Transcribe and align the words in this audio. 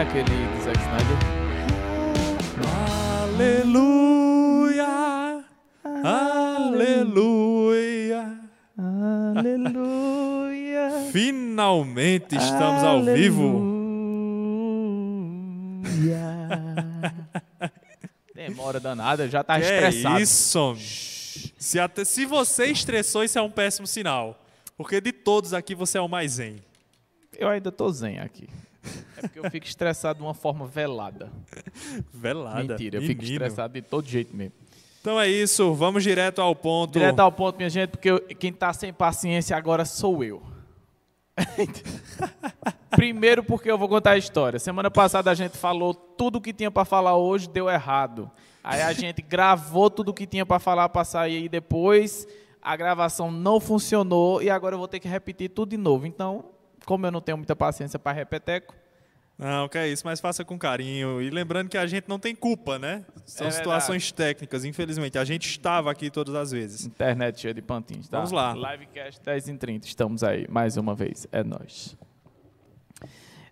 é 0.00 0.02
aquele 0.02 0.24
do 0.24 0.64
Zack 0.64 0.80
Snyder? 0.80 1.16
Aleluia! 3.28 4.88
Aleluia! 6.82 8.24
Aleluia. 9.36 10.90
Finalmente 11.12 12.34
estamos 12.34 12.82
ao 12.82 13.04
vivo. 13.04 13.60
Demora 18.34 18.80
danada, 18.80 19.28
já 19.28 19.44
tá 19.44 19.60
Que 19.60 19.66
estressado. 19.66 20.18
É 20.18 20.22
isso. 20.22 20.76
Se, 21.58 21.78
até, 21.78 22.06
se 22.06 22.24
você 22.24 22.64
estressou, 22.66 23.22
isso 23.22 23.38
é 23.38 23.42
um 23.42 23.50
péssimo 23.50 23.86
sinal. 23.86 24.42
Porque 24.78 24.98
de 24.98 25.12
todos 25.12 25.52
aqui 25.52 25.74
você 25.74 25.98
é 25.98 26.00
o 26.00 26.08
mais 26.08 26.32
zen. 26.32 26.56
Eu 27.36 27.50
ainda 27.50 27.70
tô 27.70 27.90
zen 27.90 28.18
aqui. 28.18 28.48
É 29.16 29.20
porque 29.22 29.38
eu 29.38 29.50
fico 29.50 29.66
estressado 29.66 30.18
de 30.18 30.24
uma 30.24 30.34
forma 30.34 30.66
velada. 30.66 31.30
Velada. 32.12 32.62
Mentira, 32.62 32.96
eu 32.98 33.02
fico 33.02 33.22
menino. 33.22 33.44
estressado 33.44 33.74
de 33.74 33.82
todo 33.82 34.06
jeito 34.06 34.34
mesmo. 34.34 34.54
Então 35.00 35.18
é 35.20 35.28
isso, 35.28 35.72
vamos 35.74 36.02
direto 36.02 36.40
ao 36.42 36.54
ponto. 36.54 36.92
Direto 36.92 37.20
ao 37.20 37.32
ponto, 37.32 37.56
minha 37.56 37.70
gente, 37.70 37.90
porque 37.90 38.10
eu- 38.10 38.20
quem 38.20 38.52
tá 38.52 38.72
sem 38.72 38.92
paciência 38.92 39.56
agora 39.56 39.84
sou 39.84 40.22
eu. 40.24 40.42
Primeiro 42.90 43.42
porque 43.42 43.70
eu 43.70 43.78
vou 43.78 43.88
contar 43.88 44.12
a 44.12 44.18
história. 44.18 44.58
Semana 44.58 44.90
passada 44.90 45.30
a 45.30 45.34
gente 45.34 45.56
falou 45.56 45.94
tudo 45.94 46.36
o 46.36 46.40
que 46.40 46.52
tinha 46.52 46.70
para 46.70 46.84
falar 46.84 47.16
hoje, 47.16 47.48
deu 47.48 47.68
errado. 47.68 48.30
Aí 48.62 48.82
a 48.82 48.92
gente 48.92 49.22
gravou 49.22 49.88
tudo 49.90 50.10
o 50.10 50.14
que 50.14 50.26
tinha 50.26 50.44
para 50.44 50.58
falar 50.58 50.88
para 50.90 51.04
sair 51.04 51.36
aí 51.36 51.48
depois. 51.48 52.26
A 52.60 52.76
gravação 52.76 53.30
não 53.30 53.58
funcionou 53.58 54.42
e 54.42 54.50
agora 54.50 54.74
eu 54.74 54.78
vou 54.78 54.88
ter 54.88 55.00
que 55.00 55.08
repetir 55.08 55.48
tudo 55.48 55.70
de 55.70 55.76
novo. 55.78 56.06
Então, 56.06 56.44
como 56.84 57.06
eu 57.06 57.10
não 57.10 57.20
tenho 57.20 57.36
muita 57.38 57.54
paciência 57.56 57.98
para 57.98 58.12
repeteco, 58.12 58.74
Não, 59.38 59.68
que 59.70 59.78
é 59.78 59.88
isso, 59.88 60.02
mas 60.04 60.20
faça 60.20 60.44
com 60.44 60.58
carinho. 60.58 61.22
E 61.22 61.30
lembrando 61.30 61.70
que 61.70 61.78
a 61.78 61.86
gente 61.86 62.06
não 62.06 62.18
tem 62.18 62.34
culpa, 62.34 62.78
né? 62.78 63.06
São 63.24 63.46
É 63.46 63.50
situações 63.50 64.12
técnicas, 64.12 64.66
infelizmente. 64.66 65.16
A 65.18 65.24
gente 65.24 65.48
estava 65.48 65.90
aqui 65.90 66.10
todas 66.10 66.34
as 66.34 66.50
vezes. 66.50 66.84
internet 66.84 67.40
cheia 67.40 67.54
de 67.54 67.62
pantins, 67.62 68.06
tá? 68.06 68.18
Vamos 68.18 68.32
lá. 68.32 68.52
Livecast 68.54 69.22
10 69.24 69.48
em 69.48 69.56
30, 69.56 69.86
estamos 69.86 70.22
aí 70.22 70.46
mais 70.48 70.76
uma 70.76 70.94
vez. 70.94 71.26
É 71.32 71.42
nós. 71.42 71.96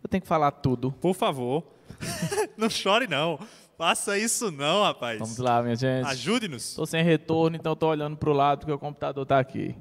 Eu 0.03 0.09
tenho 0.11 0.21
que 0.21 0.29
falar 0.29 0.51
tudo. 0.51 0.93
Por 0.93 1.15
favor. 1.15 1.65
não 2.56 2.69
chore, 2.69 3.06
não. 3.06 3.39
Faça 3.79 4.19
isso, 4.19 4.51
não, 4.51 4.83
rapaz. 4.83 5.19
Vamos 5.19 5.39
lá, 5.39 5.62
minha 5.62 5.77
gente. 5.77 6.06
Ajude-nos. 6.06 6.71
Estou 6.71 6.84
sem 6.84 7.03
retorno, 7.03 7.56
então 7.56 7.73
estou 7.73 7.89
olhando 7.89 8.17
para 8.17 8.29
o 8.29 8.33
lado 8.33 8.59
porque 8.61 8.73
o 8.73 8.79
computador 8.79 9.23
está 9.23 9.39
aqui. 9.39 9.75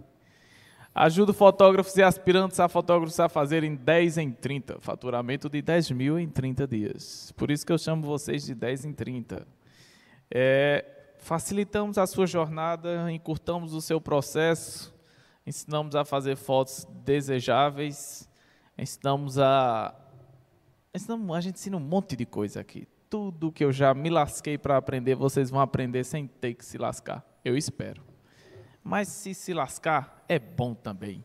Ajuda 1.00 1.31
fotógrafos 1.31 1.95
e 1.95 2.02
aspirantes 2.02 2.59
a 2.59 2.67
fotógrafos 2.67 3.20
a 3.20 3.30
fazerem 3.30 3.76
10 3.76 4.17
em 4.17 4.31
30. 4.31 4.80
Faturamento 4.80 5.48
de 5.48 5.62
10 5.62 5.92
mil 5.92 6.17
em 6.17 6.28
30 6.28 6.66
dias. 6.66 7.31
Por 7.38 7.52
isso 7.52 7.64
que 7.64 7.72
eu 7.72 7.78
chamo 7.78 8.02
vocês 8.02 8.44
de 8.44 8.56
10 8.56 8.86
em 8.86 8.94
30. 8.94 9.48
É, 10.31 10.84
facilitamos 11.20 12.00
a 12.00 12.08
sua 12.08 12.25
jornada, 12.25 13.12
encurtamos 13.12 13.73
o 13.73 13.81
seu 13.81 14.02
processo, 14.02 14.92
ensinamos 15.45 15.95
a 15.95 16.03
fazer 16.03 16.36
fotos 16.36 16.88
desejáveis, 17.06 18.28
ensinamos 18.75 19.38
a. 19.38 19.94
Ensinamos, 20.95 21.38
a 21.38 21.42
gente 21.42 21.58
ensina 21.58 21.78
um 21.78 21.80
monte 21.80 22.16
de 22.16 22.25
coisa 22.25 22.62
aqui. 22.62 22.88
Tudo 23.08 23.52
que 23.52 23.64
eu 23.64 23.72
já 23.72 23.94
me 23.94 24.09
lasquei 24.09 24.58
para 24.58 24.78
aprender, 24.78 25.14
vocês 25.14 25.52
vão 25.52 25.62
aprender 25.62 26.03
sem 26.03 26.25
ter 26.25 26.56
que 26.56 26.66
se 26.66 26.80
lascar. 26.80 27.23
Eu 27.45 27.56
espero. 27.56 28.02
Mas 28.84 29.09
se 29.09 29.36
se 29.36 29.53
lascar, 29.53 30.16
é 30.28 30.39
bom 30.39 30.73
também. 30.73 31.23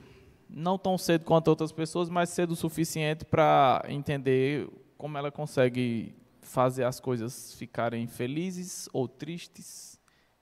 Não 0.50 0.78
tão 0.78 0.98
cedo 0.98 1.26
quanto 1.26 1.48
outras 1.48 1.72
pessoas, 1.72 2.10
mas 2.10 2.30
cedo 2.30 2.52
o 2.52 2.56
suficiente 2.56 3.24
para 3.24 3.84
entender 3.88 4.68
como 4.98 5.18
ela 5.18 5.32
consegue 5.32 6.16
fazer 6.42 6.84
as 6.84 7.00
coisas 7.00 7.54
ficarem 7.54 8.08
felizes 8.08 8.90
ou 8.92 9.08
tristes, 9.08 10.00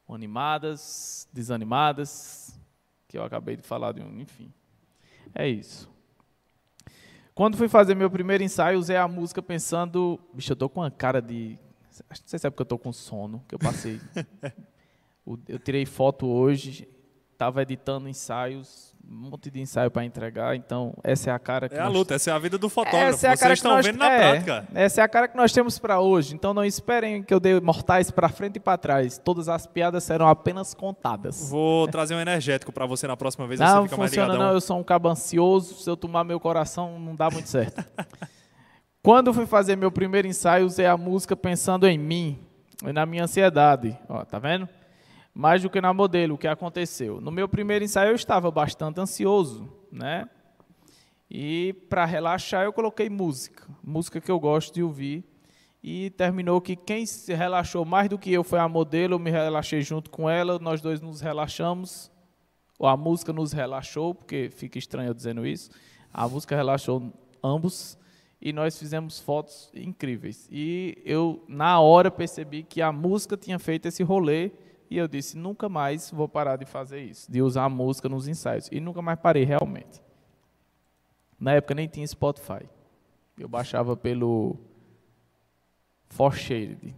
ou 0.07 0.16
animadas, 0.16 1.28
desanimadas, 1.34 2.57
que 3.07 3.18
eu 3.18 3.23
acabei 3.23 3.57
de 3.57 3.63
falar 3.63 3.91
de 3.91 4.01
um, 4.01 4.19
enfim. 4.19 4.51
É 5.35 5.47
isso. 5.47 5.90
Quando 7.35 7.57
fui 7.57 7.68
fazer 7.68 7.94
meu 7.94 8.09
primeiro 8.09 8.44
ensaio, 8.44 8.79
usei 8.79 8.95
a 8.95 9.07
música 9.07 9.44
pensando, 9.44 10.19
bicho, 10.34 10.51
eu 10.53 10.56
tô 10.56 10.69
com 10.69 10.79
uma 10.79 10.89
cara 10.89 11.22
de, 11.22 11.59
acho 12.09 12.22
que 12.22 12.25
não 12.25 12.29
sei 12.29 12.39
se 12.39 12.47
é 12.47 12.50
porque 12.50 12.62
eu 12.62 12.66
tô 12.66 12.79
com 12.79 12.91
sono, 12.91 13.44
que 13.47 13.53
eu 13.53 13.59
passei. 13.59 14.01
Eu 15.45 15.59
tirei 15.59 15.85
foto 15.85 16.25
hoje, 16.25 16.88
estava 17.34 17.62
editando 17.62 18.07
ensaios, 18.07 18.95
um 19.09 19.29
monte 19.29 19.50
de 19.50 19.62
ensaio 19.62 19.90
para 19.90 20.03
entregar, 20.03 20.56
então 20.56 20.94
essa 21.03 21.29
é 21.29 21.34
a 21.34 21.40
cara 21.40 21.69
que 21.69 21.75
É 21.75 21.79
a 21.79 21.85
nós 21.85 21.94
luta, 21.94 22.16
essa 22.16 22.29
é 22.29 22.34
a 22.34 22.40
vida 22.40 22.57
do 22.57 22.68
fotógrafo. 22.68 23.06
essa 23.06 23.28
é 23.28 23.29
a 23.31 23.38
cara 23.38 23.56
Vocês 23.56 23.62
que 23.62 23.68
estão 23.68 23.72
nós- 23.75 23.85
vendo 23.85 23.97
na 23.97 24.12
é, 24.12 24.18
prática. 24.41 24.68
Essa 24.73 25.01
é 25.01 25.03
a 25.03 25.07
cara 25.07 25.28
que 25.29 25.38
nós 25.38 25.53
temos 25.53 25.79
para 25.79 26.00
hoje. 26.01 26.35
Então 26.35 26.53
não 26.53 26.66
esperem 26.66 27.23
que 27.23 27.34
eu 27.34 27.40
dê 27.40 27.59
mortais 27.62 28.12
para 28.12 28.28
frente 28.28 28.57
e 28.57 28.59
para 28.59 28.78
trás. 28.78 29.18
Todas 29.18 29.47
as 29.47 29.66
piadas 29.66 30.03
serão 30.03 30.28
apenas 30.28 30.73
contadas. 30.73 31.50
Vou 31.50 31.88
trazer 31.88 32.16
um 32.16 32.19
energético 32.19 32.72
pra 32.73 32.85
você 32.85 33.07
na 33.07 33.16
próxima 33.16 33.47
vez. 33.47 33.59
Não 33.59 33.84
você 33.84 33.90
fica 33.90 33.97
mais 33.97 34.38
não, 34.38 34.51
eu 34.51 34.59
sou 34.62 34.78
um 34.78 34.84
cabo 34.84 35.07
ansioso, 35.07 35.75
se 35.75 35.89
eu 35.89 35.95
tomar 35.95 36.24
meu 36.25 36.39
coração 36.39 37.00
não 37.00 37.16
dá 37.16 37.29
muito 37.29 37.47
certo. 37.47 37.84
Quando 39.01 39.34
fui 39.34 39.45
fazer 39.45 39.78
meu 39.78 39.91
primeiro 39.91 40.28
ensaio, 40.28 40.66
usei 40.66 40.86
a 40.86 40.98
música 40.98 41.36
pensando 41.36 41.88
em 41.88 41.98
mim 41.98 42.39
e 42.86 42.92
na 42.92 43.06
minha 43.06 43.24
ansiedade. 43.24 43.98
Ó, 44.10 44.25
tá 44.25 44.38
vendo? 44.38 44.68
Mais 45.39 45.62
do 45.62 45.69
que 45.69 45.80
na 45.80 45.94
modelo, 45.94 46.34
o 46.34 46.38
que 46.38 46.48
aconteceu. 46.48 47.22
No 47.22 47.30
meu 47.30 47.48
primeiro 47.48 47.86
ensaio 47.86 48.10
eu 48.10 48.16
estava 48.16 48.50
bastante 48.50 49.00
ansioso, 49.00 49.72
né? 49.92 50.28
E 51.30 51.74
para 51.88 52.06
relaxar 52.06 52.63
eu 52.63 52.74
coloquei 52.74 53.07
música, 53.07 53.68
música 53.84 54.19
que 54.19 54.31
eu 54.31 54.39
gosto 54.39 54.74
de 54.74 54.81
ouvir. 54.81 55.24
E 55.84 56.10
terminou 56.10 56.60
que 56.60 56.75
quem 56.75 57.06
se 57.06 57.36
relaxou 57.36 57.86
mais 57.86 58.10
do 58.10 58.18
que 58.18 58.34
eu 58.34 58.44
foi 58.44 58.57
a 58.57 58.68
modelo, 58.68 59.13
eu 59.13 59.19
me 59.19 59.30
relaxei 59.30 59.84
junto 59.84 60.10
com 60.10 60.28
ela, 60.28 60.57
nós 60.57 60.81
dois 60.81 61.01
nos 61.01 61.22
relaxamos 61.22 62.12
ou 62.80 62.88
a 62.88 62.98
música 62.98 63.31
nos 63.31 63.51
relaxou, 63.51 64.16
porque 64.16 64.50
fica 64.50 64.80
estranho 64.80 65.10
eu 65.10 65.13
dizendo 65.13 65.45
isso. 65.45 65.69
A 66.12 66.28
música 66.28 66.56
relaxou 66.56 67.13
ambos 67.44 67.95
e 68.42 68.51
nós 68.51 68.80
fizemos 68.80 69.19
fotos 69.19 69.69
incríveis. 69.75 70.50
E 70.51 70.98
eu, 71.06 71.44
na 71.48 71.80
hora, 71.80 72.10
percebi 72.10 72.63
que 72.63 72.81
a 72.81 72.92
música 72.92 73.38
tinha 73.38 73.60
feito 73.60 73.88
esse 73.88 74.01
rolê 74.01 74.51
e 74.89 74.98
eu 74.98 75.07
disse: 75.07 75.38
nunca 75.38 75.68
mais 75.69 76.10
vou 76.12 76.28
parar 76.28 76.56
de 76.57 76.66
fazer 76.66 77.01
isso, 77.01 77.31
de 77.31 77.42
usar 77.42 77.66
a 77.66 77.69
música 77.69 78.07
nos 78.10 78.28
ensaios. 78.28 78.69
E 78.72 78.80
nunca 78.80 79.01
mais 79.01 79.19
parei, 79.19 79.44
realmente. 79.44 80.01
Na 81.39 81.54
época 81.54 81.75
nem 81.75 81.88
tinha 81.88 82.06
Spotify. 82.07 82.68
Eu 83.38 83.48
baixava 83.48 83.95
pelo 83.95 84.57
For 86.10 86.36
Shade. 86.36 86.95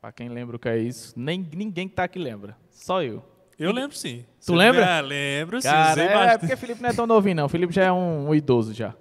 Para 0.00 0.12
quem 0.12 0.28
lembra 0.28 0.54
o 0.56 0.58
que 0.58 0.68
é 0.68 0.78
isso, 0.78 1.12
nem 1.18 1.38
ninguém 1.52 1.88
que 1.88 1.94
tá 1.96 2.04
aqui 2.04 2.18
lembra, 2.20 2.56
só 2.70 3.02
eu. 3.02 3.22
Eu 3.58 3.72
lembro 3.72 3.96
sim. 3.96 4.24
Tu 4.40 4.46
Você- 4.46 4.54
lembra? 4.54 4.84
É, 4.86 5.00
lembro 5.02 5.60
sim. 5.60 5.66
Cara, 5.66 6.00
é, 6.00 6.14
bastante. 6.14 6.40
porque 6.40 6.56
Felipe 6.56 6.80
não 6.80 6.88
é 6.90 6.92
tão 6.92 7.04
novinho, 7.08 7.34
não. 7.34 7.48
Felipe 7.48 7.72
já 7.74 7.86
é 7.86 7.90
um, 7.92 8.28
um 8.28 8.34
idoso 8.34 8.72
já. 8.72 8.94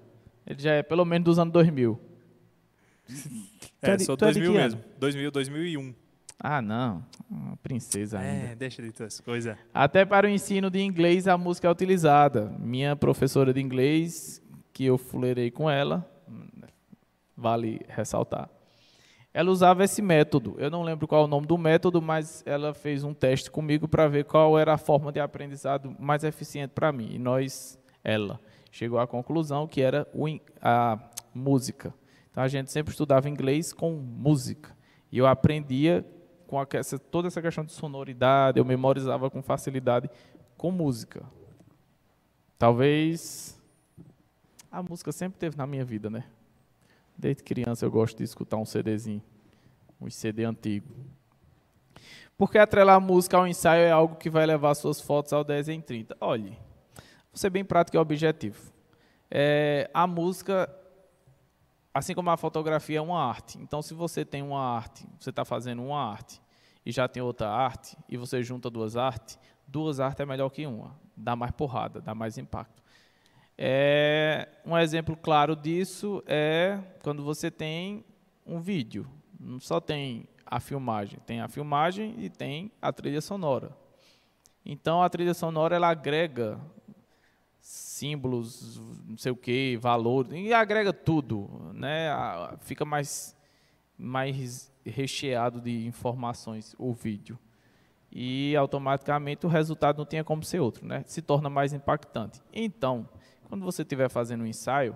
Ele 0.48 0.60
já 0.60 0.72
é 0.74 0.82
pelo 0.82 1.06
menos 1.06 1.26
dos 1.26 1.38
anos 1.38 1.54
2000. 1.54 2.00
É, 3.80 3.92
é 3.92 3.96
de- 3.98 4.06
sou 4.06 4.14
é 4.14 4.18
de 4.18 4.24
2000 4.26 4.52
que 4.52 4.58
mesmo. 4.58 4.84
2000, 4.98 5.30
2001. 5.32 5.94
Ah, 6.40 6.62
não. 6.62 7.04
Princesa 7.64 8.20
ainda. 8.20 8.52
É, 8.52 8.56
deixa 8.56 8.82
de 8.82 8.90
essas 8.90 9.20
coisas. 9.20 9.58
Até 9.74 10.06
para 10.06 10.28
o 10.28 10.30
ensino 10.30 10.70
de 10.70 10.80
inglês 10.80 11.28
a 11.28 11.38
música 11.38 11.68
é 11.68 11.72
utilizada. 11.72 12.54
Minha 12.60 12.96
professora 12.96 13.54
de 13.54 13.60
inglês, 13.60 14.42
que 14.72 14.86
eu 14.86 14.98
fuleirei 14.98 15.50
com 15.50 15.70
ela, 15.70 16.08
vale 17.36 17.82
ressaltar. 17.88 18.50
Ela 19.34 19.52
usava 19.52 19.84
esse 19.84 20.02
método. 20.02 20.56
Eu 20.58 20.70
não 20.70 20.84
lembro 20.84 21.08
qual 21.08 21.24
é 21.24 21.26
o 21.26 21.28
nome 21.28 21.46
do 21.46 21.58
método, 21.58 22.02
mas 22.02 22.44
ela 22.46 22.74
fez 22.74 23.04
um 23.04 23.14
teste 23.14 23.52
comigo 23.52 23.88
para 23.88 24.08
ver 24.08 24.26
qual 24.26 24.58
era 24.58 24.74
a 24.74 24.78
forma 24.78 25.12
de 25.12 25.20
aprendizado 25.20 25.96
mais 26.00 26.24
eficiente 26.24 26.72
para 26.74 26.92
mim. 26.92 27.10
E 27.12 27.20
nós, 27.20 27.80
ela, 28.04 28.40
chegou 28.72 29.00
à 29.00 29.08
conclusão 29.08 29.68
que 29.68 29.82
era 29.82 30.08
a 30.62 31.00
música. 31.34 31.94
Então 32.32 32.44
a 32.44 32.48
gente 32.48 32.72
sempre 32.72 32.92
estudava 32.92 33.30
inglês 33.30 33.74
com 33.74 33.92
música. 33.92 34.76
E 35.12 35.18
eu 35.18 35.28
aprendia 35.28 36.06
com 36.48 36.60
a- 36.60 36.68
essa- 36.74 36.98
toda 36.98 37.28
essa 37.28 37.42
questão 37.42 37.64
de 37.64 37.72
sonoridade, 37.74 38.58
eu 38.58 38.66
memorizava 38.66 39.30
com 39.30 39.42
facilidade 39.42 40.10
com 40.58 40.72
música. 40.72 41.24
Talvez 42.58 43.62
a 44.72 44.82
música 44.82 45.12
sempre 45.12 45.38
teve 45.38 45.56
na 45.58 45.68
minha 45.68 45.86
vida, 45.86 46.10
né? 46.10 46.24
Desde 47.18 47.44
criança 47.44 47.86
eu 47.86 47.92
gosto 47.92 48.18
de 48.18 48.24
escutar 48.24 48.58
um 48.58 48.66
CDzinho, 48.66 49.22
um 50.02 50.10
CD 50.10 50.44
antigo. 50.44 50.88
Porque 52.38 52.58
atrelar 52.58 52.96
a 52.96 53.00
música 53.00 53.38
ao 53.38 53.48
ensaio 53.48 53.82
é 53.82 53.92
algo 53.92 54.16
que 54.16 54.30
vai 54.30 54.46
levar 54.46 54.74
suas 54.76 55.02
fotos 55.02 55.34
ao 55.34 55.44
10 55.44 55.68
em 55.70 55.82
30. 55.82 56.16
Olhe, 56.22 56.52
vou 56.52 57.36
ser 57.36 57.50
bem 57.50 57.66
prático 57.66 57.98
e 57.98 58.00
objetivo. 58.00 58.72
É, 59.30 59.90
a 59.94 60.06
música, 60.06 60.70
assim 61.98 62.14
como 62.14 62.30
a 62.30 62.38
fotografia, 62.38 63.00
é 63.00 63.02
uma 63.02 63.24
arte. 63.24 63.58
Então, 63.60 63.82
se 63.82 63.94
você 63.94 64.24
tem 64.24 64.42
uma 64.42 64.62
arte, 64.62 65.06
você 65.20 65.30
está 65.30 65.44
fazendo 65.44 65.84
uma 65.84 66.00
arte 66.00 66.42
e 66.86 66.92
já 66.92 67.08
tem 67.08 67.22
outra 67.22 67.50
arte, 67.50 67.98
e 68.08 68.16
você 68.16 68.42
junta 68.42 68.70
duas 68.70 68.96
artes, 68.96 69.38
duas 69.68 70.00
artes 70.00 70.22
é 70.22 70.26
melhor 70.26 70.50
que 70.50 70.66
uma. 70.66 70.96
Dá 71.16 71.36
mais 71.36 71.52
porrada, 71.52 72.00
dá 72.00 72.16
mais 72.16 72.38
impacto. 72.38 72.82
É, 73.58 74.48
um 74.64 74.78
exemplo 74.78 75.18
claro 75.18 75.56
disso 75.56 76.24
é 76.28 76.80
quando 77.02 77.24
você 77.24 77.50
tem 77.50 78.06
um 78.46 78.62
vídeo. 78.62 79.10
Não 79.40 79.60
só 79.60 79.82
tem 79.82 80.28
a 80.46 80.60
filmagem, 80.60 81.20
tem 81.26 81.42
a 81.42 81.48
filmagem 81.48 82.16
e 82.20 82.30
tem 82.30 82.72
a 82.82 82.94
trilha 82.94 83.20
sonora. 83.20 83.76
Então 84.66 85.02
a 85.02 85.10
trilha 85.10 85.34
sonora 85.34 85.76
ela 85.76 85.90
agrega 85.90 86.60
símbolos, 87.60 88.82
não 89.06 89.18
sei 89.18 89.32
o 89.32 89.36
que, 89.36 89.78
valores, 89.78 90.32
e 90.34 90.54
agrega 90.54 90.94
tudo, 90.94 91.50
né? 91.74 92.10
Fica 92.62 92.86
mais 92.86 93.36
mais 93.98 94.72
recheado 94.86 95.60
de 95.60 95.88
informações 95.88 96.76
o 96.78 96.94
vídeo. 96.94 97.38
E 98.12 98.56
automaticamente 98.56 99.46
o 99.46 99.50
resultado 99.50 99.98
não 99.98 100.06
tinha 100.06 100.24
como 100.24 100.44
ser 100.44 100.60
outro, 100.60 100.86
né? 100.86 101.04
Se 101.08 101.22
torna 101.22 101.50
mais 101.50 101.74
impactante. 101.74 102.42
Então, 102.54 103.10
quando 103.50 103.66
você 103.66 103.82
estiver 103.82 104.10
fazendo 104.10 104.44
um 104.44 104.48
ensaio, 104.48 104.96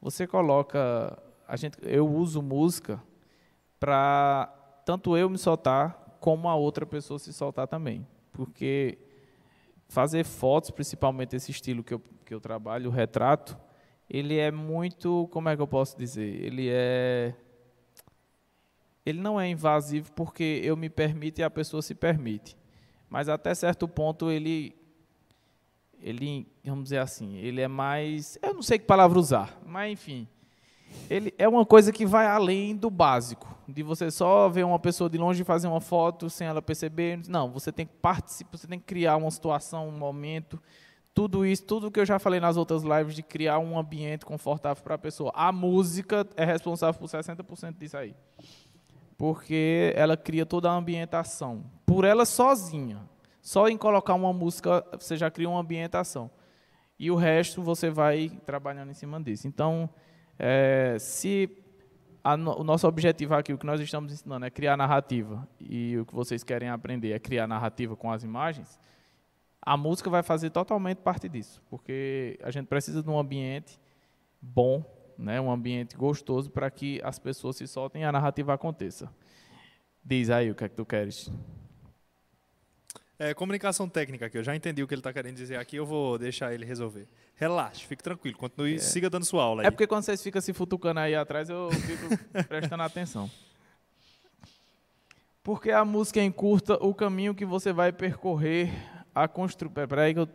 você 0.00 0.26
coloca, 0.26 1.18
a 1.46 1.56
gente, 1.56 1.78
eu 1.82 2.08
uso 2.08 2.42
música 2.42 3.02
para 3.78 4.46
tanto 4.84 5.16
eu 5.16 5.28
me 5.30 5.38
soltar 5.38 6.16
como 6.20 6.48
a 6.48 6.54
outra 6.54 6.86
pessoa 6.86 7.18
se 7.18 7.32
soltar 7.32 7.68
também, 7.68 8.06
porque 8.32 8.98
fazer 9.88 10.24
fotos, 10.24 10.70
principalmente 10.70 11.36
esse 11.36 11.50
estilo 11.50 11.82
que 11.82 11.94
eu, 11.94 12.02
que 12.24 12.34
eu 12.34 12.40
trabalho, 12.40 12.90
o 12.90 12.92
retrato, 12.92 13.56
ele 14.08 14.38
é 14.38 14.50
muito, 14.50 15.28
como 15.30 15.48
é 15.48 15.56
que 15.56 15.62
eu 15.62 15.66
posso 15.66 15.96
dizer? 15.96 16.42
Ele 16.42 16.68
é 16.70 17.34
ele 19.04 19.20
não 19.20 19.38
é 19.38 19.46
invasivo 19.48 20.10
porque 20.12 20.62
eu 20.64 20.76
me 20.76 20.88
permito 20.88 21.40
e 21.40 21.44
a 21.44 21.50
pessoa 21.50 21.82
se 21.82 21.94
permite. 21.94 22.56
Mas 23.08 23.28
até 23.28 23.54
certo 23.54 23.86
ponto 23.86 24.30
ele 24.30 24.74
ele, 26.00 26.46
vamos 26.62 26.84
dizer 26.84 26.98
assim, 26.98 27.36
ele 27.38 27.62
é 27.62 27.68
mais, 27.68 28.38
eu 28.42 28.52
não 28.52 28.62
sei 28.62 28.78
que 28.78 28.84
palavra 28.84 29.18
usar, 29.18 29.58
mas 29.64 29.90
enfim, 29.90 30.28
ele 31.08 31.34
é 31.38 31.48
uma 31.48 31.64
coisa 31.64 31.92
que 31.92 32.06
vai 32.06 32.26
além 32.26 32.76
do 32.76 32.90
básico, 32.90 33.46
de 33.68 33.82
você 33.82 34.10
só 34.10 34.48
ver 34.48 34.64
uma 34.64 34.78
pessoa 34.78 35.08
de 35.10 35.18
longe 35.18 35.42
e 35.42 35.44
fazer 35.44 35.66
uma 35.66 35.80
foto 35.80 36.30
sem 36.30 36.46
ela 36.46 36.62
perceber. 36.62 37.20
Não, 37.28 37.50
você 37.50 37.70
tem 37.70 37.86
que 37.86 37.94
participar, 37.94 38.56
você 38.56 38.66
tem 38.66 38.78
que 38.78 38.84
criar 38.84 39.16
uma 39.16 39.30
situação, 39.30 39.88
um 39.88 39.98
momento, 39.98 40.60
tudo 41.14 41.46
isso, 41.46 41.62
tudo 41.64 41.90
que 41.90 42.00
eu 42.00 42.06
já 42.06 42.18
falei 42.18 42.40
nas 42.40 42.56
outras 42.56 42.82
lives 42.82 43.14
de 43.14 43.22
criar 43.22 43.60
um 43.60 43.78
ambiente 43.78 44.26
confortável 44.26 44.82
para 44.82 44.96
a 44.96 44.98
pessoa. 44.98 45.30
A 45.34 45.52
música 45.52 46.26
é 46.36 46.44
responsável 46.44 46.98
por 46.98 47.08
60% 47.08 47.78
disso 47.78 47.96
aí. 47.96 48.14
Porque 49.16 49.92
ela 49.94 50.16
cria 50.16 50.44
toda 50.44 50.68
a 50.68 50.74
ambientação. 50.74 51.64
Por 51.86 52.04
ela 52.04 52.24
sozinha. 52.24 53.08
Só 53.40 53.68
em 53.68 53.76
colocar 53.76 54.14
uma 54.14 54.32
música, 54.32 54.84
você 54.98 55.16
já 55.16 55.30
cria 55.30 55.48
uma 55.48 55.60
ambientação. 55.60 56.28
E 56.98 57.10
o 57.10 57.14
resto 57.14 57.62
você 57.62 57.90
vai 57.90 58.30
trabalhando 58.44 58.90
em 58.90 58.94
cima 58.94 59.22
disso. 59.22 59.46
Então, 59.46 59.88
é, 60.38 60.96
se 60.98 61.50
a 62.22 62.34
o 62.34 62.64
nosso 62.64 62.88
objetivo 62.88 63.34
aqui, 63.34 63.52
o 63.52 63.58
que 63.58 63.66
nós 63.66 63.80
estamos 63.80 64.12
ensinando 64.12 64.46
é 64.46 64.50
criar 64.50 64.76
narrativa, 64.76 65.46
e 65.60 65.98
o 65.98 66.06
que 66.06 66.14
vocês 66.14 66.42
querem 66.42 66.68
aprender 66.68 67.12
é 67.12 67.18
criar 67.18 67.46
narrativa 67.46 67.94
com 67.94 68.10
as 68.10 68.24
imagens, 68.24 68.78
a 69.60 69.76
música 69.76 70.10
vai 70.10 70.22
fazer 70.22 70.50
totalmente 70.50 70.98
parte 70.98 71.28
disso, 71.28 71.62
porque 71.68 72.38
a 72.42 72.50
gente 72.50 72.66
precisa 72.66 73.02
de 73.02 73.08
um 73.08 73.18
ambiente 73.18 73.78
bom, 74.40 74.84
né, 75.16 75.40
um 75.40 75.50
ambiente 75.50 75.96
gostoso 75.96 76.50
para 76.50 76.70
que 76.70 77.00
as 77.02 77.18
pessoas 77.18 77.56
se 77.56 77.66
soltem 77.66 78.02
e 78.02 78.04
a 78.04 78.12
narrativa 78.12 78.52
aconteça. 78.52 79.10
Diz 80.04 80.28
aí 80.28 80.50
o 80.50 80.54
que 80.54 80.64
é 80.64 80.68
que 80.68 80.74
tu 80.76 80.84
queres. 80.84 81.30
É, 83.16 83.32
comunicação 83.32 83.88
técnica 83.88 84.26
aqui, 84.26 84.36
eu 84.36 84.42
já 84.42 84.56
entendi 84.56 84.82
o 84.82 84.88
que 84.88 84.94
ele 84.94 85.00
está 85.00 85.12
querendo 85.12 85.36
dizer 85.36 85.56
aqui, 85.56 85.76
eu 85.76 85.86
vou 85.86 86.18
deixar 86.18 86.52
ele 86.52 86.64
resolver. 86.64 87.06
Relaxe, 87.36 87.86
fique 87.86 88.02
tranquilo, 88.02 88.36
continue, 88.36 88.80
siga 88.80 89.08
dando 89.08 89.24
sua 89.24 89.44
aula 89.44 89.62
aí. 89.62 89.68
É 89.68 89.70
porque 89.70 89.86
quando 89.86 90.02
vocês 90.02 90.20
ficam 90.20 90.40
se 90.40 90.52
futucando 90.52 90.98
aí 90.98 91.14
atrás, 91.14 91.48
eu 91.48 91.70
fico 91.70 92.08
prestando 92.48 92.82
atenção. 92.82 93.30
Porque 95.44 95.70
a 95.70 95.84
música 95.84 96.22
encurta 96.22 96.74
o 96.82 96.92
caminho 96.92 97.34
que 97.34 97.44
você 97.44 97.72
vai 97.72 97.92
percorrer 97.92 98.72
a 99.14 99.28
construir. 99.28 99.86
Peraí 99.86 100.12
que 100.12 100.20
eu 100.20 100.28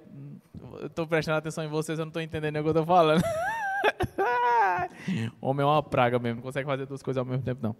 estou 0.85 1.05
prestando 1.05 1.37
atenção 1.37 1.63
em 1.65 1.67
vocês, 1.67 1.99
eu 1.99 2.05
não 2.05 2.11
estou 2.11 2.21
entendendo 2.21 2.57
o 2.57 2.61
que 2.61 2.67
eu 2.67 2.71
estou 2.71 2.85
falando. 2.85 3.21
Homem 5.41 5.63
é 5.63 5.65
uma 5.67 5.83
praga 5.83 6.19
mesmo, 6.19 6.37
não 6.37 6.43
consegue 6.43 6.65
fazer 6.67 6.85
duas 6.85 7.01
coisas 7.01 7.17
ao 7.19 7.25
mesmo 7.25 7.43
tempo, 7.43 7.61
não. 7.61 7.75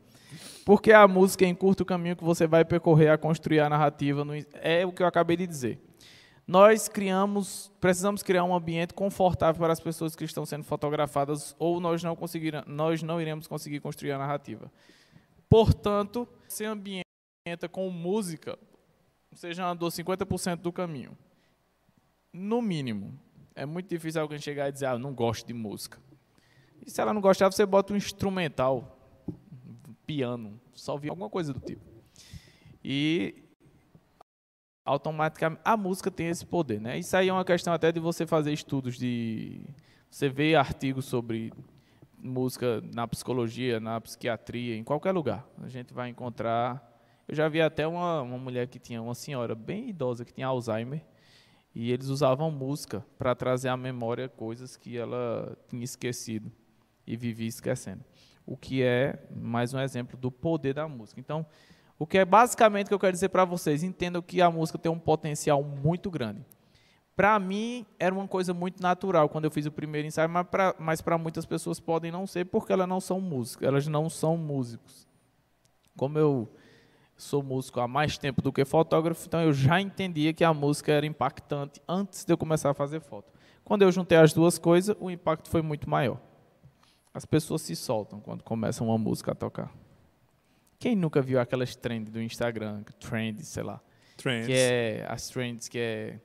Porque 0.66 0.92
a 0.92 1.08
música 1.08 1.46
encurta 1.46 1.84
o 1.84 1.86
caminho 1.86 2.16
que 2.16 2.24
você 2.24 2.46
vai 2.48 2.64
percorrer 2.64 3.10
a 3.10 3.18
construir 3.18 3.60
a 3.60 3.70
narrativa. 3.70 4.24
no- 4.24 4.34
é 4.54 4.86
o 4.86 4.92
que 4.92 5.02
eu 5.04 5.08
acabei 5.08 5.36
de 5.38 5.48
dizer. 5.48 5.80
Nós 6.48 6.88
criamos, 6.88 7.72
precisamos 7.80 8.24
criar 8.24 8.44
um 8.44 8.56
ambiente 8.56 8.94
confortável 8.94 9.60
para 9.62 9.72
as 9.74 9.80
pessoas 9.80 10.16
que 10.16 10.24
estão 10.24 10.46
sendo 10.46 10.64
fotografadas, 10.64 11.56
ou 11.60 11.80
nós 11.80 12.02
não 12.04 12.18
nós 12.66 13.04
não 13.04 13.22
iremos 13.22 13.46
conseguir 13.48 13.80
construir 13.80 14.12
a 14.14 14.18
narrativa. 14.18 14.72
Portanto, 15.48 16.28
se 16.48 16.66
ambienta 16.66 17.70
com 17.72 17.90
música, 17.90 18.58
você 19.32 19.54
já 19.54 19.70
andou 19.70 19.90
50% 19.90 20.58
do 20.62 20.72
caminho. 20.72 21.18
No 22.34 22.62
mínimo. 22.62 23.14
É 23.56 23.66
muito 23.66 23.90
difícil 23.90 24.22
alguém 24.22 24.40
chegar 24.40 24.70
e 24.70 24.72
dizer, 24.72 24.86
ah, 24.86 24.98
não 24.98 25.14
gosto 25.14 25.46
de 25.46 25.54
música. 25.54 26.00
E 26.86 26.90
se 26.90 27.02
ela 27.02 27.14
não 27.14 27.22
gostar, 27.22 27.52
você 27.52 27.66
bota 27.66 27.94
um 27.94 27.98
instrumental, 27.98 28.98
um 29.28 29.94
piano, 30.06 30.60
só 30.74 30.94
ouvir 30.94 31.10
alguma 31.10 31.30
coisa 31.30 31.54
do 31.54 31.60
tipo. 31.60 31.82
E 32.84 33.44
automaticamente 34.86 35.62
a 35.64 35.78
música 35.78 36.10
tem 36.10 36.28
esse 36.28 36.46
poder, 36.46 36.82
né? 36.82 36.98
Isso 36.98 37.16
aí 37.16 37.30
é 37.30 37.34
uma 37.34 37.46
questão 37.46 37.74
até 37.74 37.92
de 37.92 38.00
você 38.00 38.26
fazer 38.26 38.52
estudos 38.52 38.98
de 38.98 39.62
você 40.10 40.28
vê 40.28 40.56
artigos 40.56 41.06
sobre 41.06 41.54
música 42.18 42.82
na 42.94 43.08
psicologia, 43.08 43.80
na 43.80 44.02
psiquiatria, 44.02 44.76
em 44.76 44.84
qualquer 44.84 45.12
lugar. 45.12 45.48
A 45.62 45.68
gente 45.68 45.94
vai 45.94 46.10
encontrar. 46.10 46.84
Eu 47.28 47.36
já 47.36 47.48
vi 47.48 47.62
até 47.62 47.88
uma, 47.88 48.22
uma 48.24 48.38
mulher 48.38 48.68
que 48.68 48.80
tinha 48.80 49.02
uma 49.02 49.14
senhora 49.14 49.54
bem 49.54 49.90
idosa 49.90 50.26
que 50.26 50.34
tinha 50.34 50.48
Alzheimer 50.48 51.06
e 51.76 51.92
eles 51.92 52.08
usavam 52.08 52.50
música 52.50 53.06
para 53.18 53.36
trazer 53.36 53.70
à 53.70 53.78
memória 53.78 54.28
coisas 54.28 54.76
que 54.76 54.98
ela 54.98 55.56
tinha 55.68 55.84
esquecido 55.84 56.52
e 57.10 57.18
vivia 57.18 57.48
esquecendo. 57.48 58.06
O 58.46 58.56
que 58.56 58.84
é 58.84 59.28
mais 59.36 59.74
um 59.74 59.80
exemplo 59.80 60.18
do 60.18 60.32
poder 60.32 60.74
da 60.76 60.88
música. 60.88 61.20
Então, 61.20 61.46
o 61.98 62.06
que 62.06 62.18
é 62.18 62.24
basicamente 62.24 62.88
que 62.88 62.94
eu 62.94 63.00
quero 63.00 63.12
dizer 63.12 63.30
para 63.30 63.44
vocês, 63.44 63.84
entendam 63.84 64.22
que 64.22 64.42
a 64.42 64.50
música 64.50 64.78
tem 64.78 64.92
um 64.92 65.00
potencial 65.00 65.64
muito 65.64 66.10
grande. 66.10 66.46
Para 67.16 67.38
mim, 67.38 67.86
era 68.00 68.16
uma 68.16 68.28
coisa 68.28 68.54
muito 68.54 68.82
natural 68.82 69.28
quando 69.28 69.46
eu 69.46 69.52
fiz 69.52 69.66
o 69.66 69.72
primeiro 69.72 70.08
ensaio, 70.08 70.30
mas 70.80 71.02
para 71.02 71.18
muitas 71.18 71.46
pessoas 71.46 71.80
podem 71.80 72.12
não 72.12 72.26
ser 72.26 72.46
porque 72.46 72.72
elas 72.72 72.88
não 72.88 73.02
são 73.02 73.20
músicos, 73.20 73.68
elas 73.68 73.88
não 73.88 74.10
são 74.10 74.38
músicos. 74.38 75.06
Como 75.98 76.18
eu 76.18 76.50
sou 77.18 77.44
músico 77.44 77.82
há 77.82 77.88
mais 77.90 78.18
tempo 78.18 78.42
do 78.42 78.54
que 78.54 78.64
fotógrafo, 78.64 79.26
então 79.28 79.42
eu 79.42 79.52
já 79.52 79.82
entendia 79.82 80.32
que 80.32 80.46
a 80.46 80.54
música 80.54 80.94
era 80.94 81.06
impactante 81.06 81.82
antes 81.86 82.24
de 82.24 82.32
eu 82.32 82.38
começar 82.38 82.70
a 82.70 82.74
fazer 82.74 83.02
foto. 83.02 83.34
Quando 83.66 83.82
eu 83.82 83.92
juntei 83.92 84.18
as 84.18 84.32
duas 84.32 84.58
coisas, 84.58 84.96
o 84.98 85.12
impacto 85.12 85.50
foi 85.50 85.62
muito 85.62 85.90
maior. 85.90 86.18
As 87.20 87.26
pessoas 87.26 87.62
se 87.64 87.76
soltam 87.76 88.22
quando 88.22 88.44
começa 88.44 88.82
uma 88.82 88.98
música 88.98 89.34
a 89.34 89.36
tocar. 89.36 89.70
Quem 90.80 90.96
nunca 90.96 91.22
viu 91.22 91.38
aquelas 91.38 91.76
trends 91.76 92.10
do 92.10 92.22
Instagram, 92.22 92.82
trends, 92.98 93.46
sei 93.50 93.62
lá, 93.62 93.82
Trends. 94.16 94.48
que 94.48 94.54
é 94.54 95.06
as 95.06 95.28
trends 95.28 95.68
que 95.68 95.78
é 95.78 96.20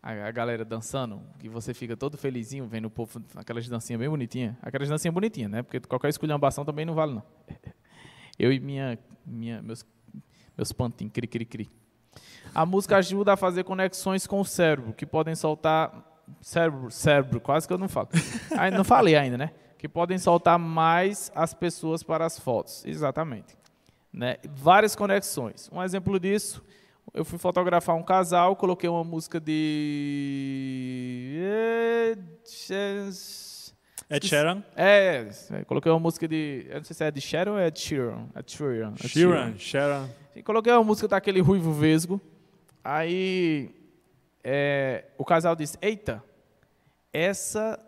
a, 0.00 0.28
a 0.28 0.30
galera 0.30 0.64
dançando, 0.64 1.20
que 1.40 1.48
você 1.48 1.74
fica 1.74 1.96
todo 1.96 2.16
felizinho 2.16 2.64
vendo 2.68 2.84
o 2.84 2.90
povo 2.90 3.20
aquelas 3.34 3.68
dancinhas 3.68 3.98
bem 3.98 4.08
bonitinhas, 4.08 4.54
aquelas 4.62 4.88
dancinhas 4.88 5.12
bonitinhas, 5.12 5.50
né? 5.50 5.62
Porque 5.64 5.80
qualquer 5.80 6.10
esculhambação 6.10 6.64
também 6.64 6.86
não 6.86 6.94
vale 6.94 7.14
não. 7.14 7.24
Eu 8.38 8.52
e 8.52 8.60
minha 8.60 8.96
minha 9.26 9.60
meus 9.60 9.84
meus 10.56 10.70
pantinhos, 10.70 11.12
cri 11.12 11.26
cri 11.26 11.44
cri. 11.44 11.70
A 12.54 12.64
música 12.64 12.98
ajuda 12.98 13.32
a 13.32 13.36
fazer 13.36 13.64
conexões 13.64 14.28
com 14.28 14.38
o 14.38 14.44
cérebro, 14.44 14.92
que 14.92 15.04
podem 15.04 15.34
soltar 15.34 16.22
cérebro, 16.40 16.88
cérebro, 16.88 17.40
quase 17.40 17.66
que 17.66 17.74
eu 17.74 17.78
não 17.78 17.88
falo. 17.88 18.10
Aí 18.56 18.70
não 18.70 18.84
falei 18.84 19.16
ainda, 19.16 19.36
né? 19.36 19.50
Que 19.80 19.88
podem 19.88 20.18
soltar 20.18 20.58
mais 20.58 21.32
as 21.34 21.54
pessoas 21.54 22.02
para 22.02 22.26
as 22.26 22.38
fotos. 22.38 22.84
Exatamente. 22.84 23.56
Né? 24.12 24.36
Várias 24.44 24.94
conexões. 24.94 25.70
Um 25.72 25.82
exemplo 25.82 26.20
disso, 26.20 26.62
eu 27.14 27.24
fui 27.24 27.38
fotografar 27.38 27.96
um 27.96 28.02
casal, 28.02 28.54
coloquei 28.56 28.90
uma 28.90 29.02
música 29.02 29.40
de 29.40 31.40
Ed 34.10 34.28
Sheeran. 34.28 34.62
é, 34.76 35.30
é, 35.50 35.64
coloquei 35.64 35.90
uma 35.90 35.98
música 35.98 36.28
de, 36.28 36.66
eu 36.68 36.76
não 36.76 36.84
sei 36.84 36.94
se 36.94 37.02
é 37.02 37.10
de 37.10 37.22
Sharon 37.22 37.52
ou 37.52 37.58
é 37.58 37.70
de 37.70 37.80
Sheeran, 37.80 38.26
é 38.34 38.42
de 38.42 38.52
Sheeran, 38.52 38.92
é 39.02 39.08
Sheeran. 39.08 39.56
Sheeran. 39.56 40.08
coloquei 40.44 40.74
uma 40.74 40.84
música 40.84 41.08
daquele 41.08 41.40
ruivo 41.40 41.72
vesgo. 41.72 42.20
Aí 42.84 43.74
é, 44.44 45.06
o 45.16 45.24
casal 45.24 45.56
disse: 45.56 45.78
Eita, 45.80 46.22
essa 47.10 47.82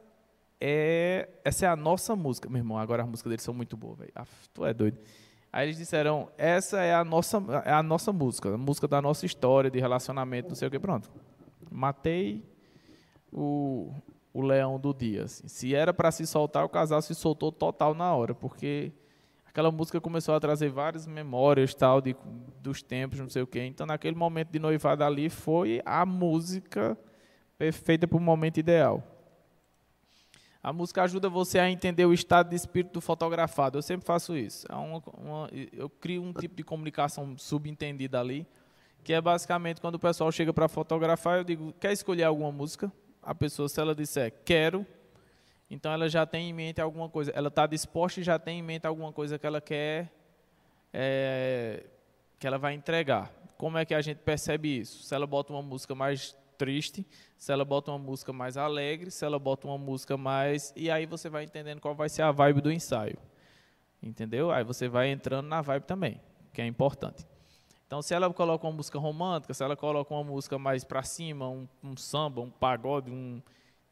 é, 0.65 1.29
essa 1.45 1.67
é 1.67 1.69
a 1.69 1.75
nossa 1.75 2.15
música. 2.15 2.49
Meu 2.49 2.59
irmão, 2.59 2.79
agora 2.79 3.03
as 3.03 3.09
músicas 3.09 3.31
deles 3.31 3.43
são 3.43 3.53
muito 3.53 3.77
boas, 3.77 3.99
velho. 3.99 4.13
Aff, 4.15 4.31
Tu 4.55 4.65
é 4.65 4.73
doido. 4.73 4.97
Aí 5.53 5.67
eles 5.67 5.77
disseram: 5.77 6.29
Essa 6.39 6.83
é 6.83 6.95
a 6.95 7.03
nossa, 7.05 7.43
é 7.65 7.73
a 7.73 7.83
nossa 7.83 8.13
música, 8.13 8.55
a 8.55 8.57
música 8.57 8.87
da 8.87 9.03
nossa 9.03 9.27
história, 9.27 9.69
de 9.69 9.81
relacionamento, 9.81 10.51
não 10.51 10.55
sei 10.55 10.69
o 10.69 10.71
que. 10.71 10.79
Pronto. 10.79 11.11
Matei 11.69 12.45
o, 13.33 13.93
o 14.33 14.41
leão 14.41 14.79
do 14.79 14.95
dia. 14.95 15.25
assim. 15.25 15.49
Se 15.49 15.75
era 15.75 15.93
para 15.93 16.13
se 16.13 16.25
soltar, 16.29 16.65
o 16.65 16.69
casal 16.69 17.03
se 17.03 17.13
soltou 17.13 17.51
total 17.51 17.93
na 17.93 18.15
hora, 18.15 18.33
porque 18.33 18.93
aquela 19.45 19.73
música 19.73 20.01
começou 20.01 20.33
a 20.33 20.39
trazer 20.39 20.69
várias 20.71 21.09
memórias 21.09 21.75
tal 21.75 22.01
de, 22.01 22.15
dos 22.61 22.83
tempos, 22.85 23.19
não 23.19 23.29
sei 23.29 23.43
o 23.43 23.49
quê. 23.49 23.65
Então, 23.65 23.85
naquele 23.85 24.15
momento 24.15 24.53
de 24.53 24.61
noivado 24.61 25.03
ali, 25.03 25.29
foi 25.29 25.83
a 25.85 26.07
música 26.07 26.97
perfeita 27.59 28.07
para 28.07 28.17
o 28.17 28.21
momento 28.21 28.59
ideal. 28.59 29.12
A 30.63 30.73
música 30.73 31.03
ajuda 31.03 31.29
você 31.29 31.59
a 31.59 31.69
entender 31.69 32.07
o 32.07 32.13
estado 32.13 32.51
de 32.51 32.57
espírito 32.57 32.93
do 32.93 33.01
fotografado. 33.01 33.79
Eu 33.79 33.83
sempre 33.83 34.07
faço 34.07 34.37
isso. 34.37 34.65
É 34.71 34.75
uma- 34.77 35.03
uma- 35.19 35.49
eu 35.73 35.91
crio 35.91 36.23
um 36.23 36.33
tipo 36.33 36.55
de 36.55 36.63
comunicação 36.63 37.37
subentendida 37.37 38.21
ali, 38.21 38.47
que 39.03 39.13
é 39.13 39.21
basicamente 39.21 39.81
quando 39.81 39.97
o 39.97 39.99
pessoal 39.99 40.31
chega 40.31 40.53
para 40.53 40.69
fotografar, 40.69 41.39
eu 41.39 41.45
digo, 41.45 41.73
quer 41.81 41.91
escolher 41.93 42.23
alguma 42.25 42.53
música? 42.53 42.93
A 43.21 43.35
pessoa, 43.35 43.69
se 43.69 43.81
ela 43.81 43.93
disser, 43.95 44.33
quero, 44.45 44.87
então 45.69 45.93
ela 45.93 46.09
já 46.09 46.25
tem 46.25 46.51
em 46.51 46.53
mente 46.53 46.81
alguma 46.81 47.09
coisa. 47.09 47.33
Ela 47.35 47.49
está 47.49 47.67
disposta 47.67 48.21
e 48.21 48.23
já 48.23 48.39
tem 48.39 48.61
em 48.61 48.63
mente 48.63 48.87
alguma 48.87 49.13
coisa 49.13 49.39
que 49.39 49.47
ela 49.47 49.61
quer, 49.61 50.13
é, 50.93 51.85
que 52.39 52.47
ela 52.47 52.59
vai 52.59 52.75
entregar. 52.75 53.33
Como 53.59 53.79
é 53.79 53.85
que 53.85 53.95
a 53.95 54.01
gente 54.01 54.19
percebe 54.19 54.79
isso? 54.81 55.03
Se 55.03 55.15
ela 55.15 55.27
bota 55.27 55.53
uma 55.53 55.63
música 55.63 55.95
mais 55.95 56.37
triste, 56.63 57.05
se 57.37 57.51
ela 57.51 57.65
bota 57.65 57.91
uma 57.91 57.99
música 57.99 58.33
mais 58.33 58.57
alegre, 58.57 59.11
se 59.11 59.25
ela 59.25 59.37
bota 59.37 59.67
uma 59.67 59.77
música 59.77 60.17
mais. 60.17 60.73
E 60.77 60.89
aí 60.93 61.07
você 61.07 61.29
vai 61.29 61.43
entendendo 61.43 61.81
qual 61.81 61.93
vai 61.93 62.09
ser 62.09 62.23
a 62.23 62.31
vibe 62.31 62.61
do 62.61 62.71
ensaio. 62.71 63.19
Entendeu? 64.01 64.53
Aí 64.53 64.63
você 64.63 64.89
vai 64.89 65.09
entrando 65.09 65.49
na 65.49 65.61
vibe 65.61 65.83
também, 65.83 66.21
que 66.53 66.63
é 66.63 66.67
importante. 66.67 67.27
Então, 67.85 68.01
se 68.01 68.15
ela 68.15 68.33
coloca 68.33 68.65
uma 68.65 68.73
música 68.73 68.97
romântica, 68.97 69.53
se 69.53 69.65
ela 69.65 69.77
coloca 69.77 70.15
uma 70.15 70.23
música 70.23 70.57
mais 70.57 70.85
para 70.85 71.03
cima, 71.03 71.49
um, 71.49 71.67
um 71.83 71.97
samba, 71.97 72.41
um 72.41 72.49
pagode, 72.49 73.11
um. 73.11 73.43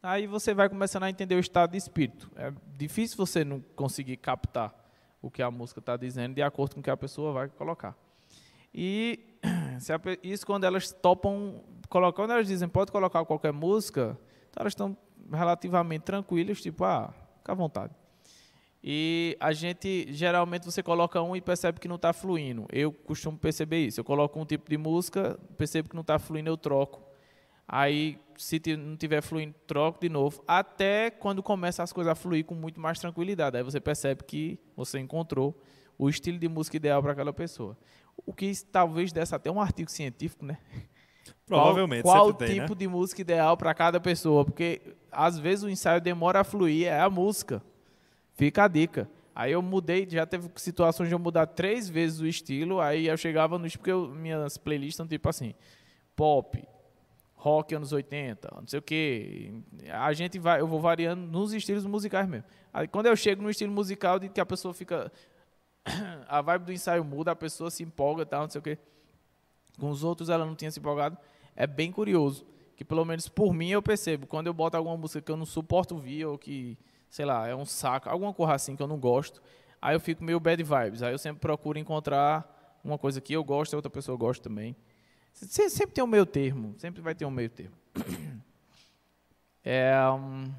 Aí 0.01 0.27
você 0.27 0.53
vai 0.53 0.69
começando 0.69 1.03
a 1.03 1.09
entender 1.09 1.35
o 1.35 1.39
estado 1.39 1.71
de 1.71 1.77
espírito. 1.77 2.31
É 2.37 2.53
difícil 2.77 3.17
você 3.17 3.43
não 3.43 3.59
conseguir 3.75 4.15
captar 4.15 4.73
o 5.21 5.29
que 5.29 5.41
a 5.41 5.51
música 5.51 5.81
está 5.81 5.97
dizendo 5.97 6.35
de 6.35 6.41
acordo 6.41 6.75
com 6.75 6.79
o 6.79 6.83
que 6.83 6.89
a 6.89 6.95
pessoa 6.95 7.33
vai 7.33 7.49
colocar. 7.49 7.97
E 8.73 9.19
isso 10.23 10.45
quando 10.45 10.63
elas 10.63 10.93
topam 10.93 11.61
colocar, 11.91 12.15
quando 12.15 12.31
elas 12.31 12.47
dizem 12.47 12.69
pode 12.69 12.91
colocar 12.91 13.23
qualquer 13.25 13.51
música, 13.51 14.17
então 14.49 14.61
elas 14.61 14.71
estão 14.71 14.97
relativamente 15.31 16.03
tranquilas, 16.03 16.61
tipo, 16.61 16.83
ah, 16.85 17.13
fica 17.37 17.51
à 17.51 17.55
vontade. 17.55 17.93
E 18.83 19.37
a 19.39 19.51
gente, 19.51 20.07
geralmente, 20.11 20.65
você 20.65 20.81
coloca 20.81 21.21
um 21.21 21.35
e 21.35 21.41
percebe 21.41 21.79
que 21.79 21.87
não 21.87 21.97
está 21.97 22.11
fluindo. 22.13 22.65
Eu 22.71 22.91
costumo 22.91 23.37
perceber 23.37 23.85
isso. 23.85 23.99
Eu 23.99 24.03
coloco 24.03 24.39
um 24.39 24.45
tipo 24.45 24.67
de 24.67 24.75
música, 24.75 25.39
percebo 25.55 25.89
que 25.89 25.95
não 25.95 26.01
está 26.01 26.17
fluindo, 26.17 26.49
eu 26.49 26.57
troco. 26.57 27.03
Aí, 27.67 28.17
se 28.35 28.59
não 28.75 28.93
estiver 28.93 29.21
fluindo, 29.21 29.53
troco 29.67 29.99
de 29.99 30.09
novo. 30.09 30.43
Até 30.47 31.11
quando 31.11 31.43
começa 31.43 31.83
as 31.83 31.93
coisas 31.93 32.11
a 32.11 32.15
fluir 32.15 32.43
com 32.43 32.55
muito 32.55 32.81
mais 32.81 32.97
tranquilidade. 32.97 33.55
Aí 33.55 33.63
você 33.63 33.79
percebe 33.79 34.23
que 34.23 34.59
você 34.75 34.97
encontrou 34.97 35.55
o 35.95 36.09
estilo 36.09 36.39
de 36.39 36.47
música 36.47 36.77
ideal 36.77 37.03
para 37.03 37.11
aquela 37.11 37.31
pessoa. 37.31 37.77
O 38.25 38.33
que 38.33 38.51
talvez 38.71 39.13
desse 39.13 39.35
até 39.35 39.51
um 39.51 39.61
artigo 39.61 39.91
científico, 39.91 40.43
né? 40.43 40.57
Provavelmente, 41.45 42.03
Qual, 42.03 42.15
qual 42.27 42.33
tem, 42.33 42.59
tipo 42.59 42.69
né? 42.69 42.75
de 42.75 42.87
música 42.87 43.21
ideal 43.21 43.57
para 43.57 43.73
cada 43.73 43.99
pessoa? 43.99 44.45
Porque 44.45 44.81
às 45.11 45.37
vezes 45.37 45.63
o 45.63 45.69
ensaio 45.69 45.99
demora 45.99 46.39
a 46.39 46.43
fluir, 46.43 46.87
é 46.87 46.99
a 46.99 47.09
música. 47.09 47.61
Fica 48.33 48.63
a 48.63 48.67
dica. 48.67 49.09
Aí 49.35 49.51
eu 49.51 49.61
mudei, 49.61 50.07
já 50.09 50.25
teve 50.25 50.49
situações 50.55 51.09
de 51.09 51.15
eu 51.15 51.19
mudar 51.19 51.45
três 51.47 51.89
vezes 51.89 52.19
o 52.19 52.27
estilo, 52.27 52.79
aí 52.81 53.07
eu 53.07 53.17
chegava 53.17 53.57
no 53.57 53.69
porque 53.69 53.91
eu- 53.91 54.09
minhas 54.09 54.57
playlists 54.57 54.95
são 54.97 55.07
tipo 55.07 55.27
assim, 55.29 55.53
pop, 56.15 56.63
rock 57.35 57.73
anos 57.73 57.91
80, 57.91 58.49
não 58.55 58.67
sei 58.67 58.79
o 58.79 58.81
quê. 58.81 59.53
A 59.91 60.11
gente 60.13 60.37
vai, 60.37 60.59
eu 60.61 60.67
vou 60.67 60.79
variando 60.79 61.21
nos 61.21 61.53
estilos 61.53 61.85
musicais 61.85 62.27
mesmo. 62.27 62.45
Aí 62.73 62.87
quando 62.87 63.07
eu 63.07 63.15
chego 63.15 63.41
no 63.41 63.49
estilo 63.49 63.71
musical 63.73 64.19
de 64.19 64.29
que 64.29 64.39
a 64.39 64.45
pessoa 64.45 64.73
fica 64.73 65.11
a 66.27 66.41
vibe 66.41 66.65
do 66.65 66.73
ensaio 66.73 67.03
muda, 67.03 67.31
a 67.31 67.35
pessoa 67.35 67.69
se 67.71 67.83
empolga, 67.83 68.25
tal, 68.25 68.43
não 68.43 68.49
sei 68.49 68.59
o 68.59 68.63
quê. 68.63 68.77
Com 69.79 69.89
os 69.89 70.03
outros 70.03 70.29
ela 70.29 70.45
não 70.45 70.55
tinha 70.55 70.69
se 70.71 70.79
empolgado. 70.79 71.17
É 71.55 71.65
bem 71.67 71.91
curioso, 71.91 72.45
que 72.75 72.83
pelo 72.85 73.03
menos 73.05 73.27
por 73.27 73.53
mim 73.53 73.69
eu 73.69 73.81
percebo, 73.81 74.27
quando 74.27 74.47
eu 74.47 74.53
boto 74.53 74.77
alguma 74.77 74.95
música 74.97 75.21
que 75.21 75.31
eu 75.31 75.37
não 75.37 75.45
suporto 75.45 75.95
ouvir 75.95 76.25
ou 76.25 76.37
que, 76.37 76.77
sei 77.09 77.25
lá, 77.25 77.47
é 77.47 77.55
um 77.55 77.65
saco, 77.65 78.09
alguma 78.09 78.33
coisa 78.33 78.53
assim 78.53 78.75
que 78.75 78.81
eu 78.83 78.87
não 78.87 78.99
gosto, 78.99 79.41
aí 79.81 79.95
eu 79.95 79.99
fico 79.99 80.23
meio 80.23 80.39
bad 80.39 80.61
vibes. 80.63 81.03
Aí 81.03 81.13
eu 81.13 81.17
sempre 81.17 81.39
procuro 81.41 81.77
encontrar 81.79 82.79
uma 82.83 82.97
coisa 82.97 83.19
que 83.21 83.33
eu 83.33 83.43
gosto 83.43 83.73
e 83.73 83.75
outra 83.75 83.89
pessoa 83.91 84.17
gosta 84.17 84.43
também. 84.43 84.75
Se- 85.33 85.69
Sempre 85.69 85.93
tem 85.95 86.03
um 86.03 86.07
meio 86.07 86.25
termo, 86.25 86.75
sempre 86.77 87.01
vai 87.01 87.13
ter 87.15 87.25
um 87.25 87.31
meio 87.31 87.49
termo. 87.49 87.75
É, 89.63 89.93
um, 90.09 90.51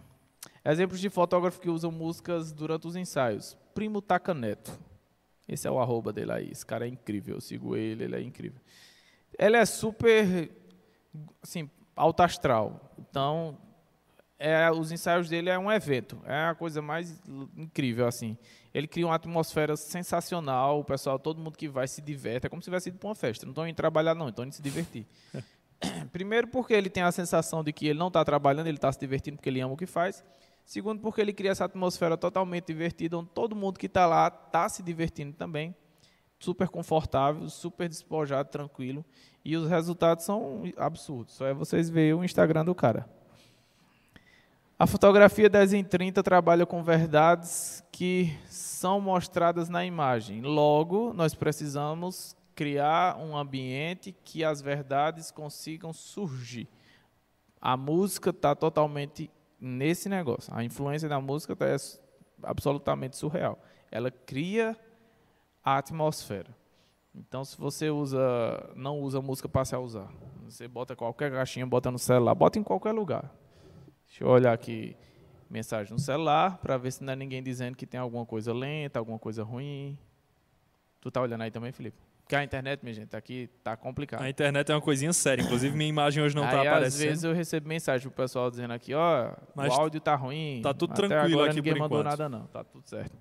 exemplos 0.65 1.01
de 1.01 1.11
fotógrafo 1.11 1.61
que 1.61 1.69
usam 1.69 1.91
músicas 1.91 2.53
durante 2.53 2.87
os 2.87 2.97
ensaios. 2.97 3.57
Primo 3.75 4.01
Taca 4.01 4.33
Neto. 4.33 4.79
Esse 5.49 5.67
é 5.67 5.71
o 5.71 5.81
arroba 5.81 6.13
dele 6.13 6.33
aí. 6.33 6.51
Esse 6.51 6.65
cara 6.65 6.87
é 6.87 6.89
incrível. 6.89 7.35
Eu 7.37 7.41
sigo 7.41 7.75
ele, 7.77 8.05
ele 8.05 8.17
é 8.17 8.23
incrível. 8.23 8.61
Ele 9.39 9.57
é 9.57 9.65
super, 9.65 10.51
assim, 11.43 11.69
alto 11.97 12.23
astral. 12.23 12.93
Então, 12.99 13.59
é, 14.39 14.71
os 14.71 14.91
ensaios 14.91 15.29
dele 15.29 15.51
é 15.51 15.59
um 15.59 15.71
evento. 15.71 16.21
É 16.25 16.47
a 16.47 16.55
coisa 16.55 16.83
mais 16.83 17.21
incrível, 17.57 18.07
assim. 18.07 18.37
Ele 18.75 18.89
cria 18.89 19.07
uma 19.07 19.15
atmosfera 19.15 19.77
sensacional. 19.77 20.81
O 20.81 20.85
pessoal, 20.85 21.19
todo 21.19 21.41
mundo 21.41 21.57
que 21.57 21.69
vai 21.69 21.87
se 21.87 22.03
diverte. 22.03 22.47
É 22.47 22.49
como 22.49 22.61
se 22.61 22.67
tivesse 22.67 22.89
ido 22.89 22.99
para 22.99 23.09
uma 23.09 23.15
festa. 23.15 23.47
Não 23.47 23.53
estão 23.53 23.67
indo 23.69 23.77
trabalhar, 23.77 24.15
não. 24.15 24.29
Estão 24.29 24.45
indo 24.45 24.53
se 24.55 24.63
divertir. 24.63 25.07
Primeiro, 26.13 26.49
porque 26.49 26.75
ele 26.75 26.91
tem 26.91 27.03
a 27.03 27.13
sensação 27.13 27.63
de 27.63 27.73
que 27.73 27.87
ele 27.87 27.99
não 27.99 28.09
está 28.09 28.25
trabalhando, 28.25 28.67
ele 28.67 28.77
está 28.77 28.91
se 28.91 28.99
divertindo 28.99 29.37
porque 29.37 29.49
ele 29.49 29.61
ama 29.61 29.75
o 29.75 29.77
que 29.77 29.87
faz. 29.87 30.25
Segundo, 30.65 31.01
porque 31.01 31.21
ele 31.21 31.33
cria 31.33 31.51
essa 31.51 31.65
atmosfera 31.65 32.17
totalmente 32.17 32.67
divertida, 32.67 33.19
onde 33.19 33.31
todo 33.31 33.55
mundo 33.55 33.79
que 33.79 33.87
está 33.87 34.07
lá 34.07 34.29
está 34.29 34.69
se 34.69 34.83
divertindo 34.83 35.37
também. 35.37 35.75
Super 36.43 36.69
confortável, 36.69 37.49
super 37.49 37.89
despojado, 37.89 38.49
tranquilo. 38.49 39.05
E 39.45 39.57
os 39.57 39.69
resultados 39.69 40.25
são 40.25 40.65
absurdos. 40.77 41.35
Só 41.35 41.47
é 41.47 41.55
vocês 41.55 41.89
verem 41.89 42.15
o 42.15 42.25
Instagram 42.25 42.65
do 42.65 42.75
cara. 42.75 43.09
A 44.77 44.85
fotografia 44.89 45.49
10 45.49 45.75
em 45.75 45.85
30 45.85 46.21
trabalha 46.21 46.67
com 46.67 46.83
verdades 46.83 47.85
que 47.93 48.37
são 48.49 49.01
mostradas 49.01 49.69
na 49.69 49.87
imagem. 49.87 50.41
Logo, 50.41 51.13
nós 51.13 51.33
precisamos 51.33 52.35
criar 52.57 53.17
um 53.19 53.37
ambiente 53.37 54.13
que 54.25 54.43
as 54.43 54.61
verdades 54.61 55.31
consigam 55.31 55.93
surgir. 55.93 56.69
A 57.61 57.77
música 57.77 58.31
está 58.31 58.57
totalmente 58.57 59.31
nesse 59.61 60.09
negócio. 60.09 60.53
A 60.53 60.65
influência 60.65 61.09
da 61.09 61.21
música 61.21 61.57
é 61.65 61.77
absolutamente 62.43 63.17
surreal. 63.17 63.63
Ela 63.93 64.11
cria 64.11 64.77
a 65.65 65.79
atmosfera. 65.79 66.55
Então, 67.15 67.45
se 67.45 67.57
você 67.59 67.91
usa, 67.91 68.19
não 68.75 68.99
usa 69.01 69.21
música 69.21 69.49
para 69.49 69.65
se 69.65 69.77
usar, 69.77 70.09
você 70.45 70.67
bota 70.67 70.97
qualquer 70.97 71.31
caixinha, 71.31 71.67
bota 71.67 71.91
no 71.91 71.99
celular, 71.99 72.35
bota 72.35 72.59
em 72.59 72.63
qualquer 72.63 72.93
lugar. 72.93 73.31
Deixa 74.07 74.25
eu 74.25 74.29
olhar 74.29 74.53
aqui. 74.53 74.97
mensagem 75.49 75.93
no 75.93 75.99
celular 75.99 76.57
para 76.59 76.79
ver 76.79 76.91
se 76.93 77.05
não 77.05 77.13
é 77.13 77.17
ninguém 77.17 77.43
dizendo 77.43 77.77
que 77.77 77.87
tem 77.87 78.01
alguma 78.01 78.25
coisa 78.25 78.53
lenta, 78.55 78.99
alguma 78.99 79.19
coisa 79.19 79.43
ruim. 79.43 79.99
Tu 81.01 81.11
tá 81.11 81.21
olhando 81.21 81.43
aí 81.43 81.51
também, 81.51 81.73
Felipe? 81.73 81.99
Porque 82.23 82.37
a 82.37 82.43
internet, 82.45 82.81
minha 82.83 82.95
gente, 82.95 83.15
aqui 83.15 83.51
tá 83.63 83.77
complicado. 83.77 84.23
A 84.23 84.31
internet 84.31 84.71
é 84.71 84.75
uma 84.75 84.81
coisinha 84.81 85.13
séria. 85.13 85.43
Inclusive, 85.43 85.77
minha 85.77 85.91
imagem 85.91 86.23
hoje 86.23 86.35
não 86.35 86.45
aí, 86.45 86.51
tá 86.51 86.61
aparecendo. 86.61 86.87
Às 86.87 86.99
vezes 86.99 87.25
eu 87.25 87.35
recebo 87.35 87.69
mensagem 87.69 88.09
do 88.09 88.13
pessoal 88.15 88.51
dizendo 88.51 88.73
aqui, 88.73 88.95
ó, 88.95 89.35
Mas 89.55 89.77
o 89.77 89.81
áudio 89.81 90.01
tá 90.01 90.15
ruim. 90.15 90.61
tá 90.63 90.73
tudo 90.73 90.95
tranquilo 90.95 91.35
agora 91.41 91.51
aqui 91.51 91.57
ninguém 91.57 91.75
por 91.75 91.81
mandou 91.81 92.01
enquanto. 92.01 92.19
nada 92.19 92.29
não, 92.29 92.47
tá 92.47 92.65
tudo 92.65 92.89
certo. 92.89 93.13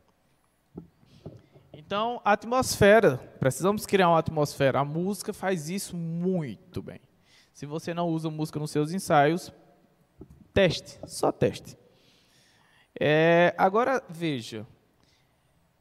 Então, 1.91 2.21
a 2.23 2.31
atmosfera, 2.31 3.17
precisamos 3.37 3.85
criar 3.85 4.07
uma 4.07 4.19
atmosfera. 4.19 4.79
A 4.79 4.85
música 4.85 5.33
faz 5.33 5.69
isso 5.69 5.97
muito 5.97 6.81
bem. 6.81 7.01
Se 7.51 7.65
você 7.65 7.93
não 7.93 8.07
usa 8.07 8.29
música 8.29 8.57
nos 8.57 8.71
seus 8.71 8.93
ensaios, 8.93 9.51
teste, 10.53 10.97
só 11.05 11.33
teste. 11.33 11.77
É, 12.97 13.53
agora, 13.57 14.01
veja, 14.07 14.65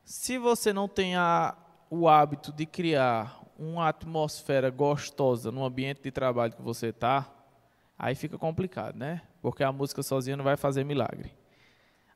se 0.05 0.37
você 0.37 0.73
não 0.73 0.89
tem 0.89 1.15
a- 1.15 1.57
o 1.89 2.09
hábito 2.09 2.53
de 2.53 2.67
criar 2.67 3.41
uma 3.57 3.89
atmosfera 3.89 4.69
gostosa 4.69 5.53
no 5.53 5.65
ambiente 5.65 6.03
de 6.03 6.11
trabalho 6.11 6.55
que 6.55 6.63
você 6.63 6.89
está, 6.89 7.33
aí 7.97 8.17
fica 8.17 8.37
complicado, 8.37 8.97
né? 8.97 9.23
Porque 9.41 9.63
a 9.63 9.71
música 9.71 10.03
sozinha 10.03 10.37
não 10.37 10.43
vai 10.43 10.57
fazer 10.57 10.83
milagre. 10.83 11.33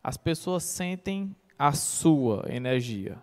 As 0.02 0.16
pessoas 0.16 0.64
sentem 0.64 1.32
a 1.56 1.70
sua 1.70 2.44
energia. 2.48 3.22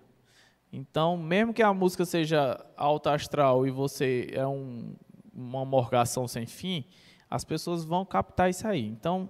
Então, 0.71 1.17
mesmo 1.17 1.53
que 1.53 1.61
a 1.61 1.73
música 1.73 2.05
seja 2.05 2.63
alta 2.77 3.13
astral 3.13 3.67
e 3.67 3.71
você 3.71 4.29
é 4.31 4.45
um- 4.47 4.95
uma 5.33 5.65
morgação 5.65 6.27
sem 6.27 6.45
fim, 6.45 6.85
as 7.29 7.43
pessoas 7.43 7.83
vão 7.83 8.05
captar 8.05 8.49
isso 8.49 8.67
aí. 8.67 8.85
Então, 8.87 9.29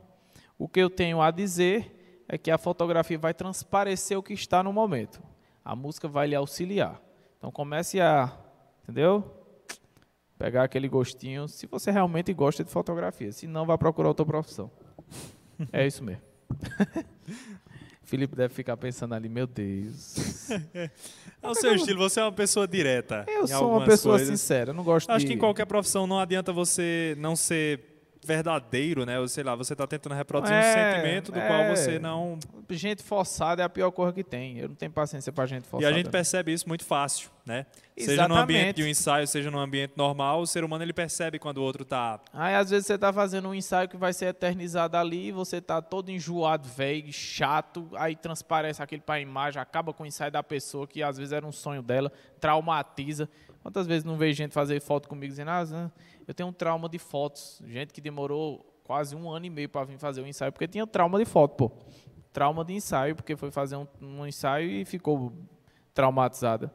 o 0.58 0.68
que 0.68 0.80
eu 0.80 0.90
tenho 0.90 1.22
a 1.22 1.32
dizer 1.32 2.24
é 2.28 2.38
que 2.38 2.52
a 2.52 2.58
fotografia 2.58 3.18
vai 3.18 3.34
transparecer 3.34 4.18
o 4.18 4.24
que 4.24 4.34
está 4.34 4.62
no 4.64 4.72
momento. 4.72 5.22
A 5.66 5.76
música 5.76 6.08
vai 6.08 6.28
lhe 6.28 6.36
auxiliar. 6.36 7.02
Então, 7.38 7.52
comece 7.52 8.00
a, 8.00 8.32
entendeu? 8.84 9.24
Pegar 10.38 10.64
aquele 10.64 10.88
gostinho, 10.88 11.48
se 11.48 11.68
você 11.68 11.92
realmente 11.92 12.34
gosta 12.34 12.64
de 12.64 12.72
fotografia. 12.72 13.32
Se 13.32 13.46
não, 13.48 13.66
vá 13.66 13.78
procurar 13.78 14.10
outra 14.10 14.26
profissão. 14.26 14.72
É 15.72 15.86
isso 15.86 16.04
mesmo. 16.04 16.22
Felipe 18.12 18.36
deve 18.36 18.54
ficar 18.54 18.76
pensando 18.76 19.16
ali, 19.16 19.30
meu 19.30 19.48
Deus. 19.48 20.50
É 21.44 21.50
o 21.50 21.56
seu 21.56 21.74
estilo, 21.74 21.98
você 21.98 22.20
é 22.20 22.24
uma 22.24 22.32
pessoa 22.32 22.68
direta. 22.68 23.26
Eu 23.28 23.48
sou 23.48 23.72
uma 23.78 23.84
pessoa 23.84 24.20
coisas. 24.20 24.40
sincera, 24.40 24.70
eu 24.70 24.74
não 24.76 24.84
gosto 24.84 25.10
Acho 25.10 25.26
de... 25.26 25.32
que 25.32 25.34
em 25.34 25.40
qualquer 25.40 25.66
profissão 25.66 26.06
não 26.06 26.20
adianta 26.20 26.54
você 26.54 27.16
não 27.18 27.36
ser 27.36 27.91
verdadeiro, 28.24 29.06
né? 29.06 29.20
Ou 29.20 29.28
sei 29.28 29.44
lá, 29.44 29.56
você 29.56 29.76
tá 29.76 29.86
tentando 29.88 30.16
reproduzir 30.16 30.56
um 30.56 30.60
É, 30.60 30.94
sentimento 30.94 31.32
do 31.32 31.40
é. 31.40 31.48
qual 31.48 31.76
você 31.76 32.00
não. 32.00 32.38
Gente 32.70 33.04
forçada 33.04 33.62
é 33.62 33.66
a 33.66 33.70
pior 33.70 33.92
coisa 33.92 34.14
que 34.14 34.24
tem. 34.24 34.58
Eu 34.60 34.70
não 34.70 34.76
tenho 34.76 34.92
paciência 34.92 35.32
pra 35.32 35.46
gente 35.46 35.64
E 35.66 35.68
forçada. 35.68 35.94
a 35.94 35.98
gente 35.98 36.10
percebe 36.10 36.54
isso 36.54 36.68
muito 36.68 36.86
fácil, 36.86 37.30
né? 37.46 37.66
Seja 37.98 38.28
no 38.28 38.36
ambiente 38.36 38.60
Exatamente. 38.60 38.76
de 38.78 38.84
um 38.84 38.88
ensaio, 38.88 39.28
seja 39.28 39.52
no 39.52 39.60
ambiente 39.60 39.94
normal, 39.96 40.42
o 40.42 40.48
ser 40.48 40.64
humano 40.64 40.84
ele 40.84 40.94
percebe 40.94 41.38
quando 41.38 41.58
o 41.58 41.62
outro 41.64 41.84
tá. 41.86 42.20
Aí 42.34 42.56
às 42.56 42.70
vezes 42.70 42.88
você 42.88 42.98
tá 42.98 43.12
fazendo 43.14 43.50
um 43.50 43.54
ensaio 43.54 43.88
que 43.90 43.98
vai 43.98 44.12
ser 44.14 44.28
eternizado 44.28 44.96
ali, 44.98 45.28
e 45.28 45.32
você 45.32 45.62
tá 45.62 45.82
todo 45.82 46.10
enjoado, 46.10 46.68
velho, 46.68 47.12
chato, 47.14 47.88
aí 47.96 48.16
transparece 48.16 48.82
aquele 48.82 49.02
para 49.02 49.16
a 49.16 49.20
imagem, 49.20 49.62
acaba 49.62 49.94
com 49.94 50.04
o 50.04 50.06
ensaio 50.08 50.32
da 50.32 50.42
pessoa 50.42 50.88
que 50.88 51.04
às 51.04 51.18
vezes 51.18 51.32
era 51.34 51.46
um 51.46 51.52
sonho 51.52 51.82
dela, 51.84 52.12
traumatiza. 52.40 53.30
Quantas 53.62 53.86
vezes 53.86 54.04
não 54.04 54.18
vejo 54.18 54.38
gente 54.38 54.54
fazer 54.54 54.82
foto 54.82 55.08
comigo 55.08 55.30
dizendo, 55.32 55.52
ah, 55.52 55.92
eu 56.32 56.34
tenho 56.34 56.48
um 56.48 56.54
trauma 56.54 56.88
de 56.88 56.98
fotos. 56.98 57.62
Gente 57.68 57.94
que 57.94 58.00
demorou 58.00 58.66
quase 58.86 59.16
um 59.16 59.30
ano 59.30 59.46
e 59.46 59.50
meio 59.50 59.68
para 59.68 59.86
vir 59.86 59.98
fazer 59.98 60.22
o 60.22 60.28
ensaio, 60.28 60.52
porque 60.52 60.66
tinha 60.66 60.88
trauma 60.88 61.20
de 61.20 61.26
foto, 61.26 61.56
pô. 61.56 61.72
Trauma 62.32 62.64
de 62.64 62.74
ensaio, 62.74 63.16
porque 63.16 63.36
foi 63.36 63.52
fazer 63.52 63.76
um, 63.76 63.86
um 64.02 64.26
ensaio 64.26 64.70
e 64.70 64.86
ficou 64.86 65.34
traumatizada. 65.94 66.74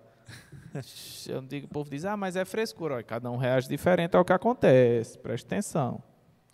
Eu 1.26 1.40
digo, 1.40 1.66
o 1.66 1.70
povo 1.70 1.88
diz, 1.88 2.04
ah, 2.04 2.18
mas 2.18 2.36
é 2.36 2.44
frescura. 2.44 2.96
Olha, 2.96 3.02
cada 3.02 3.30
um 3.30 3.38
reage 3.38 3.66
diferente 3.66 4.14
ao 4.14 4.26
que 4.26 4.32
acontece. 4.32 5.18
Preste 5.18 5.46
atenção. 5.46 6.02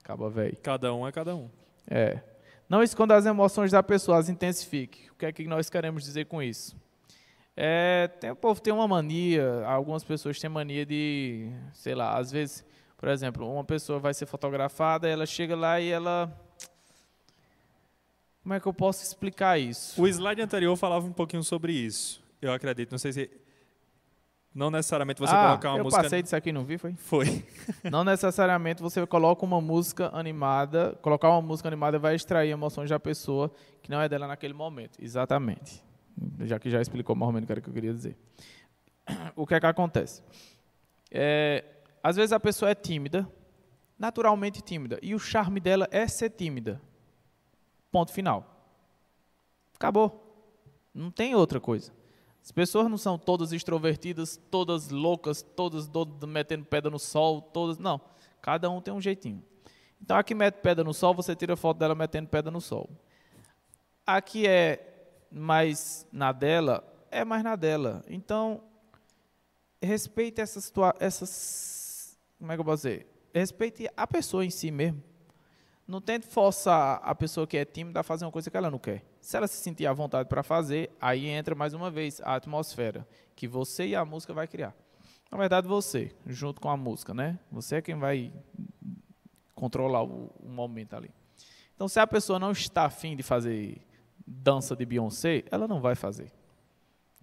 Acaba, 0.01 0.31
velho. 0.31 0.57
Cada 0.63 0.95
um 0.95 1.07
é 1.07 1.11
cada 1.11 1.35
um. 1.35 1.51
É. 1.91 2.21
Não 2.69 2.85
esconda 2.85 3.17
as 3.17 3.27
emoções 3.27 3.73
da 3.73 3.83
pessoa, 3.83 4.19
as 4.19 4.29
intensifique. 4.29 5.11
O 5.11 5.17
que 5.17 5.27
é 5.27 5.33
que 5.33 5.45
nós 5.49 5.69
queremos 5.69 6.05
dizer 6.05 6.27
com 6.27 6.41
isso? 6.41 6.77
É, 7.57 8.07
tem, 8.21 8.31
o 8.31 8.37
povo 8.37 8.61
tem 8.61 8.73
uma 8.73 8.87
mania, 8.87 9.65
algumas 9.67 10.05
pessoas 10.05 10.39
têm 10.39 10.49
mania 10.49 10.87
de, 10.87 11.51
sei 11.73 11.95
lá, 11.97 12.17
às 12.17 12.31
vezes, 12.31 12.65
por 13.03 13.09
exemplo, 13.09 13.53
uma 13.53 13.65
pessoa 13.65 13.99
vai 13.99 14.15
ser 14.15 14.27
fotografada, 14.27 15.09
ela 15.09 15.27
chega 15.27 15.57
lá 15.57 15.81
e 15.81 15.89
ela. 15.89 16.33
Como 18.45 18.55
é 18.55 18.61
que 18.61 18.67
eu 18.69 18.73
posso 18.73 19.03
explicar 19.03 19.59
isso? 19.59 20.01
O 20.01 20.07
slide 20.07 20.41
anterior 20.41 20.77
falava 20.77 21.05
um 21.05 21.13
pouquinho 21.13 21.43
sobre 21.43 21.73
isso. 21.73 22.23
Eu 22.41 22.53
acredito. 22.53 22.93
Não 22.93 22.99
sei 22.99 23.13
se. 23.13 23.31
Não 24.55 24.71
necessariamente 24.71 25.19
você 25.19 25.35
ah, 25.35 25.47
colocar 25.49 25.71
uma 25.71 25.79
eu 25.79 25.85
música. 25.85 26.01
passei 26.01 26.23
disso 26.23 26.37
aqui, 26.37 26.53
não 26.53 26.65
vi, 26.65 26.79
foi? 26.79 26.95
Foi. 26.95 27.45
Não 27.91 28.05
necessariamente 28.05 28.81
você 28.81 29.05
coloca 29.05 29.45
uma 29.45 29.61
música 29.61 30.09
animada, 30.13 30.97
colocar 31.03 31.29
uma 31.31 31.43
música 31.43 31.69
animada 31.69 31.99
vai 31.99 32.15
extrair 32.15 32.51
emoções 32.51 32.89
da 32.89 33.01
pessoa 33.01 33.51
que 33.83 33.91
não 33.91 34.01
é 34.01 34.09
dela 34.09 34.29
naquele 34.29 34.55
momento. 34.55 35.03
Exatamente. 35.03 35.83
Já 36.43 36.57
que 36.57 36.71
já 36.71 36.81
explicou 36.81 37.17
mais 37.17 37.27
ou 37.27 37.33
menos 37.33 37.51
o 37.51 37.63
que 37.63 37.69
eu 37.69 37.75
queria 37.75 37.93
dizer. 37.93 38.17
O 39.35 39.45
que 39.45 39.55
é 39.55 39.59
que 39.59 39.67
acontece? 39.67 40.23
É, 41.11 41.65
às 42.03 42.17
vezes 42.17 42.33
a 42.33 42.41
pessoa 42.41 42.71
é 42.71 42.75
tímida, 42.75 43.29
naturalmente 43.99 44.61
tímida, 44.61 44.99
e 45.03 45.15
o 45.15 45.19
charme 45.19 45.61
dela 45.61 45.89
é 45.91 46.07
ser 46.09 46.31
tímida. 46.31 46.81
Ponto 47.91 48.11
final. 48.13 48.67
Acabou. 49.75 50.19
Não 50.95 51.11
tem 51.11 51.35
outra 51.35 51.61
coisa. 51.61 51.93
As 52.43 52.51
pessoas 52.51 52.89
não 52.89 52.99
são 52.99 53.17
todas 53.19 53.53
extrovertidas, 53.53 54.41
todas 54.51 54.89
loucas, 54.91 55.43
todas 55.43 55.87
do- 55.87 56.27
metendo 56.27 56.65
pedra 56.65 56.91
no 56.91 56.99
sol, 56.99 57.41
todas. 57.41 57.79
Não. 57.79 58.01
Cada 58.41 58.69
um 58.69 58.81
tem 58.81 58.93
um 58.93 59.01
jeitinho. 59.01 59.43
Então, 60.01 60.17
aqui 60.17 60.35
mete 60.35 60.57
pedra 60.57 60.83
no 60.83 60.93
sol, 60.93 61.15
você 61.15 61.37
tira 61.37 61.55
foto 61.57 61.79
dela 61.79 61.95
metendo 61.95 62.29
pedra 62.29 62.51
no 62.51 62.61
sol. 62.61 62.91
Aqui 64.05 64.49
é 64.49 65.15
mais 65.31 66.05
na 66.11 66.33
dela, 66.33 66.83
é 67.11 67.25
mais 67.25 67.45
na 67.45 67.55
dela. 67.55 68.03
Então, 68.09 68.61
respeite 69.81 70.41
essas, 70.41 70.65
situa- 70.65 70.95
essas. 70.99 71.82
Como 72.43 72.51
é 72.51 72.57
que 72.57 72.61
eu 72.61 72.65
posso 72.65 72.89
dizer? 72.89 73.07
Respeite 73.33 73.89
a 73.97 74.05
pessoa 74.05 74.45
em 74.45 74.51
si 74.51 74.73
mesmo. 74.73 75.01
Não 75.87 76.01
tente 76.01 76.27
forçar 76.27 77.01
a 77.01 77.15
pessoa 77.15 77.47
que 77.47 77.57
é 77.57 77.65
tímida 77.65 78.01
a 78.01 78.03
fazer 78.03 78.25
uma 78.25 78.33
coisa 78.33 78.51
que 78.51 78.57
ela 78.57 78.69
não 78.69 78.81
quer. 78.81 79.05
Se 79.21 79.37
ela 79.37 79.47
se 79.47 79.59
sentir 79.59 79.87
à 79.87 79.93
vontade 79.93 80.29
para 80.29 80.43
fazer, 80.43 80.91
aí 81.01 81.29
entra 81.29 81.55
mais 81.55 81.73
uma 81.73 81.89
vez 81.89 82.21
a 82.21 82.35
atmosfera 82.35 83.07
que 83.37 83.47
você 83.47 83.87
e 83.87 83.95
a 83.95 84.05
música 84.05 84.35
vai 84.35 84.49
criar. 84.49 84.75
Na 85.31 85.39
verdade, 85.39 85.69
você, 85.69 86.11
junto 86.27 86.61
com 86.61 86.69
a 86.69 86.77
música, 86.77 87.15
né? 87.15 87.39
Você 87.53 87.77
é 87.77 87.81
quem 87.81 87.95
vai 87.95 88.33
controlar 89.55 90.03
o, 90.03 90.33
o 90.41 90.49
momento 90.49 90.97
ali. 90.97 91.13
Então, 91.77 91.87
se 91.87 92.01
a 92.01 92.07
pessoa 92.09 92.41
não 92.41 92.51
está 92.51 92.87
afim 92.87 93.15
de 93.15 93.23
fazer 93.23 93.87
dança 94.27 94.75
de 94.75 94.85
Beyoncé, 94.85 95.45
ela 95.49 95.69
não 95.69 95.81
vai 95.81 95.95
fazer. 95.95 96.33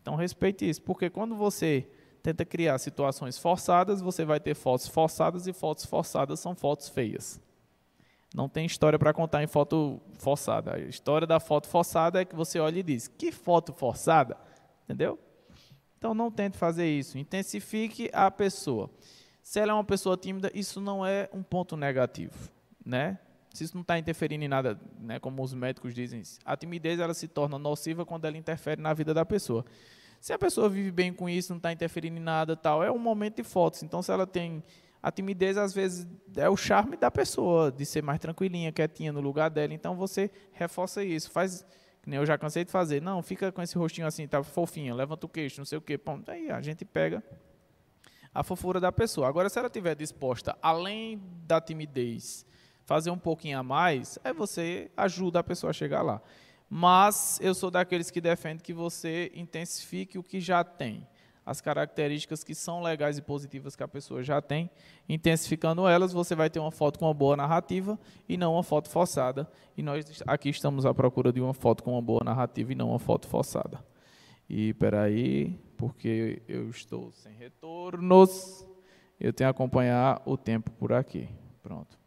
Então, 0.02 0.16
respeite 0.16 0.70
isso, 0.70 0.82
porque 0.82 1.10
quando 1.10 1.36
você 1.36 1.90
tenta 2.22 2.46
criar 2.46 2.78
situações 2.78 3.38
forçadas, 3.38 4.02
você 4.02 4.26
vai 4.26 4.40
ter 4.40 4.56
fotos 4.56 4.88
forçadas 4.88 5.48
e 5.48 5.54
fotos 5.54 5.86
forçadas 5.86 6.40
são 6.40 6.56
fotos 6.56 6.90
feias. 6.90 7.40
Não 8.34 8.48
tem 8.48 8.66
história 8.66 9.00
para 9.00 9.14
contar 9.14 9.44
em 9.44 9.48
foto 9.48 10.00
forçada. 10.20 10.76
A 10.76 10.80
história 10.80 11.26
da 11.26 11.40
foto 11.40 11.68
forçada 11.68 12.22
é 12.22 12.26
que 12.26 12.36
você 12.36 12.60
olha 12.60 12.80
e 12.80 12.84
diz: 12.84 13.08
que 13.08 13.32
foto 13.32 13.74
forçada? 13.74 14.38
Entendeu? 14.84 15.18
Então 15.98 16.14
não 16.14 16.30
tente 16.32 16.58
fazer 16.58 16.88
isso. 16.88 17.18
Intensifique 17.18 18.10
a 18.14 18.30
pessoa. 18.30 18.90
Se 19.42 19.60
ela 19.60 19.72
é 19.72 19.74
uma 19.74 19.84
pessoa 19.84 20.16
tímida, 20.16 20.52
isso 20.54 20.80
não 20.80 21.06
é 21.06 21.28
um 21.34 21.42
ponto 21.42 21.76
negativo, 21.76 22.50
né? 22.86 23.18
Se 23.52 23.64
isso 23.64 23.74
não 23.74 23.82
está 23.82 23.98
interferindo 23.98 24.46
em 24.46 24.48
nada, 24.48 24.80
né, 25.00 25.20
como 25.20 25.42
os 25.42 25.54
médicos 25.56 25.94
dizem, 25.94 26.22
a 26.46 26.56
timidez 26.56 27.00
ela 27.00 27.16
se 27.16 27.28
torna 27.28 27.58
nociva 27.58 28.06
quando 28.06 28.26
ela 28.26 28.38
interfere 28.38 28.80
na 28.80 28.94
vida 28.94 29.12
da 29.12 29.26
pessoa. 29.26 29.66
Se 30.20 30.34
a 30.34 30.38
pessoa 30.38 30.70
vive 30.70 30.92
bem 30.92 31.14
com 31.14 31.30
isso, 31.30 31.52
não 31.52 31.58
está 31.58 31.72
interferindo 31.72 32.18
em 32.18 32.22
nada, 32.22 32.56
tal, 32.56 32.84
é 32.84 32.92
um 32.92 32.98
momento 32.98 33.38
de 33.38 33.44
fotos. 33.44 33.84
Então, 33.84 34.02
se 34.02 34.12
ela 34.12 34.28
tem 34.28 34.64
a 35.02 35.12
timidez, 35.12 35.58
às 35.58 35.74
vezes 35.74 36.06
é 36.36 36.50
o 36.50 36.58
charme 36.58 36.98
da 36.98 37.10
pessoa 37.10 37.72
de 37.72 37.86
ser 37.86 38.04
mais 38.04 38.20
tranquilinha, 38.20 38.72
quietinha 38.72 39.14
no 39.14 39.22
lugar 39.22 39.50
dela. 39.50 39.74
Então, 39.74 39.96
você 39.96 40.30
reforça 40.52 41.04
isso, 41.04 41.32
faz 41.32 41.66
eu 42.08 42.26
já 42.26 42.38
cansei 42.38 42.66
de 42.66 42.72
fazer. 42.72 43.02
Não, 43.02 43.22
fica 43.22 43.52
com 43.52 43.62
esse 43.62 43.78
rostinho 43.78 44.08
assim, 44.08 44.28
tá 44.28 44.42
fofinha, 44.44 44.96
levanta 44.96 45.26
o 45.26 45.30
queixo, 45.30 45.60
não 45.60 45.66
sei 45.66 45.78
o 45.78 45.82
quê. 45.82 45.98
Pô, 45.98 46.20
aí 46.28 46.50
a 46.50 46.62
gente 46.62 46.86
pega 46.86 47.24
a 48.34 48.44
fofura 48.44 48.80
da 48.80 48.92
pessoa. 48.92 49.28
Agora, 49.28 49.50
se 49.50 49.58
ela 49.58 49.68
estiver 49.68 49.96
disposta, 49.96 50.58
além 50.62 51.22
da 51.46 51.60
timidez, 51.60 52.46
fazer 52.86 53.12
um 53.12 53.18
pouquinho 53.18 53.60
a 53.60 53.64
mais, 53.64 54.18
aí 54.24 54.34
você 54.34 54.90
ajuda 54.96 55.40
a 55.40 55.44
pessoa 55.44 55.70
a 55.70 55.74
chegar 55.74 56.02
lá. 56.02 56.22
Mas 56.70 57.40
eu 57.42 57.56
sou 57.56 57.72
daqueles 57.72 58.12
que 58.12 58.22
defendem 58.22 58.64
que 58.64 58.74
você 58.74 59.32
intensifique 59.34 60.18
o 60.20 60.24
que 60.24 60.40
já 60.40 60.64
tem. 60.64 61.08
as 61.50 61.62
características 61.62 62.44
que 62.44 62.54
são 62.54 62.80
legais 62.80 63.18
e 63.18 63.24
positivas 63.24 63.76
que 63.76 63.82
a 63.82 63.88
pessoa 63.88 64.22
já 64.22 64.40
tem, 64.40 64.70
intensificando 65.08 65.88
elas, 65.88 66.14
você 66.14 66.36
vai 66.36 66.48
ter 66.48 66.60
uma 66.60 66.70
foto 66.70 67.00
com 67.00 67.06
uma 67.06 67.14
boa 67.14 67.36
narrativa 67.36 67.98
e 68.28 68.38
não 68.38 68.54
uma 68.54 68.62
foto 68.62 68.88
forçada. 68.88 69.50
E 69.76 69.82
nós 69.82 70.22
aqui 70.28 70.50
estamos 70.50 70.86
à 70.86 70.94
procura 70.94 71.34
de 71.34 71.42
uma 71.42 71.56
foto 71.56 71.84
com 71.84 71.94
uma 71.94 72.02
boa 72.04 72.24
narrativa 72.24 72.72
e 72.72 72.76
não 72.76 72.90
uma 72.90 73.00
foto 73.00 73.28
forçada. 73.28 73.84
E 74.48 74.76
peraí, 74.76 75.60
porque 75.76 76.40
eu 76.48 76.70
estou 76.70 77.12
sem 77.14 77.34
retornos, 77.34 78.64
eu 79.20 79.34
tenho 79.34 79.48
que 79.48 79.56
acompanhar 79.56 80.22
o 80.28 80.38
tempo 80.38 80.70
por 80.72 80.94
aqui. 80.94 81.28
Pronto. 81.64 81.99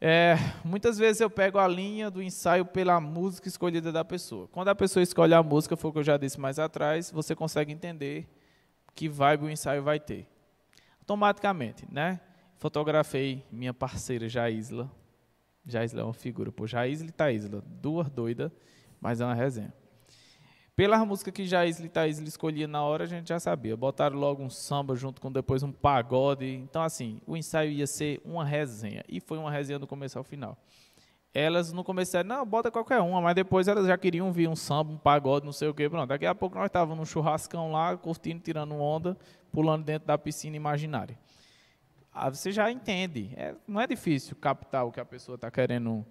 É, 0.00 0.36
muitas 0.64 0.96
vezes 0.96 1.20
eu 1.20 1.28
pego 1.28 1.58
a 1.58 1.66
linha 1.66 2.08
do 2.08 2.22
ensaio 2.22 2.64
pela 2.64 3.00
música 3.00 3.48
escolhida 3.48 3.90
da 3.90 4.04
pessoa. 4.04 4.46
Quando 4.48 4.68
a 4.68 4.74
pessoa 4.74 5.02
escolhe 5.02 5.34
a 5.34 5.42
música, 5.42 5.76
foi 5.76 5.90
o 5.90 5.92
que 5.92 5.98
eu 5.98 6.04
já 6.04 6.16
disse 6.16 6.38
mais 6.38 6.58
atrás, 6.58 7.10
você 7.10 7.34
consegue 7.34 7.72
entender 7.72 8.28
que 8.94 9.08
vibe 9.08 9.46
o 9.46 9.50
ensaio 9.50 9.82
vai 9.82 9.98
ter. 9.98 10.28
Automaticamente, 11.00 11.84
né? 11.90 12.20
Fotografei 12.58 13.44
minha 13.50 13.74
parceira 13.74 14.28
Jaisla. 14.28 14.90
Jaisla 15.66 16.00
é 16.00 16.04
uma 16.04 16.14
figura. 16.14 16.52
Pô, 16.52 16.66
Jaisla 16.66 17.08
e 17.08 17.12
Taísla, 17.12 17.62
duas 17.66 18.08
doidas, 18.08 18.52
mas 19.00 19.20
é 19.20 19.24
uma 19.24 19.34
resenha. 19.34 19.72
Pela 20.78 21.04
música 21.04 21.32
que 21.32 21.44
já 21.44 21.66
Isla 21.66 21.88
Thaís 21.88 22.20
escolhia 22.20 22.68
na 22.68 22.84
hora, 22.84 23.02
a 23.02 23.06
gente 23.08 23.30
já 23.30 23.40
sabia. 23.40 23.76
Botaram 23.76 24.16
logo 24.16 24.44
um 24.44 24.48
samba 24.48 24.94
junto 24.94 25.20
com 25.20 25.32
depois 25.32 25.64
um 25.64 25.72
pagode. 25.72 26.46
Então, 26.46 26.84
assim, 26.84 27.20
o 27.26 27.36
ensaio 27.36 27.72
ia 27.72 27.84
ser 27.84 28.20
uma 28.24 28.44
resenha. 28.44 29.02
E 29.08 29.18
foi 29.18 29.38
uma 29.38 29.50
resenha 29.50 29.76
do 29.76 29.88
começo 29.88 30.16
ao 30.16 30.22
final. 30.22 30.56
Elas 31.34 31.72
no 31.72 31.82
começo 31.82 32.10
disseram, 32.10 32.28
não, 32.28 32.46
bota 32.46 32.70
qualquer 32.70 33.00
uma, 33.00 33.20
mas 33.20 33.34
depois 33.34 33.66
elas 33.66 33.88
já 33.88 33.98
queriam 33.98 34.30
vir 34.30 34.48
um 34.48 34.54
samba, 34.54 34.92
um 34.92 34.96
pagode, 34.96 35.44
não 35.44 35.52
sei 35.52 35.66
o 35.66 35.74
quê. 35.74 35.90
Pronto, 35.90 36.10
daqui 36.10 36.26
a 36.26 36.32
pouco 36.32 36.54
nós 36.54 36.66
estávamos 36.66 36.96
num 36.96 37.04
churrascão 37.04 37.72
lá, 37.72 37.96
curtindo, 37.96 38.40
tirando 38.40 38.76
onda, 38.76 39.18
pulando 39.50 39.82
dentro 39.82 40.06
da 40.06 40.16
piscina 40.16 40.54
imaginária. 40.54 41.18
Aí 42.14 42.30
você 42.30 42.52
já 42.52 42.70
entende. 42.70 43.32
É, 43.36 43.52
não 43.66 43.80
é 43.80 43.86
difícil 43.88 44.36
captar 44.36 44.86
o 44.86 44.92
que 44.92 45.00
a 45.00 45.04
pessoa 45.04 45.34
está 45.34 45.50
querendo 45.50 46.06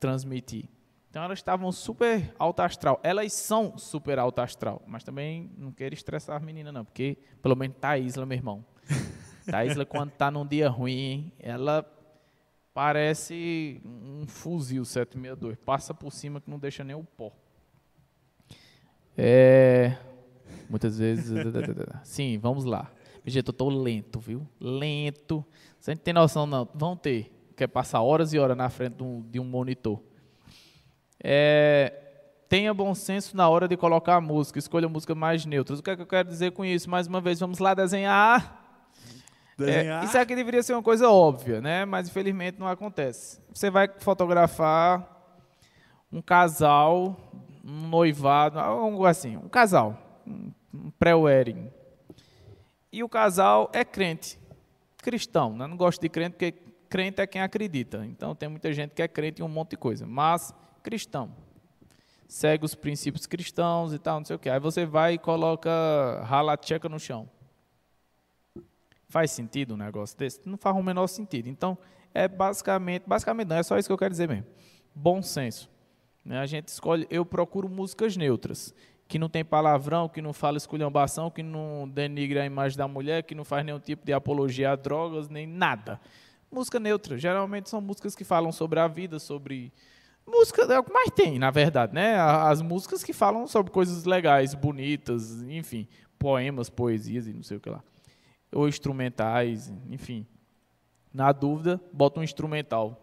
transmitir. 0.00 0.68
Então 1.10 1.24
elas 1.24 1.40
estavam 1.40 1.72
super 1.72 2.32
alto 2.38 2.60
astral. 2.60 3.00
Elas 3.02 3.32
são 3.32 3.76
super 3.76 4.16
alto 4.20 4.40
astral, 4.40 4.80
mas 4.86 5.02
também 5.02 5.50
não 5.58 5.72
quero 5.72 5.92
estressar 5.92 6.36
as 6.36 6.42
meninas 6.42 6.72
não, 6.72 6.84
porque 6.84 7.18
pelo 7.42 7.56
menos 7.56 7.76
Thaísla, 7.78 8.24
meu 8.24 8.38
irmão. 8.38 8.64
Thaísla 9.50 9.84
quando 9.84 10.10
está 10.10 10.30
num 10.30 10.46
dia 10.46 10.68
ruim, 10.68 11.32
ela 11.40 11.84
parece 12.72 13.82
um 13.84 14.24
fuzil 14.28 14.84
762, 14.84 15.58
passa 15.58 15.92
por 15.92 16.12
cima 16.12 16.40
que 16.40 16.48
não 16.48 16.60
deixa 16.60 16.84
nem 16.84 16.94
o 16.94 17.02
pó. 17.02 17.32
É, 19.18 19.96
muitas 20.68 20.96
vezes, 20.96 21.36
sim, 22.04 22.38
vamos 22.38 22.64
lá. 22.64 22.88
Gente, 23.26 23.48
eu 23.48 23.50
estou 23.50 23.68
lento, 23.68 24.20
viu? 24.20 24.46
Lento. 24.60 25.44
Você 25.78 25.92
não 25.92 26.00
tem 26.00 26.14
noção 26.14 26.46
não, 26.46 26.68
vão 26.72 26.96
ter. 26.96 27.32
Quer 27.56 27.66
passar 27.66 28.00
horas 28.00 28.32
e 28.32 28.38
horas 28.38 28.56
na 28.56 28.70
frente 28.70 28.96
de 29.28 29.40
um 29.40 29.44
monitor. 29.44 30.00
É, 31.22 31.92
tenha 32.48 32.72
bom 32.72 32.94
senso 32.94 33.36
na 33.36 33.48
hora 33.48 33.68
de 33.68 33.76
colocar 33.76 34.16
a 34.16 34.20
música, 34.20 34.58
escolha 34.58 34.88
música 34.88 35.14
mais 35.14 35.44
neutras. 35.44 35.78
O 35.78 35.82
que, 35.82 35.90
é 35.90 35.96
que 35.96 36.02
eu 36.02 36.06
quero 36.06 36.28
dizer 36.28 36.52
com 36.52 36.64
isso? 36.64 36.88
Mais 36.88 37.06
uma 37.06 37.20
vez, 37.20 37.38
vamos 37.38 37.58
lá 37.58 37.74
desenhar. 37.74 38.84
desenhar. 39.56 40.02
É, 40.02 40.06
isso 40.06 40.18
aqui 40.18 40.34
deveria 40.34 40.62
ser 40.62 40.72
uma 40.72 40.82
coisa 40.82 41.08
óbvia, 41.10 41.60
né? 41.60 41.84
mas 41.84 42.08
infelizmente 42.08 42.58
não 42.58 42.66
acontece. 42.66 43.40
Você 43.52 43.70
vai 43.70 43.88
fotografar 43.98 45.06
um 46.10 46.20
casal, 46.20 47.16
um 47.64 47.88
noivado, 47.88 48.58
algo 48.58 49.06
assim, 49.06 49.36
um 49.36 49.48
casal, 49.48 49.96
um 50.26 50.90
pré-wedding. 50.98 51.70
E 52.92 53.04
o 53.04 53.08
casal 53.08 53.70
é 53.72 53.84
crente, 53.84 54.38
cristão. 54.98 55.56
Né? 55.56 55.66
Não 55.66 55.76
gosto 55.76 56.00
de 56.00 56.08
crente 56.08 56.32
porque 56.32 56.52
crente 56.90 57.22
é 57.22 57.26
quem 57.26 57.40
acredita. 57.40 58.04
Então 58.04 58.34
tem 58.34 58.48
muita 58.48 58.72
gente 58.72 58.90
que 58.90 59.00
é 59.00 59.08
crente 59.08 59.40
em 59.40 59.44
um 59.44 59.48
monte 59.48 59.70
de 59.70 59.76
coisa. 59.76 60.04
Mas 60.06 60.52
cristão. 60.82 61.32
Segue 62.28 62.64
os 62.64 62.74
princípios 62.74 63.26
cristãos 63.26 63.92
e 63.94 63.98
tal, 63.98 64.18
não 64.18 64.24
sei 64.24 64.36
o 64.36 64.38
que. 64.38 64.50
Aí 64.50 64.60
você 64.60 64.84
vai 64.84 65.14
e 65.14 65.18
coloca 65.18 65.70
rala 66.24 66.56
tcheca 66.56 66.88
no 66.88 66.98
chão. 66.98 67.28
Faz 69.08 69.30
sentido 69.30 69.74
um 69.74 69.76
negócio 69.76 70.16
desse? 70.18 70.40
Não 70.44 70.56
faz 70.56 70.76
o 70.76 70.82
menor 70.82 71.06
sentido. 71.06 71.48
Então, 71.48 71.76
é 72.14 72.28
basicamente, 72.28 73.04
basicamente 73.06 73.48
não, 73.48 73.56
é 73.56 73.62
só 73.62 73.78
isso 73.78 73.88
que 73.88 73.92
eu 73.92 73.98
quero 73.98 74.10
dizer 74.10 74.28
mesmo. 74.28 74.46
Bom 74.94 75.22
senso. 75.22 75.68
Né? 76.24 76.38
A 76.38 76.46
gente 76.46 76.68
escolhe, 76.68 77.06
eu 77.10 77.24
procuro 77.24 77.68
músicas 77.68 78.16
neutras, 78.16 78.72
que 79.08 79.18
não 79.18 79.28
tem 79.28 79.44
palavrão, 79.44 80.08
que 80.08 80.22
não 80.22 80.32
fala 80.32 80.56
esculhambação, 80.56 81.30
que 81.30 81.42
não 81.42 81.88
denigre 81.88 82.38
a 82.38 82.46
imagem 82.46 82.78
da 82.78 82.86
mulher, 82.86 83.24
que 83.24 83.34
não 83.34 83.44
faz 83.44 83.64
nenhum 83.64 83.80
tipo 83.80 84.06
de 84.06 84.12
apologia 84.12 84.70
a 84.70 84.76
drogas, 84.76 85.28
nem 85.28 85.48
nada. 85.48 86.00
Música 86.50 86.80
neutra. 86.80 87.16
Geralmente 87.16 87.70
são 87.70 87.80
músicas 87.80 88.14
que 88.14 88.24
falam 88.24 88.50
sobre 88.50 88.80
a 88.80 88.88
vida, 88.88 89.18
sobre 89.18 89.72
Música 90.30 90.62
é 90.62 90.78
o 90.78 90.84
que 90.84 90.92
mais 90.92 91.10
tem, 91.10 91.38
na 91.38 91.50
verdade, 91.50 91.92
né? 91.92 92.16
As 92.16 92.62
músicas 92.62 93.02
que 93.02 93.12
falam 93.12 93.46
sobre 93.46 93.72
coisas 93.72 94.04
legais, 94.04 94.54
bonitas, 94.54 95.42
enfim, 95.42 95.88
poemas, 96.18 96.70
poesias 96.70 97.26
e 97.26 97.32
não 97.32 97.42
sei 97.42 97.56
o 97.56 97.60
que 97.60 97.68
lá. 97.68 97.82
Ou 98.52 98.68
instrumentais, 98.68 99.72
enfim. 99.88 100.26
Na 101.12 101.32
dúvida, 101.32 101.80
bota 101.92 102.20
um 102.20 102.22
instrumental. 102.22 102.96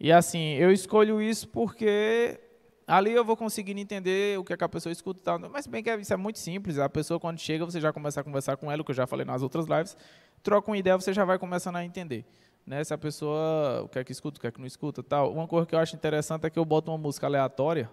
E 0.00 0.10
assim, 0.10 0.54
eu 0.54 0.72
escolho 0.72 1.20
isso 1.20 1.46
porque 1.48 2.40
ali 2.86 3.12
eu 3.12 3.24
vou 3.24 3.36
conseguindo 3.36 3.80
entender 3.80 4.38
o 4.38 4.44
que, 4.44 4.52
é 4.52 4.56
que 4.56 4.64
a 4.64 4.68
pessoa 4.68 4.92
escuta 4.92 5.20
e 5.20 5.22
tal. 5.22 5.38
Mas 5.50 5.66
bem 5.66 5.82
que 5.82 5.94
isso 5.96 6.14
é 6.14 6.16
muito 6.16 6.38
simples. 6.38 6.78
A 6.78 6.88
pessoa, 6.88 7.20
quando 7.20 7.38
chega, 7.38 7.64
você 7.64 7.80
já 7.80 7.92
começa 7.92 8.20
a 8.20 8.24
conversar 8.24 8.56
com 8.56 8.72
ela, 8.72 8.80
o 8.80 8.84
que 8.84 8.90
eu 8.90 8.96
já 8.96 9.06
falei 9.06 9.26
nas 9.26 9.42
outras 9.42 9.66
lives. 9.66 9.96
Troca 10.42 10.70
uma 10.70 10.76
ideia, 10.76 10.96
você 10.96 11.12
já 11.12 11.24
vai 11.24 11.38
começando 11.38 11.76
a 11.76 11.84
entender 11.84 12.24
né, 12.66 12.82
se 12.82 12.94
a 12.94 12.98
pessoa 12.98 13.82
o 13.84 13.88
que 13.88 13.98
é 13.98 14.04
que 14.04 14.12
escuta, 14.12 14.38
o 14.38 14.40
que 14.40 14.46
é 14.46 14.50
que 14.50 14.60
não 14.60 14.66
escuta, 14.66 15.02
tal. 15.02 15.32
Uma 15.32 15.46
coisa 15.46 15.66
que 15.66 15.74
eu 15.74 15.78
acho 15.78 15.94
interessante 15.96 16.46
é 16.46 16.50
que 16.50 16.58
eu 16.58 16.64
boto 16.64 16.90
uma 16.90 16.98
música 16.98 17.26
aleatória 17.26 17.90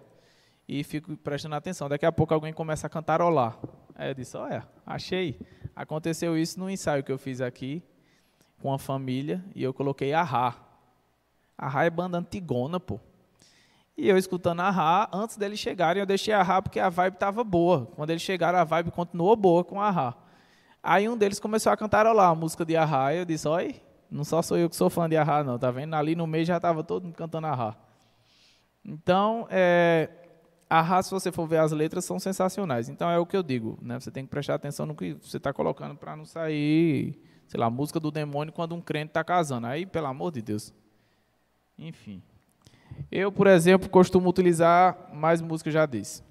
e 0.68 0.84
fico 0.84 1.16
prestando 1.16 1.54
atenção. 1.54 1.88
Daqui 1.88 2.06
a 2.06 2.12
pouco 2.12 2.32
alguém 2.32 2.52
começa 2.52 2.86
a 2.86 2.90
cantarolar. 2.90 3.58
Aí 3.94 4.10
eu 4.10 4.14
disse, 4.14 4.36
olha, 4.36 4.66
achei. 4.86 5.38
Aconteceu 5.74 6.36
isso 6.38 6.58
no 6.58 6.70
ensaio 6.70 7.02
que 7.02 7.10
eu 7.10 7.18
fiz 7.18 7.40
aqui 7.40 7.82
com 8.60 8.72
a 8.72 8.78
família 8.78 9.44
e 9.54 9.62
eu 9.62 9.74
coloquei 9.74 10.12
a 10.12 10.22
Rá. 10.22 10.54
A 11.58 11.68
Rá 11.68 11.84
é 11.84 11.90
banda 11.90 12.18
antigona, 12.18 12.78
pô. 12.78 13.00
E 13.96 14.08
eu 14.08 14.16
escutando 14.16 14.60
a 14.60 14.70
Rá, 14.70 15.10
antes 15.12 15.36
deles 15.36 15.58
chegarem, 15.58 16.00
eu 16.00 16.06
deixei 16.06 16.32
a 16.32 16.42
Rá 16.42 16.62
porque 16.62 16.78
a 16.80 16.88
vibe 16.88 17.14
estava 17.14 17.42
boa. 17.44 17.86
Quando 17.96 18.10
eles 18.10 18.22
chegaram, 18.22 18.58
a 18.58 18.64
vibe 18.64 18.90
continuou 18.90 19.36
boa 19.36 19.64
com 19.64 19.80
a 19.80 19.90
Rá. 19.90 20.14
Aí 20.82 21.08
um 21.08 21.16
deles 21.16 21.38
começou 21.38 21.72
a 21.72 21.76
cantarolar 21.76 22.30
a 22.30 22.34
música 22.34 22.64
de 22.64 22.76
Arra, 22.76 23.14
eu 23.14 23.24
disse, 23.24 23.46
olha, 23.46 23.74
não 24.10 24.24
só 24.24 24.42
sou 24.42 24.56
eu 24.56 24.68
que 24.68 24.76
sou 24.76 24.90
fã 24.90 25.08
de 25.08 25.16
Ahá, 25.16 25.44
não, 25.44 25.58
tá 25.58 25.70
vendo? 25.70 25.94
Ali 25.94 26.16
no 26.16 26.26
meio 26.26 26.44
já 26.44 26.56
estava 26.56 26.82
todo 26.82 27.04
mundo 27.04 27.14
cantando 27.14 27.46
Ahá. 27.46 27.76
Então, 28.84 29.46
é, 29.50 30.08
Ahá, 30.68 31.02
se 31.02 31.10
você 31.10 31.30
for 31.30 31.46
ver 31.46 31.58
as 31.58 31.70
letras, 31.70 32.04
são 32.04 32.18
sensacionais. 32.18 32.88
Então, 32.88 33.10
é 33.10 33.18
o 33.18 33.26
que 33.26 33.36
eu 33.36 33.42
digo, 33.42 33.78
né? 33.82 34.00
Você 34.00 34.10
tem 34.10 34.24
que 34.24 34.30
prestar 34.30 34.54
atenção 34.54 34.86
no 34.86 34.94
que 34.94 35.14
você 35.14 35.36
está 35.36 35.52
colocando 35.52 35.96
para 35.96 36.16
não 36.16 36.24
sair, 36.24 37.20
sei 37.46 37.60
lá, 37.60 37.68
música 37.68 38.00
do 38.00 38.10
demônio 38.10 38.52
quando 38.52 38.74
um 38.74 38.80
crente 38.80 39.08
está 39.08 39.22
casando. 39.22 39.66
Aí, 39.66 39.84
pelo 39.84 40.06
amor 40.06 40.32
de 40.32 40.40
Deus. 40.42 40.72
Enfim. 41.78 42.22
Eu, 43.10 43.30
por 43.30 43.46
exemplo, 43.46 43.88
costumo 43.88 44.28
utilizar 44.28 45.10
mais 45.12 45.40
música, 45.40 45.70
já 45.70 45.86
disse. 45.86 46.22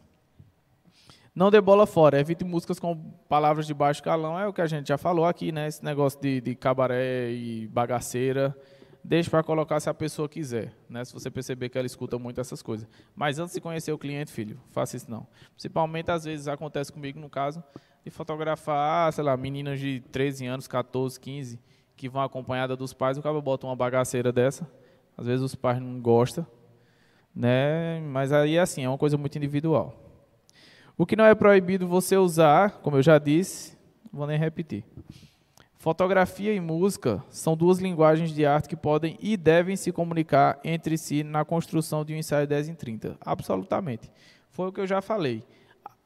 Não 1.39 1.49
dê 1.49 1.61
bola 1.61 1.87
fora, 1.87 2.19
evite 2.19 2.43
músicas 2.43 2.81
com 2.81 2.97
palavras 3.29 3.65
de 3.65 3.73
baixo 3.73 4.03
calão, 4.03 4.37
é 4.37 4.45
o 4.45 4.51
que 4.51 4.59
a 4.59 4.67
gente 4.67 4.89
já 4.89 4.97
falou 4.97 5.23
aqui, 5.23 5.53
né? 5.53 5.69
Esse 5.69 5.81
negócio 5.85 6.19
de, 6.19 6.41
de 6.41 6.53
cabaré 6.53 7.31
e 7.31 7.65
bagaceira. 7.67 8.53
Deixe 9.01 9.29
para 9.29 9.41
colocar 9.41 9.79
se 9.79 9.89
a 9.89 9.93
pessoa 9.93 10.27
quiser, 10.27 10.73
né? 10.89 11.05
Se 11.05 11.13
você 11.13 11.31
perceber 11.31 11.69
que 11.69 11.77
ela 11.77 11.87
escuta 11.87 12.19
muito 12.19 12.41
essas 12.41 12.61
coisas. 12.61 12.85
Mas 13.15 13.39
antes 13.39 13.55
de 13.55 13.61
conhecer 13.61 13.93
o 13.93 13.97
cliente, 13.97 14.33
filho, 14.33 14.59
faça 14.71 14.97
isso 14.97 15.09
não. 15.09 15.25
Principalmente 15.53 16.11
às 16.11 16.25
vezes 16.25 16.49
acontece 16.49 16.91
comigo 16.91 17.17
no 17.17 17.29
caso 17.29 17.63
de 18.03 18.11
fotografar, 18.11 19.13
sei 19.13 19.23
lá, 19.23 19.37
meninas 19.37 19.79
de 19.79 20.01
13 20.11 20.45
anos, 20.45 20.67
14, 20.67 21.17
15, 21.17 21.57
que 21.95 22.09
vão 22.09 22.21
acompanhada 22.21 22.75
dos 22.75 22.91
pais, 22.91 23.17
o 23.17 23.21
cara 23.21 23.39
bota 23.39 23.65
uma 23.65 23.77
bagaceira 23.77 24.33
dessa. 24.33 24.69
Às 25.17 25.25
vezes 25.25 25.41
os 25.41 25.55
pais 25.55 25.79
não 25.79 26.01
gostam, 26.01 26.45
né? 27.33 28.01
Mas 28.01 28.33
aí 28.33 28.59
assim, 28.59 28.83
é 28.83 28.89
uma 28.89 28.97
coisa 28.97 29.17
muito 29.17 29.37
individual. 29.37 30.08
O 30.99 31.05
que 31.05 31.15
não 31.15 31.23
é 31.23 31.33
proibido 31.33 31.87
você 31.87 32.17
usar, 32.17 32.71
como 32.81 32.97
eu 32.97 33.01
já 33.01 33.17
disse, 33.17 33.77
vou 34.11 34.27
nem 34.27 34.37
repetir. 34.37 34.83
Fotografia 35.77 36.53
e 36.53 36.59
música 36.59 37.23
são 37.29 37.55
duas 37.55 37.79
linguagens 37.79 38.33
de 38.33 38.45
arte 38.45 38.67
que 38.67 38.75
podem 38.75 39.17
e 39.21 39.37
devem 39.37 39.77
se 39.77 39.93
comunicar 39.93 40.59
entre 40.61 40.97
si 40.97 41.23
na 41.23 41.45
construção 41.45 42.03
de 42.03 42.13
um 42.13 42.17
ensaio 42.17 42.45
10 42.45 42.67
em 42.67 42.75
30. 42.75 43.15
Absolutamente. 43.21 44.11
Foi 44.49 44.67
o 44.67 44.73
que 44.73 44.81
eu 44.81 44.85
já 44.85 45.01
falei. 45.01 45.41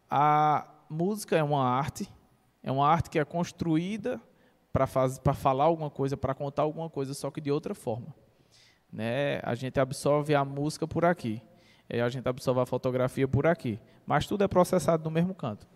A 0.07 0.67
música 0.87 1.35
é 1.35 1.41
uma 1.41 1.63
arte, 1.67 2.07
é 2.61 2.71
uma 2.71 2.87
arte 2.87 3.09
que 3.09 3.17
é 3.17 3.25
construída 3.25 4.21
para 4.71 4.85
falar 4.85 5.63
alguma 5.63 5.89
coisa, 5.89 6.15
para 6.15 6.35
contar 6.35 6.61
alguma 6.61 6.87
coisa, 6.87 7.15
só 7.15 7.31
que 7.31 7.41
de 7.41 7.51
outra 7.51 7.73
forma. 7.73 8.13
Né? 8.91 9.39
A 9.41 9.55
gente 9.55 9.79
absorve 9.79 10.35
a 10.35 10.45
música 10.45 10.87
por 10.87 11.03
aqui. 11.03 11.41
E 11.89 11.99
a 11.99 12.09
gente 12.09 12.27
absorve 12.27 12.61
a 12.61 12.65
fotografia 12.65 13.27
por 13.27 13.45
aqui. 13.45 13.79
Mas 14.05 14.25
tudo 14.25 14.43
é 14.43 14.47
processado 14.47 15.03
no 15.03 15.11
mesmo 15.11 15.33
canto. 15.33 15.67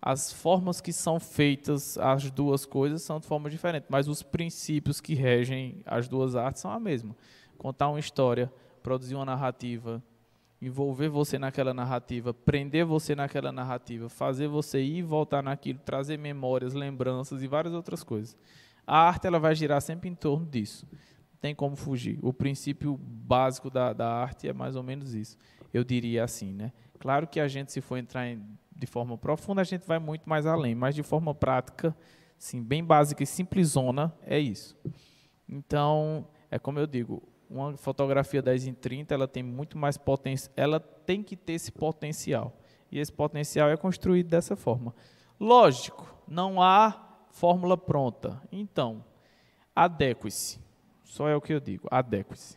As 0.00 0.32
formas 0.32 0.80
que 0.80 0.92
são 0.92 1.20
feitas 1.20 1.96
as 1.96 2.28
duas 2.28 2.66
coisas 2.66 3.02
são 3.02 3.20
de 3.20 3.26
forma 3.26 3.48
diferente, 3.48 3.86
mas 3.88 4.08
os 4.08 4.20
princípios 4.20 5.00
que 5.00 5.14
regem 5.14 5.80
as 5.86 6.08
duas 6.08 6.34
artes 6.34 6.60
são 6.60 6.72
a 6.72 6.80
mesma. 6.80 7.14
Contar 7.56 7.88
uma 7.88 8.00
história, 8.00 8.52
produzir 8.82 9.14
uma 9.14 9.24
narrativa, 9.24 10.02
envolver 10.60 11.08
você 11.08 11.38
naquela 11.38 11.72
narrativa, 11.72 12.34
prender 12.34 12.84
você 12.84 13.14
naquela 13.14 13.52
narrativa, 13.52 14.08
fazer 14.08 14.48
você 14.48 14.80
ir 14.82 14.98
e 14.98 15.02
voltar 15.02 15.42
naquilo, 15.42 15.78
trazer 15.78 16.16
memórias, 16.18 16.74
lembranças 16.74 17.40
e 17.40 17.46
várias 17.46 17.72
outras 17.72 18.02
coisas. 18.02 18.36
A 18.84 18.98
arte 18.98 19.28
ela 19.28 19.38
vai 19.38 19.54
girar 19.54 19.80
sempre 19.80 20.08
em 20.08 20.14
torno 20.14 20.46
disso. 20.46 20.84
Tem 21.42 21.54
como 21.54 21.76
fugir. 21.76 22.18
O 22.22 22.32
princípio 22.32 22.96
básico 22.96 23.68
da, 23.68 23.92
da 23.92 24.08
arte 24.10 24.48
é 24.48 24.52
mais 24.54 24.76
ou 24.76 24.82
menos 24.82 25.12
isso. 25.12 25.36
Eu 25.74 25.84
diria 25.84 26.24
assim, 26.24 26.54
né? 26.54 26.72
Claro 26.98 27.26
que 27.26 27.38
a 27.38 27.48
gente, 27.48 27.70
se 27.70 27.82
for 27.82 27.98
entrar 27.98 28.26
em 28.26 28.40
de 28.74 28.86
forma 28.86 29.16
profunda, 29.16 29.60
a 29.60 29.64
gente 29.64 29.86
vai 29.86 29.98
muito 30.00 30.28
mais 30.28 30.44
além, 30.44 30.74
mas 30.74 30.94
de 30.94 31.04
forma 31.04 31.32
prática, 31.32 31.96
sim, 32.36 32.60
bem 32.60 32.82
básica 32.82 33.22
e 33.22 33.26
simplesona, 33.26 34.12
é 34.26 34.38
isso. 34.38 34.76
Então, 35.48 36.26
é 36.50 36.58
como 36.58 36.80
eu 36.80 36.86
digo, 36.86 37.22
uma 37.48 37.76
fotografia 37.76 38.42
10 38.42 38.66
em 38.66 38.74
30, 38.74 39.14
ela 39.14 39.28
tem 39.28 39.42
muito 39.42 39.78
mais 39.78 39.96
potência, 39.96 40.50
ela 40.56 40.80
tem 40.80 41.22
que 41.22 41.36
ter 41.36 41.52
esse 41.52 41.70
potencial. 41.70 42.56
E 42.90 42.98
esse 42.98 43.12
potencial 43.12 43.68
é 43.68 43.76
construído 43.76 44.28
dessa 44.28 44.56
forma. 44.56 44.94
Lógico, 45.38 46.12
não 46.26 46.60
há 46.60 47.26
fórmula 47.30 47.76
pronta. 47.76 48.42
Então, 48.50 49.04
adeque-se. 49.74 50.60
Só 51.12 51.28
é 51.28 51.36
o 51.36 51.42
que 51.42 51.52
eu 51.52 51.60
digo, 51.60 51.86
adeque-se. 51.90 52.56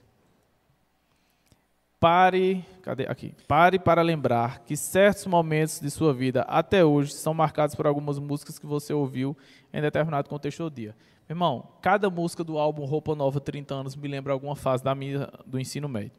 Pare, 2.00 2.66
cadê 2.82 3.06
aqui? 3.06 3.36
Pare 3.50 3.78
para 3.78 4.02
lembrar 4.02 4.60
que 4.60 4.78
certos 4.78 5.26
momentos 5.26 5.82
de 5.82 5.92
sua 5.92 6.14
vida 6.14 6.44
até 6.44 6.86
hoje 6.86 7.12
são 7.16 7.34
marcados 7.34 7.76
por 7.76 7.86
algumas 7.86 8.18
músicas 8.18 8.58
que 8.58 8.66
você 8.66 8.94
ouviu 8.94 9.36
em 9.74 9.82
determinado 9.82 10.30
contexto 10.30 10.64
do 10.64 10.74
dia. 10.74 10.96
Meu 11.28 11.36
irmão, 11.36 11.68
cada 11.82 12.10
música 12.10 12.46
do 12.46 12.58
álbum 12.58 12.86
Roupa 12.86 13.14
Nova 13.14 13.42
30 13.42 13.76
anos 13.76 13.94
me 13.94 14.08
lembra 14.08 14.32
alguma 14.32 14.56
fase 14.56 14.82
da 14.82 14.96
minha 14.96 15.30
do 15.46 15.60
ensino 15.60 15.90
médio. 15.90 16.14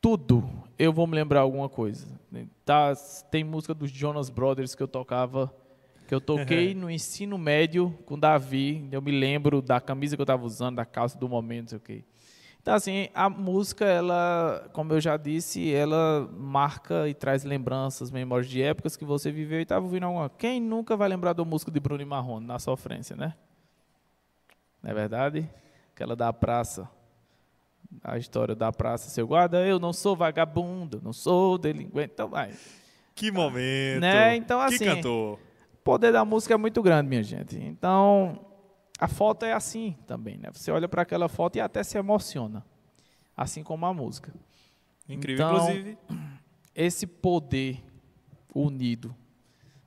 Tudo 0.00 0.50
eu 0.76 0.92
vou 0.92 1.06
me 1.06 1.14
lembrar 1.14 1.42
alguma 1.42 1.68
coisa. 1.68 2.08
Tá, 2.64 2.92
tem 3.30 3.44
música 3.44 3.72
dos 3.72 3.88
Jonas 3.88 4.28
Brothers 4.28 4.74
que 4.74 4.82
eu 4.82 4.88
tocava, 4.88 5.54
que 6.12 6.14
eu 6.14 6.20
toquei 6.20 6.74
no 6.74 6.90
ensino 6.90 7.38
médio 7.38 7.98
com 8.04 8.18
Davi. 8.18 8.86
Eu 8.92 9.00
me 9.00 9.10
lembro 9.10 9.62
da 9.62 9.80
camisa 9.80 10.14
que 10.14 10.20
eu 10.20 10.24
estava 10.24 10.44
usando, 10.44 10.76
da 10.76 10.84
calça 10.84 11.18
do 11.18 11.26
momento, 11.26 11.70
sei 11.70 11.78
o 11.78 11.80
okay. 11.80 12.04
Então, 12.60 12.74
assim, 12.74 13.08
a 13.14 13.30
música, 13.30 13.86
ela, 13.86 14.68
como 14.74 14.92
eu 14.92 15.00
já 15.00 15.16
disse, 15.16 15.72
ela 15.72 16.28
marca 16.30 17.08
e 17.08 17.14
traz 17.14 17.44
lembranças, 17.44 18.10
memórias 18.10 18.46
de 18.46 18.60
épocas 18.60 18.94
que 18.94 19.06
você 19.06 19.32
viveu 19.32 19.58
e 19.58 19.62
estava 19.62 19.86
ouvindo 19.86 20.04
alguma. 20.04 20.28
Quem 20.28 20.60
nunca 20.60 20.98
vai 20.98 21.08
lembrar 21.08 21.32
do 21.32 21.46
músico 21.46 21.70
de 21.70 21.80
Bruno 21.80 22.02
e 22.02 22.04
Marrone, 22.04 22.46
na 22.46 22.58
sofrência, 22.58 23.16
né? 23.16 23.32
Não 24.82 24.90
é 24.90 24.94
verdade? 24.94 25.48
Aquela 25.94 26.14
da 26.14 26.30
praça. 26.30 26.86
A 28.04 28.18
história 28.18 28.54
da 28.54 28.70
praça, 28.70 29.08
seu 29.08 29.26
guarda, 29.26 29.66
eu 29.66 29.78
não 29.78 29.94
sou 29.94 30.14
vagabundo, 30.14 31.00
não 31.02 31.14
sou 31.14 31.56
delinquente, 31.56 32.10
então 32.12 32.28
vai. 32.28 32.52
Que 33.14 33.30
momento. 33.30 34.00
Né? 34.02 34.36
Então, 34.36 34.60
assim, 34.60 34.76
que 34.76 34.84
cantor. 34.84 35.38
Poder 35.84 36.12
da 36.12 36.24
música 36.24 36.54
é 36.54 36.56
muito 36.56 36.82
grande, 36.82 37.08
minha 37.08 37.22
gente. 37.22 37.56
Então, 37.56 38.44
a 38.98 39.08
foto 39.08 39.44
é 39.44 39.52
assim 39.52 39.96
também, 40.06 40.38
né? 40.38 40.48
Você 40.52 40.70
olha 40.70 40.88
para 40.88 41.02
aquela 41.02 41.28
foto 41.28 41.56
e 41.56 41.60
até 41.60 41.82
se 41.82 41.98
emociona, 41.98 42.64
assim 43.36 43.62
como 43.62 43.86
a 43.86 43.92
música. 43.92 44.32
Incrível, 45.08 45.46
então, 45.46 45.70
inclusive. 45.70 45.98
Esse 46.74 47.06
poder 47.06 47.82
unido 48.54 49.14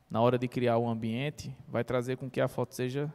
na 0.09 0.21
hora 0.21 0.37
de 0.37 0.47
criar 0.47 0.77
o 0.77 0.87
ambiente 0.87 1.55
vai 1.67 1.83
trazer 1.83 2.17
com 2.17 2.29
que 2.29 2.39
a 2.39 2.47
foto 2.47 2.75
seja 2.75 3.11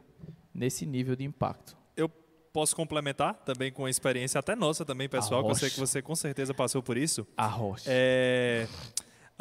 nesse 0.53 0.85
nível 0.85 1.15
de 1.15 1.23
impacto. 1.23 1.77
Eu 1.95 2.09
posso 2.51 2.75
complementar 2.75 3.35
também 3.45 3.71
com 3.71 3.85
a 3.85 3.89
experiência 3.89 4.39
até 4.39 4.55
nossa 4.55 4.83
também, 4.83 5.07
pessoal, 5.07 5.43
que 5.43 5.51
eu 5.51 5.55
sei 5.55 5.69
que 5.69 5.79
você 5.79 6.01
com 6.01 6.15
certeza 6.15 6.53
passou 6.53 6.83
por 6.83 6.97
isso. 6.97 7.25
A 7.37 7.47
rocha. 7.47 7.85
É 7.87 8.67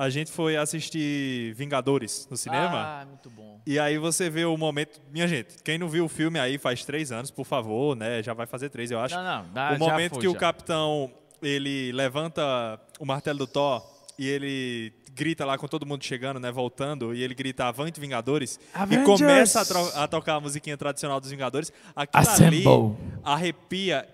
a 0.01 0.09
gente 0.09 0.33
foi 0.33 0.57
assistir 0.57 1.53
Vingadores 1.53 2.27
no 2.31 2.37
cinema. 2.37 3.03
Ah, 3.03 3.05
muito 3.05 3.29
bom. 3.29 3.61
E 3.67 3.79
aí 3.79 3.99
você 3.99 4.31
vê 4.31 4.47
o 4.47 4.57
momento. 4.57 4.99
Minha 5.13 5.29
gente, 5.29 5.63
quem 5.63 5.77
não 5.77 5.91
viu 5.91 6.07
o 6.07 6.09
filme 6.09 6.39
aí 6.39 6.57
faz 6.57 6.87
três 6.87 7.13
anos, 7.13 7.31
por 7.31 7.45
favor, 7.45 7.95
né? 7.95 8.23
Já 8.23 8.33
vai 8.33 8.47
fazer 8.47 8.71
três, 8.71 8.91
eu 8.91 8.99
acho. 8.99 9.15
Não, 9.15 9.23
não, 9.23 9.53
dá, 9.53 9.73
o 9.73 9.79
momento 9.79 10.13
foi, 10.13 10.21
que 10.21 10.27
já. 10.27 10.33
o 10.33 10.35
capitão 10.35 11.13
ele 11.43 11.93
levanta 11.93 12.81
o 12.99 13.05
martelo 13.05 13.41
do 13.41 13.47
Thor 13.47 13.87
e 14.19 14.27
ele 14.27 14.95
grita 15.13 15.45
lá 15.45 15.59
com 15.59 15.69
todo 15.69 15.85
mundo 15.85 16.03
chegando, 16.03 16.41
né, 16.41 16.51
voltando, 16.51 17.15
e 17.15 17.23
ele 17.23 17.35
grita 17.35 17.67
Avante 17.67 18.01
Vingadores 18.01 18.59
Avengers! 18.73 19.03
e 19.03 19.19
começa 19.19 19.61
a, 19.61 20.05
a, 20.05 20.09
tocar 20.09 20.37
a 20.37 20.41
musiquinha 20.41 20.79
tradicional 20.79 21.21
dos 21.21 21.31
Vingadores. 21.31 21.71
Aquilo 21.95 22.23
Assemble. 22.23 22.67
ali 22.67 22.97
arrepia 23.23 24.09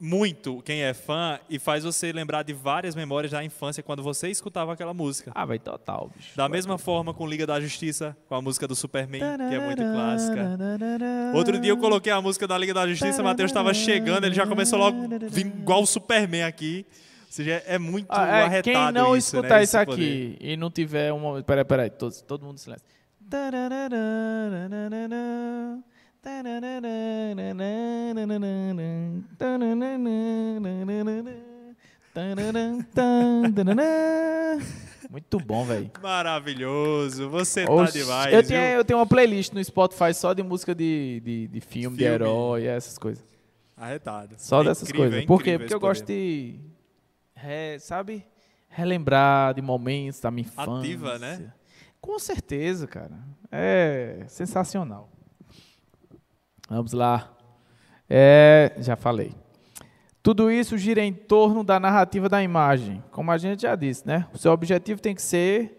muito 0.00 0.62
quem 0.62 0.82
é 0.82 0.94
fã 0.94 1.40
e 1.50 1.58
faz 1.58 1.82
você 1.82 2.12
lembrar 2.12 2.44
de 2.44 2.52
várias 2.52 2.94
memórias 2.94 3.32
da 3.32 3.42
infância 3.42 3.82
quando 3.82 4.02
você 4.02 4.28
escutava 4.28 4.72
aquela 4.72 4.94
música. 4.94 5.32
Ah, 5.34 5.44
vai 5.44 5.58
total, 5.58 6.10
bicho. 6.14 6.36
Da 6.36 6.48
mesma 6.48 6.78
forma 6.78 7.12
com 7.12 7.26
Liga 7.26 7.46
da 7.46 7.60
Justiça, 7.60 8.16
com 8.28 8.34
a 8.34 8.42
música 8.42 8.68
do 8.68 8.76
Superman, 8.76 9.20
que 9.20 9.54
é 9.54 9.58
muito 9.58 9.82
clássica. 9.82 10.58
Outro 11.34 11.58
dia 11.58 11.72
eu 11.72 11.76
coloquei 11.76 12.12
a 12.12 12.22
música 12.22 12.46
da 12.46 12.56
Liga 12.56 12.72
da 12.72 12.86
Justiça, 12.86 13.20
o 13.20 13.24
Matheus 13.24 13.50
estava 13.50 13.74
chegando, 13.74 14.24
ele 14.24 14.34
já 14.34 14.46
começou 14.46 14.78
logo 14.78 14.96
igual 15.36 15.82
o 15.82 15.86
Superman 15.86 16.44
aqui. 16.44 16.86
Ou 17.26 17.32
seja, 17.32 17.62
é 17.66 17.78
muito 17.78 18.06
ah, 18.08 18.26
é, 18.26 18.44
arretado 18.44 18.64
Quem 18.64 18.92
não 18.92 19.14
isso, 19.14 19.36
escutar 19.36 19.58
né, 19.58 19.62
isso 19.62 19.76
aqui 19.76 20.36
poder. 20.38 20.38
e 20.40 20.56
não 20.56 20.70
tiver 20.70 21.12
uma... 21.12 21.42
Peraí, 21.42 21.64
peraí, 21.64 21.90
todo, 21.90 22.14
todo 22.22 22.46
mundo 22.46 22.54
em 22.54 22.58
silêncio. 22.58 22.86
Muito 35.10 35.38
bom, 35.40 35.64
velho. 35.64 35.90
Maravilhoso, 36.02 37.28
você 37.30 37.64
tá 37.64 37.72
Oxi, 37.72 37.98
demais. 38.00 38.32
eu, 38.34 38.40
viu? 38.40 38.48
tenho, 38.48 38.62
eu 38.76 38.84
tenho 38.84 38.98
uma 38.98 39.06
playlist 39.06 39.52
no 39.52 39.62
Spotify 39.64 40.12
só 40.12 40.32
de 40.34 40.42
música 40.42 40.74
de, 40.74 41.20
de, 41.24 41.48
de 41.48 41.60
filme, 41.60 41.96
de 41.96 42.02
Filme. 42.04 42.14
herói, 42.14 42.66
essas 42.66 42.98
coisas. 42.98 43.24
Arretado. 43.76 44.34
Só 44.38 44.60
É 44.60 44.64
dessas 44.64 44.88
incrível, 44.88 45.10
coisas. 45.10 45.24
é 45.24 45.26
Por 45.26 45.42
quê? 45.42 45.58
Porque 45.58 45.72
eu 45.74 45.80
gosto 45.80 46.02
poder. 46.02 46.14
de, 46.14 46.60
re- 47.34 47.78
sabe, 47.78 48.26
relembrar 48.68 49.54
de 49.54 49.62
momentos 49.62 50.20
da 50.20 50.30
minha 50.30 50.46
infância. 50.46 50.78
Ativa, 50.78 51.18
né? 51.18 51.52
Com 52.00 52.18
certeza, 52.18 52.86
cara. 52.86 53.18
É 53.50 54.24
sensacional. 54.28 55.10
Vamos 56.68 56.92
lá. 56.92 57.34
É, 58.08 58.74
já 58.78 58.96
falei. 58.96 59.34
Tudo 60.22 60.50
isso 60.50 60.76
gira 60.76 61.02
em 61.02 61.12
torno 61.12 61.64
da 61.64 61.80
narrativa 61.80 62.28
da 62.28 62.42
imagem. 62.42 63.02
Como 63.10 63.30
a 63.30 63.38
gente 63.38 63.62
já 63.62 63.74
disse, 63.74 64.06
né? 64.06 64.26
O 64.32 64.38
seu 64.38 64.52
objetivo 64.52 65.00
tem 65.00 65.14
que 65.14 65.22
ser 65.22 65.74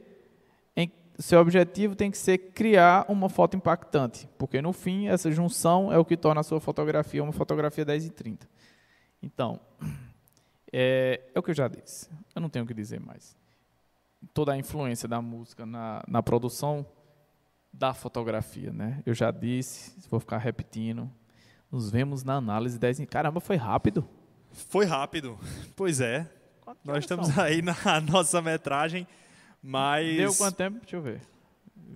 em- 0.75 0.91
seu 1.19 1.39
objetivo 1.39 1.95
tem 1.95 2.09
que 2.09 2.17
ser 2.17 2.37
criar 2.37 3.05
uma 3.09 3.29
foto 3.29 3.55
impactante, 3.55 4.27
porque 4.37 4.61
no 4.61 4.73
fim 4.73 5.07
essa 5.07 5.29
junção 5.31 5.91
é 5.91 5.97
o 5.97 6.05
que 6.05 6.17
torna 6.17 6.41
a 6.41 6.43
sua 6.43 6.59
fotografia 6.59 7.21
uma 7.23 7.33
fotografia 7.33 7.85
10 7.85 8.05
e 8.05 8.09
30. 8.09 8.47
Então, 9.21 9.59
é, 10.71 11.21
é 11.35 11.39
o 11.39 11.43
que 11.43 11.51
eu 11.51 11.55
já 11.55 11.67
disse. 11.67 12.09
Eu 12.33 12.41
não 12.41 12.49
tenho 12.49 12.65
o 12.65 12.67
que 12.67 12.73
dizer 12.73 12.99
mais. 12.99 13.35
Toda 14.33 14.53
a 14.53 14.57
influência 14.57 15.07
da 15.07 15.21
música 15.21 15.65
na, 15.65 16.03
na 16.07 16.23
produção 16.23 16.85
da 17.71 17.93
fotografia, 17.93 18.71
né? 18.71 19.01
Eu 19.05 19.13
já 19.13 19.31
disse, 19.31 19.93
vou 20.09 20.19
ficar 20.19 20.37
repetindo. 20.37 21.09
Nos 21.71 21.89
vemos 21.89 22.23
na 22.23 22.35
análise 22.35 22.77
10 22.79 23.01
em... 23.01 23.05
Caramba, 23.05 23.39
foi 23.39 23.55
rápido. 23.55 24.07
Foi 24.51 24.85
rápido. 24.85 25.37
Pois 25.75 26.01
é. 26.01 26.27
Nós 26.83 26.99
estamos 26.99 27.37
aí 27.37 27.61
na 27.61 27.75
nossa 28.11 28.41
metragem, 28.41 29.07
mas 29.61 30.17
Deu 30.17 30.33
quanto 30.35 30.55
tempo? 30.55 30.79
Deixa 30.81 30.95
eu 30.95 31.01
ver. 31.01 31.21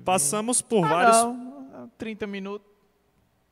passamos 0.06 0.62
por 0.62 0.86
Ah, 0.86 0.90
vários 0.90 1.18
não, 1.18 1.92
30 1.98 2.26
minutos. 2.28 2.68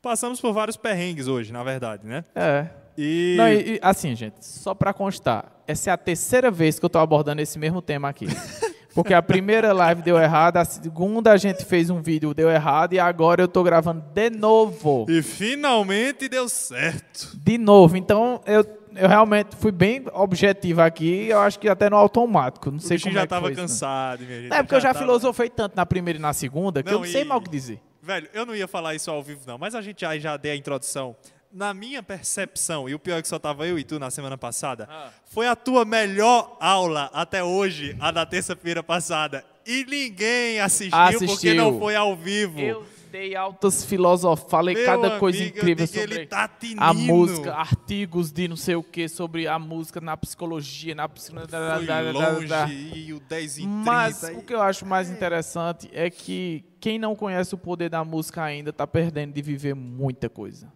passamos 0.01 0.39
por 0.41 0.51
vários 0.53 0.77
perrengues 0.77 1.27
hoje, 1.27 1.51
na 1.51 1.63
verdade, 1.63 2.07
né? 2.07 2.23
É. 2.35 2.69
E, 2.97 3.35
Não, 3.37 3.47
e- 3.47 3.75
e, 3.75 3.79
assim, 3.81 4.15
gente, 4.15 4.45
só 4.45 4.73
para 4.75 4.93
constar, 4.93 5.51
essa 5.67 5.89
é 5.89 5.93
a 5.93 5.97
terceira 5.97 6.51
vez 6.51 6.77
que 6.77 6.85
eu 6.85 6.87
estou 6.87 7.01
abordando 7.01 7.41
esse 7.41 7.57
mesmo 7.57 7.81
tema 7.81 8.09
aqui. 8.09 8.25
Porque 8.93 9.13
a 9.13 9.21
primeira 9.21 9.71
live 9.73 10.01
deu 10.01 10.17
errado, 10.17 10.57
a 10.57 10.65
segunda 10.65 11.31
a 11.31 11.37
gente 11.37 11.63
fez 11.65 11.89
um 11.89 12.01
vídeo, 12.01 12.33
deu 12.33 12.49
errado, 12.49 12.93
e 12.93 12.99
agora 12.99 13.41
eu 13.41 13.45
estou 13.45 13.63
gravando 13.63 14.03
de 14.13 14.29
novo. 14.29 15.05
e 15.09 15.21
finalmente 15.21 16.27
deu 16.27 16.49
certo. 16.49 17.31
De 17.37 17.57
novo. 17.57 17.95
Então, 17.95 18.41
eu, 18.45 18.65
eu 18.95 19.07
realmente 19.07 19.55
fui 19.55 19.71
bem 19.71 20.03
objetivo 20.13 20.81
aqui, 20.81 21.27
eu 21.29 21.39
acho 21.39 21.57
que 21.59 21.69
até 21.69 21.89
no 21.89 21.95
automático. 21.95 22.69
Não 22.71 22.77
O 22.77 22.81
sei 22.81 22.99
como 22.99 23.13
já 23.13 23.19
é 23.19 23.23
que 23.23 23.25
estava 23.27 23.41
foi 23.45 23.51
né? 23.55 23.61
cansado, 23.61 24.23
minha 24.25 24.41
gente. 24.41 24.53
É 24.53 24.61
porque 24.63 24.75
eu 24.75 24.81
já 24.81 24.93
tava- 24.93 25.05
filosofei 25.05 25.49
tanto 25.49 25.75
na 25.75 25.85
primeira 25.85 26.19
e 26.19 26.21
na 26.21 26.33
segunda 26.33 26.83
que 26.83 26.89
eu 26.89 26.93
Não, 26.93 26.99
não 27.01 27.07
sei 27.07 27.21
e- 27.21 27.25
mal 27.25 27.37
o 27.37 27.41
que 27.41 27.49
dizer. 27.49 27.79
Velho, 28.03 28.27
eu 28.33 28.45
não 28.45 28.55
ia 28.55 28.67
falar 28.67 28.95
isso 28.95 29.11
ao 29.11 29.21
vivo, 29.21 29.41
não, 29.45 29.57
mas 29.57 29.75
a 29.75 29.81
gente 29.81 30.01
já, 30.01 30.17
já 30.17 30.35
deu 30.35 30.51
a 30.51 30.55
introdução. 30.55 31.15
Na 31.53 31.73
minha 31.73 32.01
percepção, 32.01 32.87
e 32.87 32.95
o 32.95 32.99
pior 32.99 33.17
é 33.17 33.21
que 33.21 33.27
só 33.27 33.37
tava 33.37 33.67
eu 33.67 33.77
e 33.77 33.83
tu 33.83 33.99
na 33.99 34.09
semana 34.09 34.37
passada, 34.37 34.87
Ah. 34.89 35.09
foi 35.25 35.47
a 35.47 35.55
tua 35.55 35.83
melhor 35.83 36.55
aula 36.61 37.09
até 37.13 37.43
hoje, 37.43 37.95
a 37.99 38.09
da 38.11 38.25
terça-feira 38.25 38.81
passada. 38.81 39.43
E 39.67 39.83
ninguém 39.85 40.59
assistiu, 40.61 40.97
Assistiu. 40.97 41.27
porque 41.27 41.53
não 41.53 41.77
foi 41.77 41.95
ao 41.95 42.15
vivo. 42.15 42.59
Eu 42.59 42.85
dei 43.11 43.35
altas 43.35 43.83
filosofas, 43.83 44.49
falei 44.49 44.73
Meu 44.75 44.85
cada 44.85 45.19
coisa 45.19 45.39
amigo, 45.39 45.57
eu 45.57 45.59
incrível 45.61 45.87
sobre 45.87 46.15
ele 46.15 46.25
tá 46.25 46.49
a 46.77 46.93
música, 46.93 47.53
artigos 47.53 48.31
de 48.31 48.47
não 48.47 48.55
sei 48.55 48.75
o 48.75 48.81
que 48.83 49.09
sobre 49.09 49.45
a 49.45 49.59
música 49.59 49.99
na 49.99 50.15
psicologia, 50.15 50.95
na 50.95 51.09
psicologia. 51.09 51.49
Foi 51.49 52.11
longe, 52.13 52.73
e 52.95 53.13
o 53.13 53.19
10 53.19 53.57
e 53.57 53.61
30. 53.63 53.67
Mas 53.75 54.23
e- 54.23 54.31
o 54.31 54.41
que 54.41 54.53
eu 54.53 54.61
acho 54.61 54.85
mais 54.85 55.09
interessante 55.11 55.89
é 55.91 56.09
que 56.09 56.63
quem 56.79 56.97
não 56.97 57.13
conhece 57.13 57.53
o 57.53 57.57
poder 57.57 57.89
da 57.89 58.05
música 58.05 58.41
ainda 58.41 58.69
está 58.69 58.87
perdendo 58.87 59.33
de 59.33 59.41
viver 59.41 59.75
muita 59.75 60.29
coisa. 60.29 60.71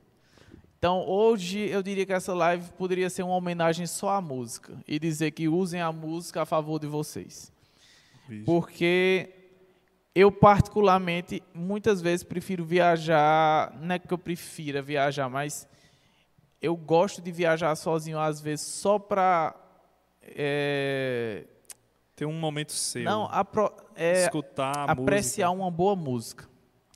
Então, 0.85 1.03
hoje, 1.07 1.67
eu 1.67 1.81
diria 1.81 2.05
que 2.05 2.13
essa 2.13 2.31
live 2.31 2.69
poderia 2.73 3.09
ser 3.09 3.23
uma 3.23 3.33
homenagem 3.35 3.87
só 3.87 4.09
à 4.09 4.21
música 4.21 4.77
e 4.87 4.99
dizer 4.99 5.31
que 5.31 5.47
usem 5.49 5.81
a 5.81 5.91
música 5.91 6.43
a 6.43 6.45
favor 6.45 6.79
de 6.79 6.85
vocês. 6.85 7.51
Vixe. 8.29 8.45
Porque 8.45 9.29
eu, 10.13 10.31
particularmente, 10.31 11.41
muitas 11.55 12.01
vezes 12.03 12.23
prefiro 12.23 12.63
viajar. 12.63 13.75
Não 13.81 13.95
é 13.95 13.97
que 13.97 14.13
eu 14.13 14.17
prefira 14.19 14.79
viajar, 14.79 15.27
mas 15.27 15.67
eu 16.61 16.75
gosto 16.75 17.19
de 17.19 17.31
viajar 17.31 17.75
sozinho, 17.75 18.19
às 18.19 18.39
vezes, 18.39 18.67
só 18.67 18.99
para. 18.99 19.55
Tem 22.15 22.27
um 22.27 22.39
momento 22.39 22.73
seu. 22.73 23.03
não, 23.03 23.25
apro- 23.31 23.73
é, 23.95 24.23
escutar 24.25 24.77
a 24.77 24.91
apreciar 24.91 25.47
música. 25.49 25.63
uma 25.63 25.71
boa 25.71 25.95
música. 25.95 26.54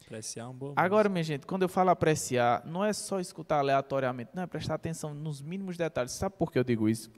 Apreciar 0.09 0.47
uma 0.47 0.53
boa 0.53 0.73
Agora, 0.75 1.07
minha 1.07 1.23
gente, 1.23 1.45
quando 1.45 1.61
eu 1.61 1.69
falo 1.69 1.91
apreciar, 1.91 2.65
não 2.65 2.83
é 2.83 2.91
só 2.91 3.19
escutar 3.19 3.59
aleatoriamente, 3.59 4.31
não 4.33 4.41
é 4.41 4.47
prestar 4.47 4.73
atenção 4.73 5.13
nos 5.13 5.39
mínimos 5.39 5.77
detalhes. 5.77 6.13
Sabe 6.13 6.35
por 6.35 6.51
que 6.51 6.57
eu 6.57 6.63
digo 6.63 6.89
isso? 6.89 7.11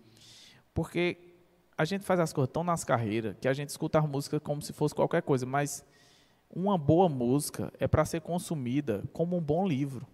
Porque 0.74 1.18
a 1.78 1.86
gente 1.86 2.04
faz 2.04 2.20
as 2.20 2.34
coisas 2.34 2.52
tão 2.52 2.66
nas 2.66 2.84
carreiras 2.84 3.38
que 3.40 3.48
a 3.48 3.54
gente 3.54 3.70
escuta 3.70 4.00
a 4.00 4.02
música 4.02 4.42
como 4.42 4.62
se 4.62 4.74
fosse 4.74 4.94
qualquer 4.94 5.22
coisa, 5.22 5.46
mas 5.46 5.86
uma 6.50 6.78
boa 6.78 7.08
música 7.08 7.72
é 7.80 7.88
para 7.88 8.04
ser 8.04 8.20
consumida 8.20 9.06
como 9.14 9.38
um 9.38 9.42
bom 9.42 9.66
livro. 9.66 10.06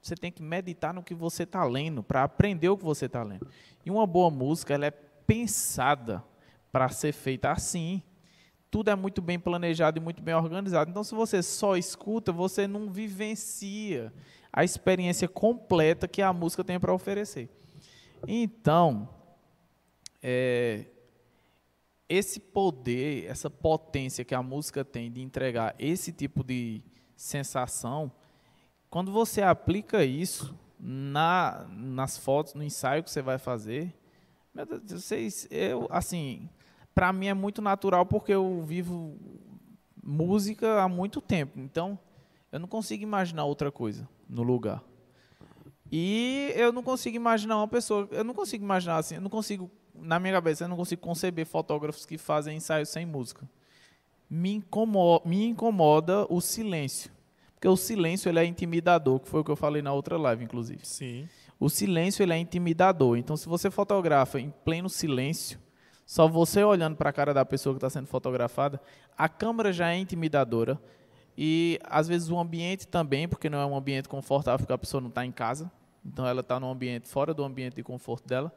Você 0.00 0.14
tem 0.14 0.30
que 0.30 0.40
meditar 0.40 0.94
no 0.94 1.02
que 1.02 1.16
você 1.16 1.42
está 1.42 1.64
lendo, 1.64 2.00
para 2.00 2.22
aprender 2.22 2.68
o 2.68 2.78
que 2.78 2.84
você 2.84 3.06
está 3.06 3.24
lendo. 3.24 3.48
E 3.84 3.90
uma 3.90 4.06
boa 4.06 4.30
música, 4.30 4.72
ela 4.72 4.86
é 4.86 4.92
pensada 4.92 6.22
para 6.70 6.88
ser 6.90 7.10
feita 7.10 7.50
assim. 7.50 8.00
Tudo 8.70 8.90
é 8.90 8.94
muito 8.94 9.20
bem 9.20 9.38
planejado 9.38 9.98
e 9.98 10.00
muito 10.00 10.22
bem 10.22 10.34
organizado. 10.34 10.90
Então, 10.90 11.02
se 11.02 11.14
você 11.14 11.42
só 11.42 11.76
escuta, 11.76 12.32
você 12.32 12.68
não 12.68 12.90
vivencia 12.90 14.12
a 14.52 14.64
experiência 14.64 15.28
completa 15.28 16.06
que 16.06 16.22
a 16.22 16.32
música 16.32 16.62
tem 16.62 16.78
para 16.78 16.94
oferecer. 16.94 17.48
Então, 18.26 19.08
é, 20.22 20.86
esse 22.08 22.40
poder, 22.40 23.26
essa 23.26 23.48
potência 23.48 24.24
que 24.24 24.34
a 24.34 24.42
música 24.42 24.84
tem 24.84 25.10
de 25.10 25.22
entregar 25.22 25.74
esse 25.78 26.12
tipo 26.12 26.42
de 26.42 26.82
sensação, 27.16 28.10
quando 28.88 29.12
você 29.12 29.42
aplica 29.42 30.04
isso 30.04 30.58
na, 30.78 31.66
nas 31.70 32.18
fotos, 32.18 32.54
no 32.54 32.64
ensaio 32.64 33.04
que 33.04 33.10
você 33.10 33.22
vai 33.22 33.38
fazer, 33.38 33.94
meu 34.52 34.66
Deus, 34.66 35.04
vocês, 35.04 35.46
eu, 35.50 35.86
assim, 35.90 36.48
para 37.00 37.14
mim 37.14 37.28
é 37.28 37.34
muito 37.34 37.62
natural 37.62 38.04
porque 38.04 38.30
eu 38.30 38.62
vivo 38.62 39.16
música 40.04 40.82
há 40.82 40.86
muito 40.86 41.18
tempo, 41.22 41.58
então 41.58 41.98
eu 42.52 42.60
não 42.60 42.68
consigo 42.68 43.02
imaginar 43.02 43.46
outra 43.46 43.72
coisa 43.72 44.06
no 44.28 44.42
lugar. 44.42 44.84
E 45.90 46.52
eu 46.54 46.70
não 46.70 46.82
consigo 46.82 47.16
imaginar 47.16 47.56
uma 47.56 47.66
pessoa, 47.66 48.06
eu 48.10 48.22
não 48.22 48.34
consigo 48.34 48.62
imaginar 48.62 48.98
assim, 48.98 49.14
eu 49.14 49.20
não 49.22 49.30
consigo, 49.30 49.70
na 49.94 50.20
minha 50.20 50.34
cabeça, 50.34 50.64
eu 50.64 50.68
não 50.68 50.76
consigo 50.76 51.00
conceber 51.00 51.46
fotógrafos 51.46 52.04
que 52.04 52.18
fazem 52.18 52.58
ensaios 52.58 52.90
sem 52.90 53.06
música. 53.06 53.48
Me 54.28 54.52
incomoda, 54.52 55.26
me 55.26 55.46
incomoda 55.46 56.26
o 56.28 56.38
silêncio. 56.38 57.10
Porque 57.54 57.66
o 57.66 57.78
silêncio 57.78 58.28
ele 58.28 58.40
é 58.40 58.44
intimidador, 58.44 59.20
que 59.20 59.28
foi 59.30 59.40
o 59.40 59.44
que 59.44 59.50
eu 59.50 59.56
falei 59.56 59.80
na 59.80 59.94
outra 59.94 60.18
live, 60.18 60.44
inclusive. 60.44 60.86
Sim. 60.86 61.26
O 61.58 61.70
silêncio 61.70 62.22
ele 62.22 62.34
é 62.34 62.36
intimidador. 62.36 63.16
Então, 63.16 63.38
se 63.38 63.48
você 63.48 63.70
fotografa 63.70 64.38
em 64.38 64.50
pleno 64.50 64.90
silêncio, 64.90 65.58
só 66.10 66.26
você 66.26 66.64
olhando 66.64 66.96
para 66.96 67.10
a 67.10 67.12
cara 67.12 67.32
da 67.32 67.44
pessoa 67.44 67.72
que 67.72 67.76
está 67.76 67.88
sendo 67.88 68.08
fotografada, 68.08 68.80
a 69.16 69.28
câmera 69.28 69.72
já 69.72 69.92
é 69.92 69.96
intimidadora. 69.96 70.76
E 71.38 71.78
às 71.84 72.08
vezes 72.08 72.28
o 72.30 72.36
ambiente 72.36 72.84
também, 72.84 73.28
porque 73.28 73.48
não 73.48 73.60
é 73.60 73.64
um 73.64 73.76
ambiente 73.76 74.08
confortável, 74.08 74.58
porque 74.58 74.72
a 74.72 74.76
pessoa 74.76 75.00
não 75.00 75.08
está 75.08 75.24
em 75.24 75.30
casa. 75.30 75.70
Então 76.04 76.26
ela 76.26 76.40
está 76.40 76.58
num 76.58 76.68
ambiente 76.68 77.06
fora 77.06 77.32
do 77.32 77.44
ambiente 77.44 77.76
de 77.76 77.84
conforto 77.84 78.26
dela. 78.26 78.52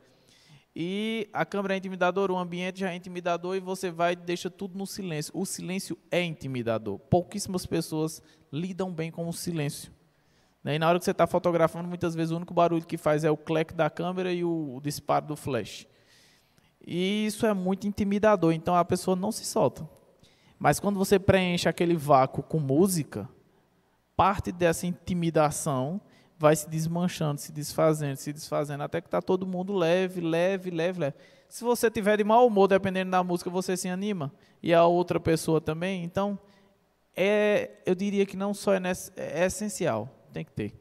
E 0.75 1.29
a 1.31 1.45
câmera 1.45 1.75
é 1.75 1.77
intimidadora, 1.77 2.33
o 2.33 2.37
ambiente 2.39 2.79
já 2.79 2.91
é 2.91 2.95
intimidador 2.95 3.55
e 3.55 3.59
você 3.59 3.91
vai 3.91 4.13
e 4.13 4.15
deixa 4.15 4.49
tudo 4.49 4.75
no 4.75 4.87
silêncio. 4.87 5.31
O 5.35 5.45
silêncio 5.45 5.95
é 6.09 6.23
intimidador. 6.23 6.97
Pouquíssimas 6.97 7.67
pessoas 7.67 8.19
lidam 8.51 8.91
bem 8.91 9.11
com 9.11 9.29
o 9.29 9.31
silêncio. 9.31 9.93
Né? 10.63 10.73
E 10.73 10.79
na 10.79 10.89
hora 10.89 10.97
que 10.97 11.05
você 11.05 11.11
está 11.11 11.27
fotografando, 11.27 11.87
muitas 11.87 12.15
vezes 12.15 12.31
o 12.31 12.35
único 12.35 12.51
barulho 12.51 12.83
que 12.83 12.97
faz 12.97 13.23
é 13.23 13.29
o 13.29 13.37
clack 13.37 13.75
da 13.75 13.91
câmera 13.91 14.33
e 14.33 14.43
o 14.43 14.81
disparo 14.83 15.27
do 15.27 15.35
flash. 15.35 15.85
E 16.85 17.25
isso 17.25 17.45
é 17.45 17.53
muito 17.53 17.87
intimidador, 17.87 18.53
então 18.53 18.75
a 18.75 18.83
pessoa 18.83 19.15
não 19.15 19.31
se 19.31 19.45
solta. 19.45 19.87
Mas 20.59 20.79
quando 20.79 20.97
você 20.97 21.17
preenche 21.19 21.67
aquele 21.67 21.95
vácuo 21.95 22.43
com 22.43 22.59
música, 22.59 23.27
parte 24.15 24.51
dessa 24.51 24.85
intimidação 24.85 25.99
vai 26.37 26.55
se 26.55 26.69
desmanchando, 26.69 27.39
se 27.39 27.51
desfazendo, 27.51 28.17
se 28.17 28.33
desfazendo, 28.33 28.83
até 28.83 28.99
que 28.99 29.07
está 29.07 29.21
todo 29.21 29.47
mundo 29.47 29.73
leve, 29.73 30.19
leve, 30.21 30.69
leve, 30.69 30.99
leve. 30.99 31.15
Se 31.47 31.63
você 31.63 31.89
tiver 31.89 32.17
de 32.17 32.23
mau 32.23 32.47
humor, 32.47 32.67
dependendo 32.67 33.11
da 33.11 33.23
música, 33.23 33.49
você 33.49 33.77
se 33.77 33.87
anima. 33.87 34.31
E 34.61 34.73
a 34.73 34.85
outra 34.85 35.19
pessoa 35.19 35.61
também. 35.61 36.03
Então, 36.03 36.37
é, 37.15 37.71
eu 37.85 37.93
diria 37.95 38.25
que 38.25 38.35
não 38.35 38.53
só 38.53 38.73
é, 38.73 38.79
ness- 38.79 39.11
é 39.15 39.45
essencial, 39.45 40.09
tem 40.33 40.43
que 40.43 40.51
ter. 40.51 40.73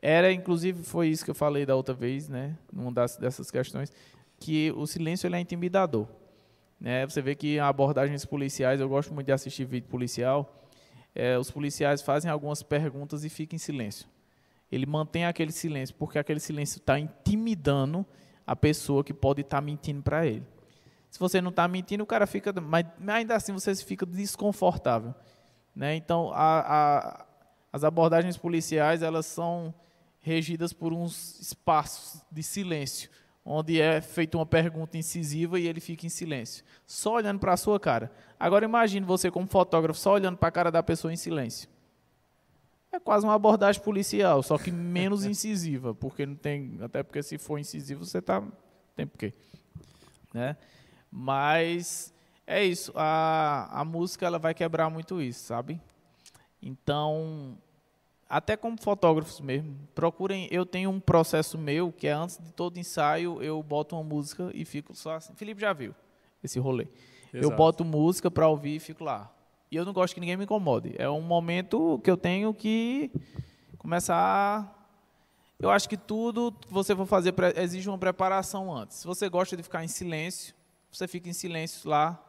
Era, 0.00 0.32
inclusive, 0.32 0.84
foi 0.84 1.08
isso 1.08 1.24
que 1.24 1.30
eu 1.30 1.34
falei 1.34 1.66
da 1.66 1.74
outra 1.74 1.94
vez, 1.94 2.28
né? 2.28 2.56
Numa 2.72 2.92
das, 2.92 3.16
dessas 3.16 3.50
questões, 3.50 3.92
que 4.38 4.72
o 4.76 4.86
silêncio 4.86 5.26
ele 5.26 5.36
é 5.36 5.40
intimidador. 5.40 6.06
Né? 6.80 7.04
Você 7.06 7.20
vê 7.20 7.34
que 7.34 7.58
abordagens 7.58 8.24
policiais, 8.24 8.80
eu 8.80 8.88
gosto 8.88 9.12
muito 9.12 9.26
de 9.26 9.32
assistir 9.32 9.64
vídeo 9.64 9.88
policial, 9.88 10.54
é, 11.14 11.36
os 11.36 11.50
policiais 11.50 12.00
fazem 12.02 12.30
algumas 12.30 12.62
perguntas 12.62 13.24
e 13.24 13.28
ficam 13.28 13.56
em 13.56 13.58
silêncio. 13.58 14.06
Ele 14.70 14.86
mantém 14.86 15.24
aquele 15.24 15.50
silêncio, 15.50 15.94
porque 15.96 16.18
aquele 16.18 16.38
silêncio 16.40 16.78
está 16.78 16.98
intimidando 16.98 18.04
a 18.46 18.54
pessoa 18.54 19.02
que 19.02 19.12
pode 19.14 19.40
estar 19.40 19.60
mentindo 19.60 20.02
para 20.02 20.26
ele. 20.26 20.44
Se 21.10 21.18
você 21.18 21.40
não 21.40 21.48
está 21.50 21.66
mentindo, 21.66 22.04
o 22.04 22.06
cara 22.06 22.26
fica. 22.26 22.52
Mas 22.60 22.84
ainda 23.06 23.34
assim 23.34 23.52
você 23.52 23.74
fica 23.76 24.04
desconfortável. 24.04 25.14
Né? 25.74 25.94
Então, 25.96 26.30
a- 26.34 26.60
a- 26.60 27.26
as 27.72 27.82
abordagens 27.82 28.36
policiais 28.36 29.02
elas 29.02 29.24
são 29.26 29.74
regidas 30.20 30.72
por 30.72 30.92
uns 30.92 31.40
espaços 31.40 32.20
de 32.30 32.42
silêncio, 32.42 33.10
onde 33.50 33.80
é 33.80 34.02
feita 34.02 34.36
uma 34.36 34.44
pergunta 34.44 34.98
incisiva 34.98 35.58
e 35.58 35.66
ele 35.66 35.80
fica 35.80 36.04
em 36.04 36.10
silêncio, 36.10 36.62
só 36.86 37.14
olhando 37.14 37.40
para 37.40 37.54
a 37.54 37.56
sua 37.56 37.80
cara. 37.80 38.12
Agora 38.38 38.66
imagine 38.66 39.06
você 39.06 39.30
como 39.30 39.46
fotógrafo 39.46 39.98
só 39.98 40.12
olhando 40.12 40.36
para 40.36 40.48
a 40.48 40.52
cara 40.52 40.70
da 40.70 40.82
pessoa 40.82 41.10
em 41.10 41.16
silêncio. 41.16 41.66
É 42.92 43.00
quase 43.00 43.24
uma 43.24 43.34
abordagem 43.34 43.82
policial, 43.82 44.42
só 44.42 44.58
que 44.58 44.70
menos 44.70 45.24
incisiva, 45.26 45.94
porque 45.94 46.26
não 46.26 46.34
tem, 46.36 46.78
até 46.82 47.02
porque 47.02 47.22
se 47.22 47.38
for 47.38 47.58
incisivo 47.58 48.04
você 48.04 48.20
tá 48.20 48.42
tem 48.94 49.06
porquê, 49.06 49.32
né? 50.34 50.54
Mas 51.10 52.12
é 52.46 52.62
isso, 52.62 52.92
a, 52.94 53.80
a 53.80 53.82
música 53.82 54.26
ela 54.26 54.38
vai 54.38 54.52
quebrar 54.52 54.90
muito 54.90 55.22
isso, 55.22 55.46
sabe? 55.46 55.80
Então, 56.60 57.56
até 58.28 58.56
como 58.56 58.76
fotógrafos 58.80 59.40
mesmo, 59.40 59.74
procurem. 59.94 60.48
Eu 60.50 60.66
tenho 60.66 60.90
um 60.90 61.00
processo 61.00 61.56
meu 61.56 61.90
que 61.90 62.06
é 62.06 62.12
antes 62.12 62.38
de 62.38 62.52
todo 62.52 62.78
ensaio 62.78 63.42
eu 63.42 63.62
boto 63.62 63.96
uma 63.96 64.04
música 64.04 64.50
e 64.52 64.64
fico 64.64 64.94
só 64.94 65.14
assim. 65.14 65.34
Felipe 65.34 65.60
já 65.60 65.72
viu 65.72 65.94
esse 66.44 66.58
rolê. 66.58 66.86
Eu 67.32 67.40
Exato. 67.40 67.56
boto 67.56 67.84
música 67.84 68.30
para 68.30 68.46
ouvir 68.46 68.76
e 68.76 68.80
fico 68.80 69.04
lá. 69.04 69.32
E 69.70 69.76
eu 69.76 69.84
não 69.84 69.92
gosto 69.92 70.14
que 70.14 70.20
ninguém 70.20 70.36
me 70.36 70.44
incomode. 70.44 70.94
É 70.98 71.08
um 71.08 71.20
momento 71.20 72.00
que 72.02 72.10
eu 72.10 72.16
tenho 72.16 72.52
que 72.52 73.10
começar. 73.78 74.74
Eu 75.58 75.70
acho 75.70 75.88
que 75.88 75.96
tudo 75.96 76.52
que 76.52 76.72
você 76.72 76.94
for 76.94 77.06
fazer 77.06 77.34
exige 77.56 77.88
uma 77.88 77.98
preparação 77.98 78.74
antes. 78.74 78.98
Se 78.98 79.06
você 79.06 79.28
gosta 79.28 79.56
de 79.56 79.62
ficar 79.62 79.84
em 79.84 79.88
silêncio, 79.88 80.54
você 80.90 81.08
fica 81.08 81.28
em 81.28 81.32
silêncio 81.32 81.88
lá, 81.88 82.22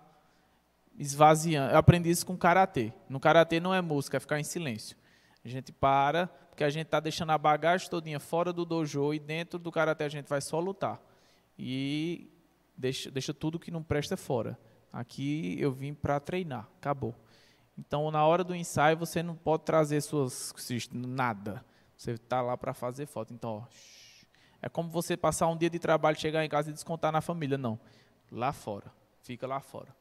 esvaziando. 0.97 1.73
Eu 1.73 1.77
aprendi 1.77 2.09
isso 2.09 2.25
com 2.25 2.35
karatê. 2.35 2.91
No 3.07 3.19
karatê 3.19 3.59
não 3.59 3.73
é 3.73 3.81
música, 3.81 4.17
é 4.17 4.19
ficar 4.19 4.39
em 4.39 4.43
silêncio. 4.43 4.97
A 5.43 5.47
gente 5.47 5.71
para, 5.71 6.27
porque 6.27 6.63
a 6.63 6.69
gente 6.69 6.87
está 6.87 6.99
deixando 6.99 7.31
a 7.31 7.37
bagagem 7.37 7.89
todinha 7.89 8.19
fora 8.19 8.51
do 8.51 8.65
dojo 8.65 9.13
e 9.13 9.19
dentro 9.19 9.57
do 9.57 9.71
karatê 9.71 10.03
a 10.03 10.09
gente 10.09 10.27
vai 10.27 10.41
só 10.41 10.59
lutar. 10.59 11.01
E 11.57 12.29
deixa, 12.77 13.09
deixa 13.09 13.33
tudo 13.33 13.59
que 13.59 13.71
não 13.71 13.83
presta 13.83 14.17
fora. 14.17 14.59
Aqui 14.91 15.55
eu 15.59 15.71
vim 15.71 15.93
para 15.93 16.19
treinar, 16.19 16.67
acabou. 16.77 17.15
Então, 17.77 18.11
na 18.11 18.25
hora 18.25 18.43
do 18.43 18.53
ensaio, 18.53 18.97
você 18.97 19.23
não 19.23 19.35
pode 19.35 19.63
trazer 19.63 20.01
suas 20.01 20.53
nada. 20.91 21.63
Você 21.95 22.11
está 22.11 22.41
lá 22.41 22.57
para 22.57 22.73
fazer 22.73 23.05
foto. 23.05 23.33
Então, 23.33 23.63
ó, 23.63 23.63
é 24.61 24.67
como 24.67 24.89
você 24.89 25.15
passar 25.15 25.47
um 25.47 25.57
dia 25.57 25.69
de 25.69 25.79
trabalho, 25.79 26.19
chegar 26.19 26.43
em 26.43 26.49
casa 26.49 26.69
e 26.69 26.73
descontar 26.73 27.11
na 27.11 27.21
família. 27.21 27.57
Não. 27.57 27.79
Lá 28.31 28.51
fora. 28.51 28.91
Fica 29.21 29.47
lá 29.47 29.61
fora. 29.61 29.95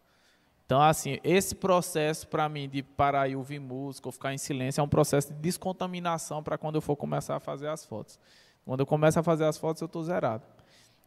Então, 0.69 0.83
assim, 0.83 1.19
esse 1.25 1.55
processo 1.55 2.29
para 2.29 2.47
mim 2.47 2.69
de 2.69 2.83
parar 2.83 3.27
e 3.27 3.35
ouvir 3.35 3.59
música 3.59 4.07
ou 4.07 4.13
ficar 4.13 4.35
em 4.35 4.37
silêncio 4.37 4.83
é 4.83 4.85
um 4.85 4.89
processo 4.89 5.33
de 5.33 5.41
descontaminação 5.41 6.43
para 6.43 6.59
quando 6.59 6.75
eu 6.75 6.83
for 6.83 6.95
começar 6.95 7.37
a 7.37 7.41
fazer 7.41 7.69
as 7.69 7.87
fotos. 7.87 8.21
Quando 8.67 8.81
eu 8.81 8.87
começo 8.87 9.19
a 9.19 9.23
fazer 9.23 9.47
as 9.47 9.57
fotos, 9.57 9.81
eu 9.81 9.87
estou 9.87 10.03
zerado. 10.03 10.45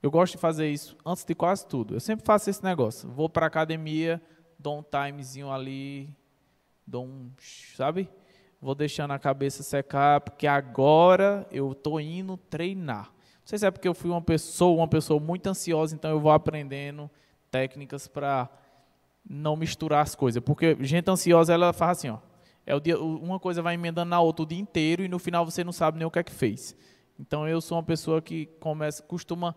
Eu 0.02 0.10
gosto 0.10 0.32
de 0.32 0.40
fazer 0.40 0.68
isso 0.68 0.98
antes 1.06 1.24
de 1.24 1.36
quase 1.36 1.68
tudo. 1.68 1.94
Eu 1.94 2.00
sempre 2.00 2.26
faço 2.26 2.50
esse 2.50 2.64
negócio. 2.64 3.08
Vou 3.12 3.30
para 3.30 3.46
academia, 3.46 4.20
dou 4.58 4.80
um 4.80 4.82
timezinho 4.82 5.52
ali, 5.52 6.10
dou 6.88 7.06
um, 7.06 7.30
sabe? 7.78 8.10
Vou 8.60 8.74
deixando 8.74 9.12
a 9.12 9.20
cabeça 9.20 9.62
secar, 9.62 10.22
porque 10.22 10.48
agora 10.48 11.46
eu 11.52 11.74
estou 11.74 12.02
indo 12.02 12.36
treinar. 12.36 13.10
Não 13.10 13.46
sei 13.46 13.60
se 13.60 13.68
é 13.68 13.70
porque 13.70 13.88
eu 13.88 13.94
fui 13.94 14.10
uma 14.10 14.24
pessoa, 14.24 14.76
uma 14.76 14.88
pessoa 14.88 15.20
muito 15.20 15.46
ansiosa, 15.46 15.94
então 15.94 16.10
eu 16.10 16.20
vou 16.20 16.32
aprendendo 16.32 17.08
técnicas 17.52 18.08
para 18.08 18.50
não 19.28 19.56
misturar 19.56 20.02
as 20.02 20.16
coisas. 20.16 20.42
Porque 20.44 20.78
gente 20.82 21.10
ansiosa, 21.10 21.54
ela 21.54 21.74
faz 21.74 22.00
assim, 22.00 22.10
ó. 22.10 22.18
É 22.66 22.76
o 22.76 22.80
dia, 22.80 23.00
uma 23.00 23.40
coisa 23.40 23.62
vai 23.62 23.74
emendando 23.74 24.10
na 24.10 24.20
outra 24.22 24.44
o 24.44 24.46
dia 24.46 24.60
inteiro 24.60 25.04
e 25.04 25.08
no 25.08 25.18
final 25.18 25.44
você 25.44 25.64
não 25.64 25.72
sabe 25.72 25.98
nem 25.98 26.06
o 26.06 26.12
que 26.12 26.20
é 26.20 26.24
que 26.24 26.32
fez. 26.32 26.76
Então 27.20 27.48
eu 27.48 27.60
sou 27.60 27.78
uma 27.78 27.84
pessoa 27.84 28.22
que 28.22 28.46
começa, 28.60 29.02
costuma 29.04 29.56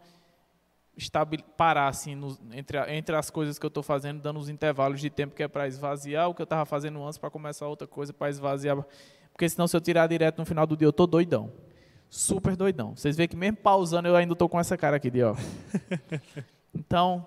parar 1.57 1.89
assim 1.89 2.15
no, 2.15 2.39
entre, 2.53 2.79
entre 2.95 3.17
as 3.17 3.29
coisas 3.29 3.59
que 3.59 3.67
eu 3.67 3.69
estou 3.69 3.83
fazendo, 3.83 4.21
dando 4.21 4.39
os 4.39 4.49
intervalos 4.49 5.01
de 5.01 5.11
tempo 5.11 5.35
que 5.35 5.43
é 5.43 5.49
para 5.49 5.67
esvaziar 5.67 6.29
o 6.29 6.35
que 6.35 6.41
eu 6.41 6.45
estava 6.45 6.65
fazendo 6.65 7.03
antes 7.05 7.19
para 7.19 7.31
começar 7.31 7.67
outra 7.67 7.87
coisa 7.87 8.13
para 8.13 8.31
esvaziar. 8.31 8.77
Porque 9.33 9.49
senão 9.49 9.67
se 9.67 9.77
eu 9.77 9.81
tirar 9.81 10.07
direto 10.07 10.39
no 10.39 10.45
final 10.45 10.67
do 10.67 10.77
dia 10.77 10.87
eu 10.87 10.93
tô 10.93 11.07
doidão. 11.07 11.53
Super 12.09 12.57
doidão. 12.57 12.95
Vocês 12.97 13.17
veem 13.17 13.29
que 13.29 13.37
mesmo 13.37 13.57
pausando 13.57 14.09
eu 14.09 14.17
ainda 14.17 14.33
estou 14.33 14.49
com 14.49 14.59
essa 14.59 14.77
cara 14.77 14.97
aqui 14.97 15.11
de 15.11 15.23
ó. 15.23 15.35
Então, 16.77 17.25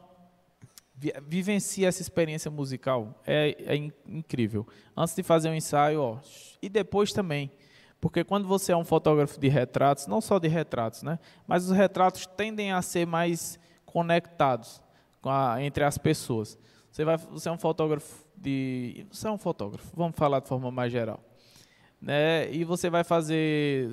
vivencie 1.27 1.85
essa 1.85 2.01
experiência 2.01 2.49
musical. 2.49 3.21
É, 3.25 3.55
é 3.65 3.75
incrível. 4.07 4.67
Antes 4.95 5.15
de 5.15 5.23
fazer 5.23 5.49
um 5.49 5.53
ensaio, 5.53 6.01
ó, 6.01 6.19
e 6.61 6.67
depois 6.67 7.13
também. 7.13 7.51
Porque 7.99 8.23
quando 8.23 8.47
você 8.47 8.71
é 8.71 8.77
um 8.77 8.85
fotógrafo 8.85 9.39
de 9.39 9.47
retratos, 9.47 10.07
não 10.07 10.21
só 10.21 10.39
de 10.39 10.47
retratos, 10.47 11.03
né? 11.03 11.19
Mas 11.47 11.65
os 11.65 11.75
retratos 11.75 12.25
tendem 12.25 12.71
a 12.71 12.81
ser 12.81 13.05
mais 13.05 13.59
conectados 13.85 14.81
a, 15.23 15.61
entre 15.61 15.83
as 15.83 15.97
pessoas. 15.97 16.57
Você, 16.91 17.03
vai, 17.03 17.17
você 17.17 17.49
é 17.49 17.51
um 17.51 17.57
fotógrafo 17.57 18.25
de. 18.35 19.05
Você 19.11 19.27
é 19.27 19.31
um 19.31 19.37
fotógrafo, 19.37 19.91
vamos 19.95 20.15
falar 20.15 20.39
de 20.39 20.47
forma 20.47 20.71
mais 20.71 20.91
geral. 20.91 21.19
Né? 21.99 22.51
E 22.51 22.63
você 22.63 22.89
vai 22.89 23.03
fazer. 23.03 23.89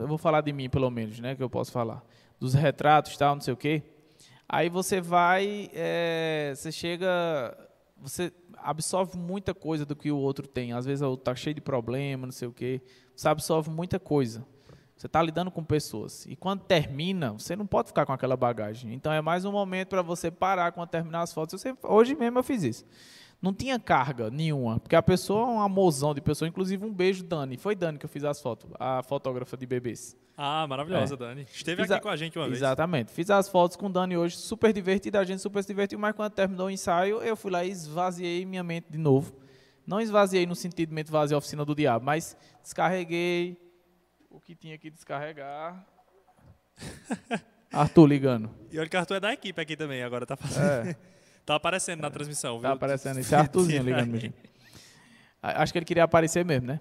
Eu 0.00 0.08
vou 0.08 0.18
falar 0.18 0.40
de 0.40 0.52
mim, 0.52 0.68
pelo 0.68 0.90
menos, 0.90 1.20
né? 1.20 1.34
Que 1.34 1.42
eu 1.42 1.50
posso 1.50 1.70
falar. 1.70 2.02
Dos 2.40 2.54
retratos 2.54 3.16
tal, 3.16 3.34
não 3.34 3.42
sei 3.42 3.52
o 3.52 3.56
quê. 3.56 3.82
Aí 4.48 4.68
você 4.68 5.00
vai, 5.00 5.70
é, 5.72 6.52
você 6.54 6.70
chega, 6.70 7.56
você 7.96 8.32
absorve 8.58 9.16
muita 9.16 9.54
coisa 9.54 9.84
do 9.84 9.96
que 9.96 10.10
o 10.10 10.16
outro 10.16 10.46
tem. 10.46 10.72
Às 10.72 10.84
vezes 10.84 11.06
está 11.06 11.34
cheio 11.34 11.54
de 11.54 11.60
problema, 11.60 12.26
não 12.26 12.32
sei 12.32 12.48
o 12.48 12.52
quê. 12.52 12.82
Você 13.14 13.28
absorve 13.28 13.70
muita 13.70 13.98
coisa. 13.98 14.46
Você 14.96 15.06
está 15.06 15.20
lidando 15.20 15.50
com 15.50 15.64
pessoas. 15.64 16.24
E 16.26 16.36
quando 16.36 16.60
termina, 16.60 17.32
você 17.32 17.56
não 17.56 17.66
pode 17.66 17.88
ficar 17.88 18.06
com 18.06 18.12
aquela 18.12 18.36
bagagem. 18.36 18.94
Então 18.94 19.12
é 19.12 19.20
mais 19.20 19.44
um 19.44 19.52
momento 19.52 19.88
para 19.88 20.02
você 20.02 20.30
parar 20.30 20.72
quando 20.72 20.88
terminar 20.88 21.22
as 21.22 21.32
fotos. 21.32 21.60
Sempre, 21.60 21.88
hoje 21.88 22.14
mesmo 22.14 22.38
eu 22.38 22.42
fiz 22.42 22.62
isso. 22.62 22.86
Não 23.44 23.52
tinha 23.52 23.78
carga 23.78 24.30
nenhuma, 24.30 24.80
porque 24.80 24.96
a 24.96 25.02
pessoa 25.02 25.42
é 25.42 25.50
um 25.50 25.60
amorzão 25.60 26.14
de 26.14 26.22
pessoa. 26.22 26.48
Inclusive, 26.48 26.82
um 26.82 26.90
beijo, 26.90 27.22
Dani. 27.22 27.58
Foi 27.58 27.76
Dani 27.76 27.98
que 27.98 28.06
eu 28.06 28.08
fiz 28.08 28.24
as 28.24 28.40
fotos, 28.40 28.70
a 28.80 29.02
fotógrafa 29.02 29.54
de 29.54 29.66
bebês. 29.66 30.16
Ah, 30.34 30.66
maravilhosa, 30.66 31.12
é. 31.12 31.16
Dani. 31.18 31.46
Esteve 31.52 31.82
Fiz 31.82 31.90
aqui 31.90 32.00
a... 32.00 32.02
com 32.02 32.08
a 32.08 32.16
gente 32.16 32.38
uma 32.38 32.46
vez. 32.46 32.56
Exatamente. 32.56 33.12
Fiz 33.12 33.28
as 33.28 33.46
fotos 33.46 33.76
com 33.76 33.84
o 33.84 33.90
Dani 33.90 34.16
hoje, 34.16 34.38
super 34.38 34.72
divertida, 34.72 35.20
a 35.20 35.24
gente 35.24 35.42
super 35.42 35.62
se 35.62 35.68
divertiu, 35.68 35.98
mas 35.98 36.16
quando 36.16 36.32
terminou 36.32 36.68
o 36.68 36.70
ensaio, 36.70 37.20
eu 37.20 37.36
fui 37.36 37.50
lá 37.50 37.62
e 37.62 37.70
esvaziei 37.70 38.46
minha 38.46 38.62
mente 38.62 38.86
de 38.90 38.96
novo. 38.96 39.36
Não 39.86 40.00
esvaziei 40.00 40.46
no 40.46 40.54
sentido 40.54 40.88
de 40.88 40.94
mente 40.94 41.10
vazia 41.10 41.36
a 41.36 41.38
oficina 41.38 41.66
do 41.66 41.74
diabo, 41.74 42.02
mas 42.02 42.34
descarreguei 42.62 43.58
o 44.30 44.40
que 44.40 44.54
tinha 44.54 44.78
que 44.78 44.88
descarregar. 44.88 45.86
Arthur 47.70 48.06
ligando. 48.06 48.50
E 48.72 48.78
olha 48.78 48.88
que 48.88 48.96
Arthur 48.96 49.16
é 49.16 49.20
da 49.20 49.34
equipe 49.34 49.60
aqui 49.60 49.76
também, 49.76 50.02
agora 50.02 50.24
tá 50.24 50.34
fazendo. 50.34 50.88
É. 50.88 50.96
tá 51.44 51.56
aparecendo 51.56 52.00
na 52.00 52.10
transmissão, 52.10 52.54
tá 52.54 52.60
viu? 52.60 52.68
Tá 52.68 52.72
aparecendo. 52.72 53.18
Esse 53.20 53.34
é 53.34 53.38
Arthurzinho 53.38 53.82
ligando, 53.82 54.18
gente. 54.18 54.34
Acho 55.42 55.72
que 55.72 55.78
ele 55.78 55.84
queria 55.84 56.04
aparecer 56.04 56.42
mesmo, 56.44 56.68
né? 56.68 56.80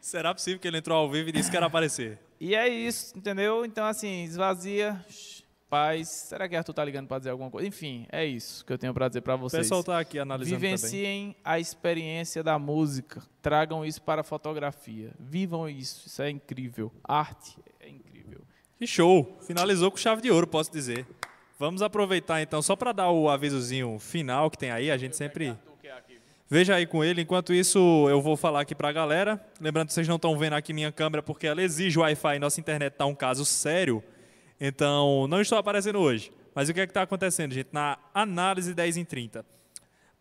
Será 0.00 0.34
possível 0.34 0.58
que 0.58 0.66
ele 0.66 0.78
entrou 0.78 0.98
ao 0.98 1.08
vivo 1.08 1.28
e 1.28 1.32
disse 1.32 1.48
que 1.48 1.56
era 1.56 1.66
aparecer? 1.66 2.18
E 2.40 2.56
é 2.56 2.68
isso, 2.68 3.16
entendeu? 3.16 3.64
Então, 3.64 3.86
assim, 3.86 4.24
esvazia, 4.24 5.00
paz. 5.68 6.08
Será 6.08 6.48
que 6.48 6.56
Arthur 6.56 6.74
tá 6.74 6.84
ligando 6.84 7.06
para 7.06 7.18
dizer 7.18 7.30
alguma 7.30 7.48
coisa? 7.50 7.68
Enfim, 7.68 8.08
é 8.10 8.24
isso 8.26 8.64
que 8.66 8.72
eu 8.72 8.78
tenho 8.78 8.92
para 8.92 9.06
dizer 9.06 9.20
para 9.20 9.36
vocês. 9.36 9.60
O 9.60 9.62
pessoal 9.62 9.84
tá 9.84 10.00
aqui 10.00 10.18
analisando 10.18 10.58
Vivenciem 10.58 11.28
também. 11.28 11.36
a 11.44 11.60
experiência 11.60 12.42
da 12.42 12.58
música. 12.58 13.22
Tragam 13.40 13.84
isso 13.84 14.02
para 14.02 14.22
a 14.22 14.24
fotografia. 14.24 15.12
Vivam 15.16 15.68
isso. 15.68 16.08
Isso 16.08 16.20
é 16.20 16.30
incrível. 16.30 16.92
Arte 17.04 17.56
é 17.78 17.88
incrível. 17.88 18.40
Que 18.76 18.88
show! 18.88 19.38
Finalizou 19.46 19.88
com 19.88 19.96
chave 19.96 20.20
de 20.20 20.32
ouro, 20.32 20.48
posso 20.48 20.72
dizer. 20.72 21.06
Vamos 21.60 21.82
aproveitar 21.82 22.40
então, 22.40 22.62
só 22.62 22.74
para 22.74 22.90
dar 22.90 23.10
o 23.10 23.28
avisozinho 23.28 23.98
final 23.98 24.50
que 24.50 24.56
tem 24.56 24.70
aí, 24.70 24.90
a 24.90 24.96
gente 24.96 25.14
sempre 25.14 25.54
Veja 26.48 26.74
aí 26.74 26.86
com 26.86 27.04
ele. 27.04 27.20
Enquanto 27.20 27.52
isso, 27.52 27.78
eu 28.08 28.20
vou 28.22 28.34
falar 28.34 28.62
aqui 28.62 28.74
para 28.74 28.88
a 28.88 28.92
galera. 28.92 29.38
Lembrando 29.60 29.88
que 29.88 29.92
vocês 29.92 30.08
não 30.08 30.16
estão 30.16 30.36
vendo 30.38 30.54
aqui 30.54 30.72
minha 30.72 30.90
câmera 30.90 31.22
porque 31.22 31.46
ela 31.46 31.62
exige 31.62 31.98
Wi-Fi 31.98 32.36
e 32.36 32.38
nossa 32.38 32.58
internet 32.58 32.94
está 32.94 33.04
um 33.04 33.14
caso 33.14 33.44
sério. 33.44 34.02
Então, 34.58 35.28
não 35.28 35.40
estou 35.40 35.58
aparecendo 35.58 35.98
hoje. 36.00 36.32
Mas 36.54 36.70
o 36.70 36.74
que 36.74 36.80
é 36.80 36.86
que 36.86 36.90
está 36.90 37.02
acontecendo, 37.02 37.52
gente? 37.52 37.68
Na 37.70 37.98
análise 38.14 38.72
10 38.72 38.96
em 38.96 39.04
30. 39.04 39.44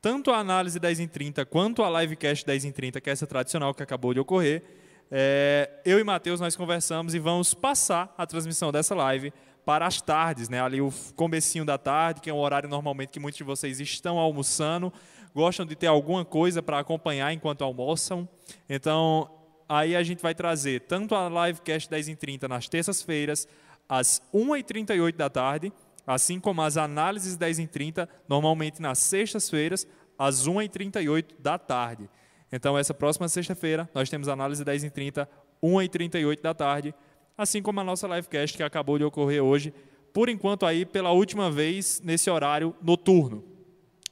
Tanto 0.01 0.31
a 0.31 0.39
análise 0.39 0.77
10 0.77 0.99
em 0.99 1.07
30 1.07 1.45
quanto 1.45 1.83
a 1.83 2.01
livecast 2.01 2.45
10 2.45 2.65
em 2.65 2.71
30, 2.73 2.99
que 2.99 3.09
é 3.09 3.13
essa 3.13 3.25
tradicional 3.25 3.73
que 3.73 3.81
acabou 3.81 4.13
de 4.13 4.19
ocorrer, 4.19 4.61
é, 5.09 5.69
eu 5.83 5.97
e 5.99 6.03
Matheus 6.03 6.39
nós 6.39 6.55
conversamos 6.55 7.15
e 7.15 7.19
vamos 7.19 7.53
passar 7.53 8.13
a 8.17 8.27
transmissão 8.27 8.71
dessa 8.71 8.93
live 8.93 9.33
para 9.66 9.86
as 9.86 10.01
tardes, 10.01 10.49
né? 10.49 10.62
ali 10.62 10.82
o 10.82 10.91
comecinho 11.16 11.64
da 11.64 11.78
tarde, 11.78 12.22
que 12.22 12.30
é 12.30 12.34
um 12.34 12.39
horário 12.39 12.68
normalmente 12.68 13.10
que 13.10 13.20
muitos 13.20 13.38
de 13.38 13.43
vocês 13.43 13.80
estão 13.80 14.18
almoçando, 14.18 14.91
gostam 15.34 15.66
de 15.66 15.76
ter 15.76 15.88
alguma 15.88 16.26
coisa 16.26 16.62
para 16.62 16.80
acompanhar 16.80 17.32
enquanto 17.34 17.64
almoçam. 17.64 18.28
Então, 18.68 19.30
aí 19.68 19.95
a 19.95 20.03
gente 20.03 20.22
vai 20.22 20.34
trazer 20.34 20.82
tanto 20.82 21.16
a 21.16 21.30
livecast 21.47 21.89
10 21.89 22.07
em 22.10 22.16
30 22.16 22.47
nas 22.47 22.68
terças-feiras, 22.68 23.47
às 23.88 24.22
1h38 24.34 25.16
da 25.16 25.30
tarde, 25.30 25.72
assim 26.05 26.39
como 26.39 26.62
as 26.62 26.78
análises 26.78 27.36
10 27.36 27.60
em 27.60 27.68
30, 27.68 28.10
normalmente 28.28 28.82
nas 28.82 28.97
sextas-feiras, 28.99 29.88
às 30.18 30.47
1h38 30.47 31.36
da 31.39 31.57
tarde. 31.57 32.10
Então, 32.51 32.78
essa 32.78 32.93
próxima 32.93 33.28
sexta-feira, 33.28 33.88
nós 33.93 34.10
temos 34.10 34.28
análise 34.28 34.64
10 34.64 34.86
em 34.86 34.89
30, 34.89 35.30
1h38 35.64 36.41
da 36.41 36.53
tarde, 36.53 36.95
assim 37.39 37.61
como 37.61 37.79
a 37.79 37.83
nossa 37.85 38.05
livecast 38.05 38.57
que 38.57 38.61
acabou 38.61 38.97
de 38.97 39.05
ocorrer 39.05 39.41
hoje, 39.41 39.73
por 40.13 40.27
enquanto 40.27 40.65
aí 40.65 40.85
pela 40.85 41.11
última 41.11 41.49
vez 41.49 42.01
nesse 42.03 42.29
horário 42.29 42.75
noturno. 42.81 43.45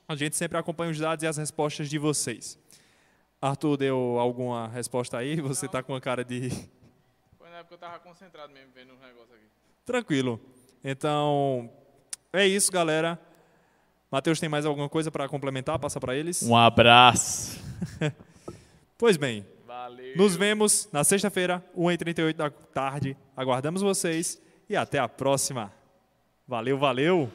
A 0.08 0.16
gente 0.16 0.38
sempre 0.38 0.58
acompanha 0.58 0.92
os 0.92 0.98
dados 0.98 1.24
e 1.24 1.28
as 1.28 1.36
respostas 1.36 1.90
de 1.90 1.98
vocês. 1.98 2.58
Arthur 3.42 3.76
deu 3.76 4.18
alguma 4.18 4.70
resposta 4.70 5.18
aí? 5.18 5.42
Você 5.42 5.66
está 5.66 5.84
com 5.84 5.94
a 5.94 6.00
cara 6.00 6.24
de. 6.24 6.50
Foi 7.38 7.50
na 7.50 7.58
época 7.58 7.68
que 7.68 7.74
eu 7.74 7.76
estava 7.76 8.00
concentrado 8.00 8.54
mesmo 8.54 8.72
vendo 8.74 8.94
o 8.94 9.06
negócio 9.06 9.36
aqui. 9.36 9.46
Tranquilo. 9.86 10.40
Então, 10.82 11.70
é 12.32 12.48
isso, 12.48 12.72
galera. 12.72 13.20
Matheus, 14.10 14.40
tem 14.40 14.48
mais 14.48 14.66
alguma 14.66 14.88
coisa 14.88 15.12
para 15.12 15.28
complementar? 15.28 15.78
Passa 15.78 16.00
para 16.00 16.16
eles. 16.16 16.44
Um 16.44 16.56
abraço. 16.56 17.60
pois 18.98 19.18
bem. 19.18 19.46
Valeu. 19.78 20.18
Nos 20.18 20.36
vemos 20.36 20.90
na 20.92 21.04
sexta-feira, 21.04 21.64
1h38 21.78 22.34
da 22.34 22.50
tarde. 22.50 23.16
Aguardamos 23.36 23.84
vocês 23.84 24.42
e 24.68 24.76
até 24.76 24.98
a 24.98 25.08
próxima. 25.08 25.72
Valeu, 26.48 26.80
valeu. 26.80 27.32